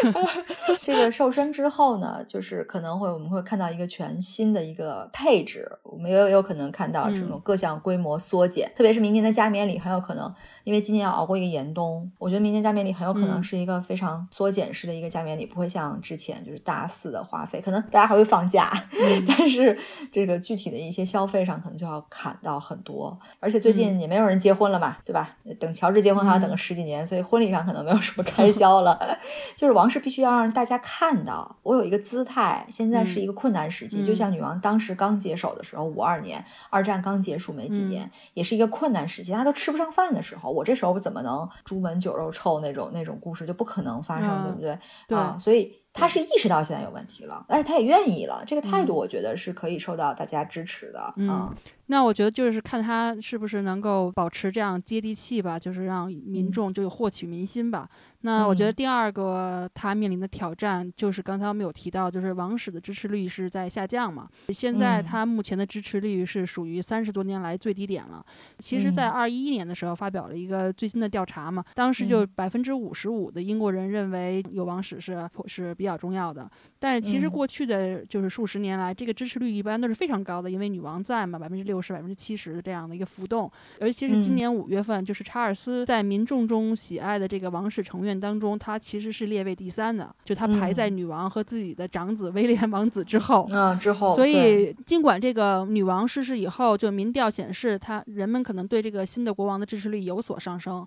[0.79, 10.35] 这个瘦身之后呢，就是可能会我们会看到一个全新的一个配置，我们也有有可能看到这种各项规模缩减，特别是明年的加冕礼很有可能。
[10.65, 18.71] 因为今年要熬过一个严冬，我觉得明年加冕礼很有可能是一个非常缩减式的一个加冕礼，不会像之前就是大肆的花费，可能大家还会放假，
[19.27, 19.77] 但是
[20.13, 23.19] 这个具体的一些消费上可能就要砍到很多。
[23.41, 25.37] 而且最近也没有人结婚了嘛，对吧？
[25.59, 29.19] 等乔治结婚还要等个十几年，所以婚礼上可能没有什么开销了。
[29.57, 32.67] 就是王室必须要让大家看到，我有一个姿态。
[32.71, 40.51] 现在是一个困难时期，就像女王当时刚接手的时候，五二年二战刚结束没几年，也是一个困难时期，大家都吃不上饭的时候。
[40.51, 44.79] 我这时候怎么能朱门酒肉臭那种那种故事就不可能发生，对不对？
[45.07, 51.13] 对，所以他是意识到现在有问题了，但是他也愿意了，这个态度我觉得是可以受到大家支持的。
[51.17, 51.55] 嗯，
[51.87, 57.89] 那我觉得就是看他是不是能够保持这样接地气吧，就是让民众就获取民心吧。
[58.25, 64.29] 那我觉得第二个他面临的挑战就是刚才我们有提到，就是王室的支持率是在下降嘛。
[64.49, 68.25] 现在他目前的支持率是属于三十多年来最低点了。
[68.61, 76.49] 其实，在二一年的时候发表了一个最新的调查嘛，当时就百分之五十五的英国人认为有王室是是比较重要的。
[76.79, 83.51] 但其实过去的就是数十年来，这个支持率一般都是非常高的，因为女王在嘛，百分之六十、百分之七十的这样的一个浮动。
[83.81, 88.19] 尤其是今年五月份，就是查尔斯在民众中喜爱的这个王室成员。
[88.21, 93.49] 当中，他其实是列位第三的，就他排在女王和自己的长子威廉王子之后。
[93.51, 94.15] 嗯，之后。
[94.15, 100.87] 所以，尽管这个女王逝世以后，就民调显示，他人们可能对这个新的国王的支持率有所上升。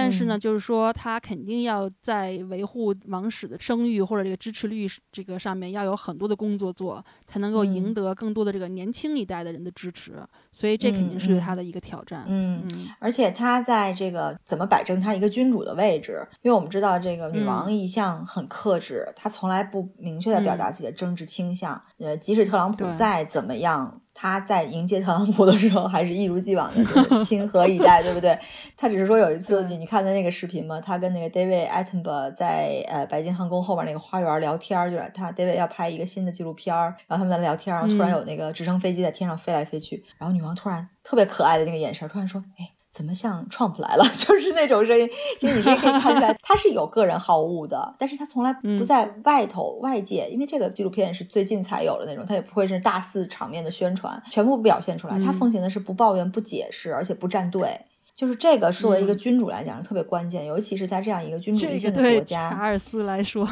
[0.00, 10.12] 但是呢，就是说他肯定要在维护王室的声誉或者这个支持率这个上面要有很多的工作做，才能够赢得更多的这个年轻一代的人的支持。
[10.52, 12.24] 所以这肯定是对他的一个挑战。
[12.28, 12.64] 嗯，
[13.00, 16.24] 而且他在这个怎么摆正他一个君主的位置？
[16.42, 21.82] 因为我们知道这个女王一向很克制，她从来不明确的表达自己的政治倾向。
[21.98, 24.00] 呃，即使特朗普再怎么样。
[24.20, 28.36] 他在迎接特朗普的时候，还是一如既往的亲和以待，对不对？
[28.76, 30.80] 他只是说有一次，你你看的那个视频吗？
[30.80, 44.04] 他跟那个 David Attenborough 在呃白金汉宫后边那个花园聊天，就是他 David 要拍一个新的纪录片，然后他们在聊天，然后突然有那个直升飞机在天上飞来飞去，然后女王突然特别可爱的那个眼神，突然说：“哎。”怎么像 Trump 来了？
[44.12, 45.08] 就是那种声音。
[45.38, 55.16] 其实你可以看出来，他是有个人好恶的，但是他从来不在外头外界，因为这个纪录片是最近才有的那种，他也不会是大肆场面的宣传，全部表现出来。
[55.20, 57.80] 他奉行的是不抱怨、不解释，而且不站队。
[58.16, 62.50] 就是这个，作为一个君主来讲是特别关键，尤其是在这样一个君主立宪的国家。
[62.50, 63.48] 查尔斯来说，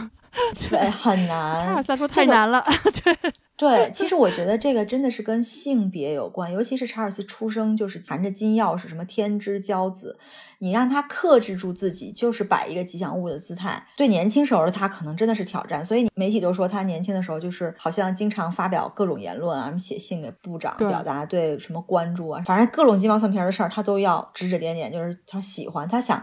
[0.69, 1.65] 对很难。
[1.65, 2.65] 查尔斯来说太难了，
[3.05, 3.33] 对。
[3.57, 10.19] 对，其实我觉得这个真的是跟性别有关，尤其是查尔斯出生就是含着金钥匙，什么天之骄子，
[10.59, 13.83] 你让他克制住自己，就是摆一个吉祥物的姿态。
[13.97, 26.23] 对年轻时候的他可能真的是挑战，所以媒体都说他年轻的时候就是好像经常发表各种言论啊，什么写信给部长表达对什么关注啊，反正各种鸡毛蒜皮的事儿他都要指指点点，就是他喜欢，他想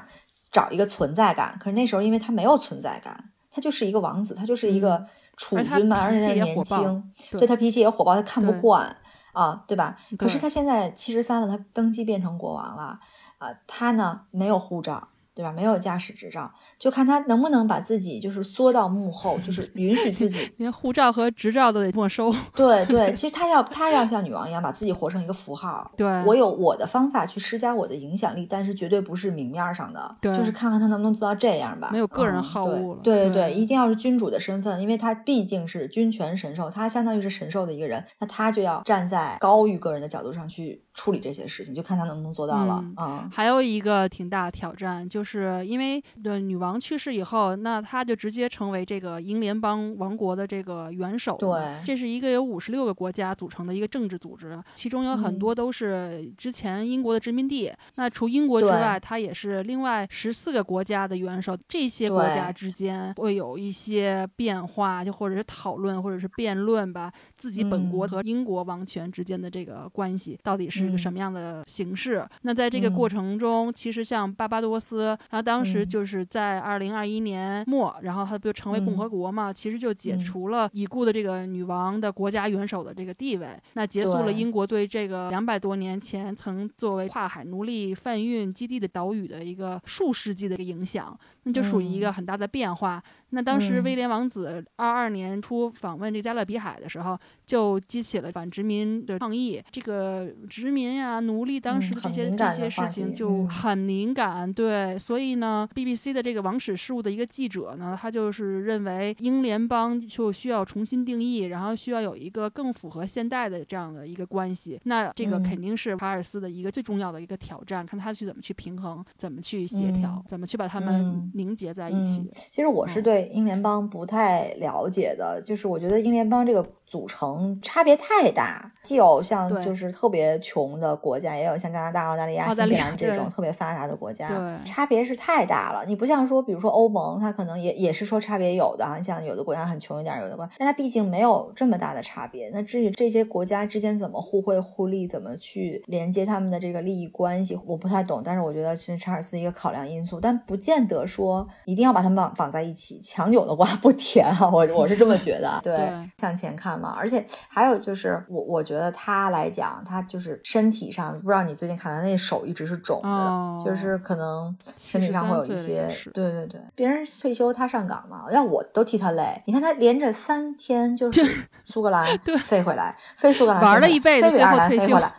[0.51, 1.57] 找一个存在感。
[1.59, 5.03] 可是那时候因为他没有存在感，他就是一个王子，他就是一个。
[5.37, 8.95] 储君嘛，而且他年轻，对他脾气也火爆，他看不惯
[9.31, 9.97] 啊，对吧？
[10.17, 12.99] 可是他现在七十三了，他登基变成国王了
[13.37, 15.07] 啊，他呢没有护照。
[15.35, 15.51] 对吧？
[15.51, 22.33] 没有驾驶执照，就看他能不能把自己就是缩到幕后，就是 允许自己连护照和执照都得没收。
[22.55, 25.91] 对对， 其实他要他要像女王一样，把自己活成一个符号。
[25.97, 30.15] 对，我有我的方法去施加我的影响力，但是绝对不是明面上的。
[30.21, 31.89] 对，就是看看他能不能做到这样吧。
[31.91, 32.99] 没有个人好恶了。
[33.01, 42.83] 对对对，一定要是君主的身份，因为他毕竟是君权神授，他相当于是神授的一个人，那他就要站在高于个人的角度上去处理这些事情，就看他能不能做到了。
[42.97, 46.01] 嗯，还有一个挺大的挑战，就是因为。
[46.23, 51.35] 的女王去世以后，那她就直接成为这个英联邦王国的这个元首。
[51.37, 57.71] 对，这是一个有五十六个国家组成的一个政治组织，其中有很多都是之前英国的殖民地。
[57.95, 61.57] 那除英国之外，它也是另外十四个国家的元首。
[61.67, 72.27] 这些国家之间会有一些变化，就或者是讨论，或者是辩论吧，自己本国和英国王权之间的这个关系到底是个什么样的形式？
[72.41, 75.83] 那在这个过程中，其实像巴巴多斯，他当时。
[75.93, 79.53] 就是在二零二一年末，然后他不就成为共和国嘛？
[79.53, 93.03] 其实就解除了已故的这个女王的国家元首的这个地位，那结束了英国对这个两百多年前曾作为跨海奴隶贩运基地的岛屿的一个数世纪的一个影响，那就属于一个很大的变化。
[93.31, 99.61] 那当时威廉王子二二年初访问这加勒比海的时候，就激起了反殖民的抗议。
[99.71, 104.51] 这个殖民呀、奴隶当时的这些、这些事情就很敏感。
[104.51, 114.79] 对，所以呢，BBC 的这个王室事务的一个记者呢，他就是认为英联邦就需要重新定义，然后需要有一个更符合现代的这样的一个关系。
[114.85, 122.29] 那这个肯定是查尔斯的一个最重要的一个挑战，看他去怎么去平衡，怎么去协调，怎么去把他们凝结在一起。
[122.49, 126.63] 其实我是对英联邦不太了解的，就是我觉得英联邦这个。
[126.93, 134.29] 组成差别太大，既有像就是特别穷的国家，也有像加拿大、澳大利亚、新西兰这种特别发达的国家，
[134.63, 135.83] 差别是太大了。
[135.87, 142.51] 你不像说，比如说欧盟，它可能也也是说差别有的啊，像有的国家很穷一点，有的国家，但它毕竟没有这么大的差别。
[142.53, 148.21] 那至于这些国家之间怎么互惠互利，怎么去连接他们的这个利益关系，我不太懂。
[148.23, 155.59] 但是我觉得是查尔斯一个考量因素，但不见得说一定要把他们绑绑在一起，强扭的瓜不甜啊，我我是这么觉得。
[155.63, 156.82] 对，向前看。
[156.89, 165.87] 而且还有就是，我我觉得他来讲，他就是身体上，不知道你最近看他那手一直是肿的，就是可能身体上会有一些。
[166.13, 169.41] 对对对，别人退休他上岗嘛，要我都替他累。
[169.45, 171.21] 你看他连着三天就是
[171.65, 175.13] 苏格兰飞回来，飞苏格兰玩了一辈子，飞尔兰飞回来。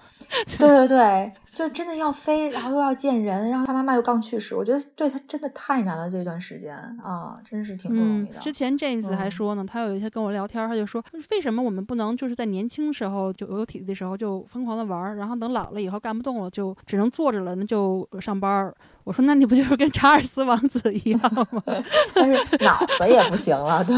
[0.58, 1.32] 对对对。
[1.54, 6.10] 就真的要飞，然后又要见人，然后他妈妈又刚去世，我觉得对他真的太难了。
[6.10, 8.38] 这段时间啊，真是挺不容易的。
[8.40, 18.74] 之前 James 还说呢，他有一天跟我聊天，他就说，为什么我们不能就是在年轻时候就有体力的时候就疯狂的玩，然后等老了以后干不动了，就只能坐着了，那就上班。
[19.04, 21.62] 我说，那你不就是跟查尔斯王子一样吗？
[22.14, 23.94] 但是脑子也不行了，对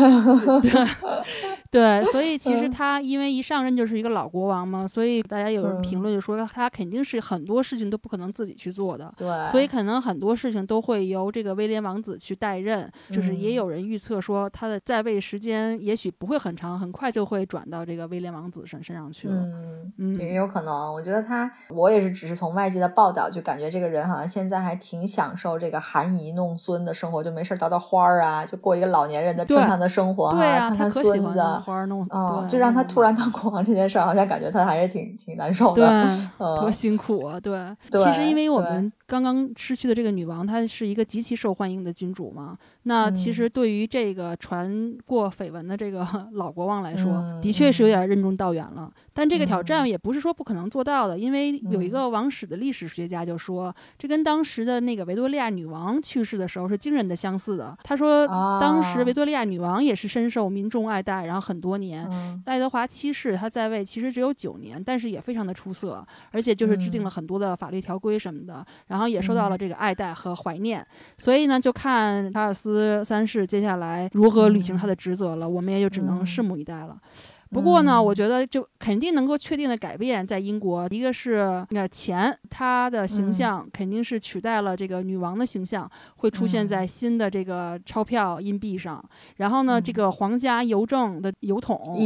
[1.70, 20.92] 对，所以其实他因为一上任就是一个老国王嘛，所以大家有人评论就说他肯定是很多事情都不可能自己去做的，对，所以可能很多事情都会由这个威廉王子去代任，就是也有人预测说他的在位时间也许不会很长，很快就会转到这个威廉王子身身上去了，嗯嗯，也有可能。
[20.92, 24.95] 我觉得他，我也是只是从外界的报道就感觉这个人好像现在还挺。
[24.98, 30.40] 挺享受这个含饴弄孙的生活，就没事叨叨花儿啊，就过一个老年人的正常的生活哈。
[30.40, 35.86] 看看孙子，花弄，嗯，就让他突然当国王这件事儿，好像感觉他还是挺挺难受的，
[36.38, 37.38] 嗯多辛苦啊！
[37.40, 38.90] 对，其实因为我们。
[39.06, 42.58] 刚刚失去的这个女王，她是一个极其受欢迎的君主嘛？
[42.82, 48.90] 那其实对于这个传过绯闻的这个 老国王来说，的确是有点任重道远了。
[49.12, 57.76] 但这个挑战也不是说不可能做到的，因为有一个王室的历史学家就说，这跟当时的那个维多利亚女王去世的时候是惊人的相似的。
[57.84, 58.26] 他说，
[58.60, 62.06] 当时维多利亚女王也是深受民众爱戴，然后很多年。
[62.44, 68.66] 爱德华七世他在位其实只有九年，但是也非常的出色，而且就是制定了很多的法律条规什么的。
[68.88, 70.84] 然后也受到了这个爱戴和怀念，
[71.18, 75.48] 所以呢，就看查尔斯三世接下来如何履行他的职责了。
[75.48, 76.96] 我们也就只能拭目以待了。
[77.56, 89.02] 不过呢，我觉得就肯定能够确定的改变，在英国，一个是那钱，它的形象肯定是取代了这个女王的形象，会出现在新的这个钞票硬币上。
[89.36, 91.96] 然后呢，这个皇家邮政的邮筒，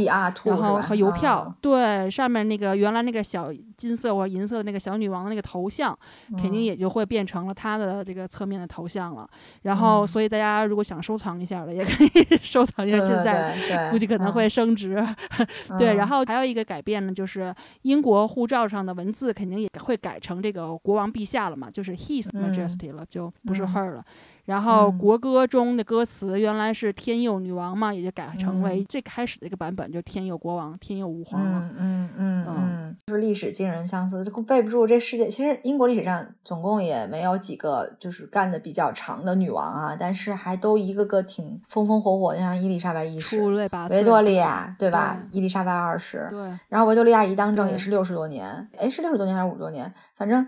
[0.45, 5.97] 然后和邮票，对，上面那个原来那个小金色或银色的那个小女王的那个头像，
[6.37, 9.27] 肯定也就会变成了她的这个侧面的头像了。
[9.63, 12.09] 然后，所以大家如果想收藏一下的，也可以
[12.41, 12.97] 收藏一下。
[12.99, 15.05] 现在估计可能会升值。
[15.77, 17.53] 对，然后还有一个改变呢，就是
[17.83, 24.05] 英国护照上的文字肯定也会改成这个国王陛下了嘛，就是 His Majesty 了，就不是 Her 了。
[24.45, 31.69] 然后国歌中的歌词原来是天佑女王嘛，也就改成为最开始的一个版本，就天佑国王、天佑吾皇了。
[31.77, 35.27] 嗯嗯嗯，就是历史惊人相似，这背不住这世界。
[35.27, 42.35] 其实英国历史上总共也没有几个就是干的比较长的女王啊，但是还都一个个挺风风火火。
[42.35, 43.41] 像伊丽莎白一世、
[43.89, 45.19] 维多利亚，对吧？
[45.31, 46.39] 伊丽莎白二世，对。
[46.69, 49.93] 然后维多利亚一当政也是六十多年，哎，是六十多年还是五十多年？
[50.15, 50.47] 反正。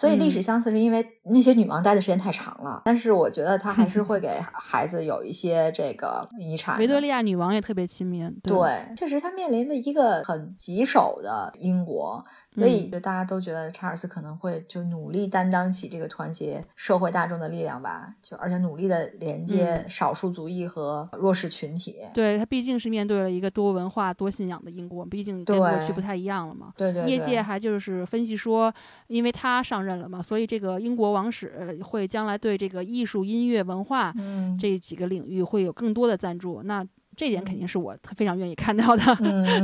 [0.00, 6.78] 所以历史相似是因为那些女王待的时间太长了，但是我觉得她还是 会给孩子有一些这个遗产。
[6.78, 12.24] 维多利亚女王也特别亲民，对，确实她面临了一个很棘手的英国。
[12.52, 21.96] 所以，就大家都觉得查尔斯可能会就努力担当起这个团结社会大众的力量吧，就而且努力的连接少数族裔和弱势群体。
[22.12, 26.72] 对他毕竟是面对了一个多文化、多信仰的英国，毕竟跟过去不太一样了嘛。
[26.76, 27.06] 对对。
[27.06, 28.72] 业界还就是分析说，
[29.06, 34.12] 因为他上任了嘛，所以这个英国王室会将来对这个艺术、音乐、文化
[34.58, 36.62] 这几个领域会有更多的赞助。
[36.64, 36.84] 那。
[37.20, 39.02] 这点肯定是我非常愿意看到的。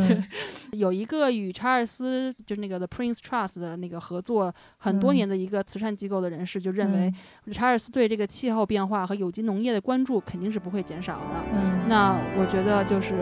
[0.76, 7.10] 有一个与查尔斯就那个 The Prince Trust 的那个合作很多年的一个慈善机构的人士就认为，
[7.52, 11.42] 查尔斯对这个气候变化和有机农业的关注肯定是不会减少的。
[11.88, 13.14] 那我觉得就是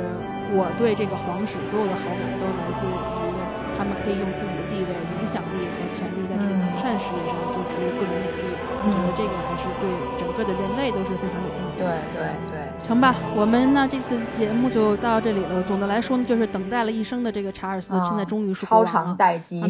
[0.50, 2.90] 我对这个皇室所有的好感都来自于
[3.78, 4.90] 他们可以用自己的地位。
[5.22, 8.52] 影响力和权力在这个慈善事业上做出各种努力。
[8.84, 9.88] 我觉得这个还是对
[10.20, 11.80] 整个的人类都是非常有贡献。
[11.80, 15.62] 对对对，成吧，我们呢这次节目就到这里了。
[15.62, 19.62] 总的来说呢，就是等待了一生的这个查尔斯，现在终于是超长待机，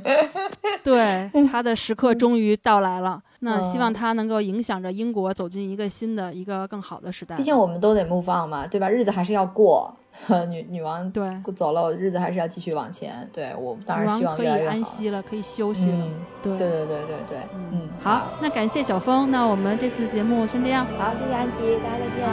[0.82, 3.20] 对他的时刻终于到来了。
[3.40, 7.36] 那希望它能够影响着英国走进一个新的、一个更好的时代。
[7.36, 8.88] 毕竟我们都得 move on 嘛，对吧？
[8.88, 9.94] 日子还是要过。
[10.50, 13.30] 女女王对走了，日子还是要继续往前。
[13.32, 16.04] 对我当然希望可以安息了，可以休息了。
[16.42, 20.84] 对对对对对对，嗯，好，那感谢小峰，那我们这次节目先这样。
[20.98, 22.26] 好，谢谢安琪，大家再见，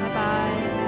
[0.00, 0.79] 拜拜。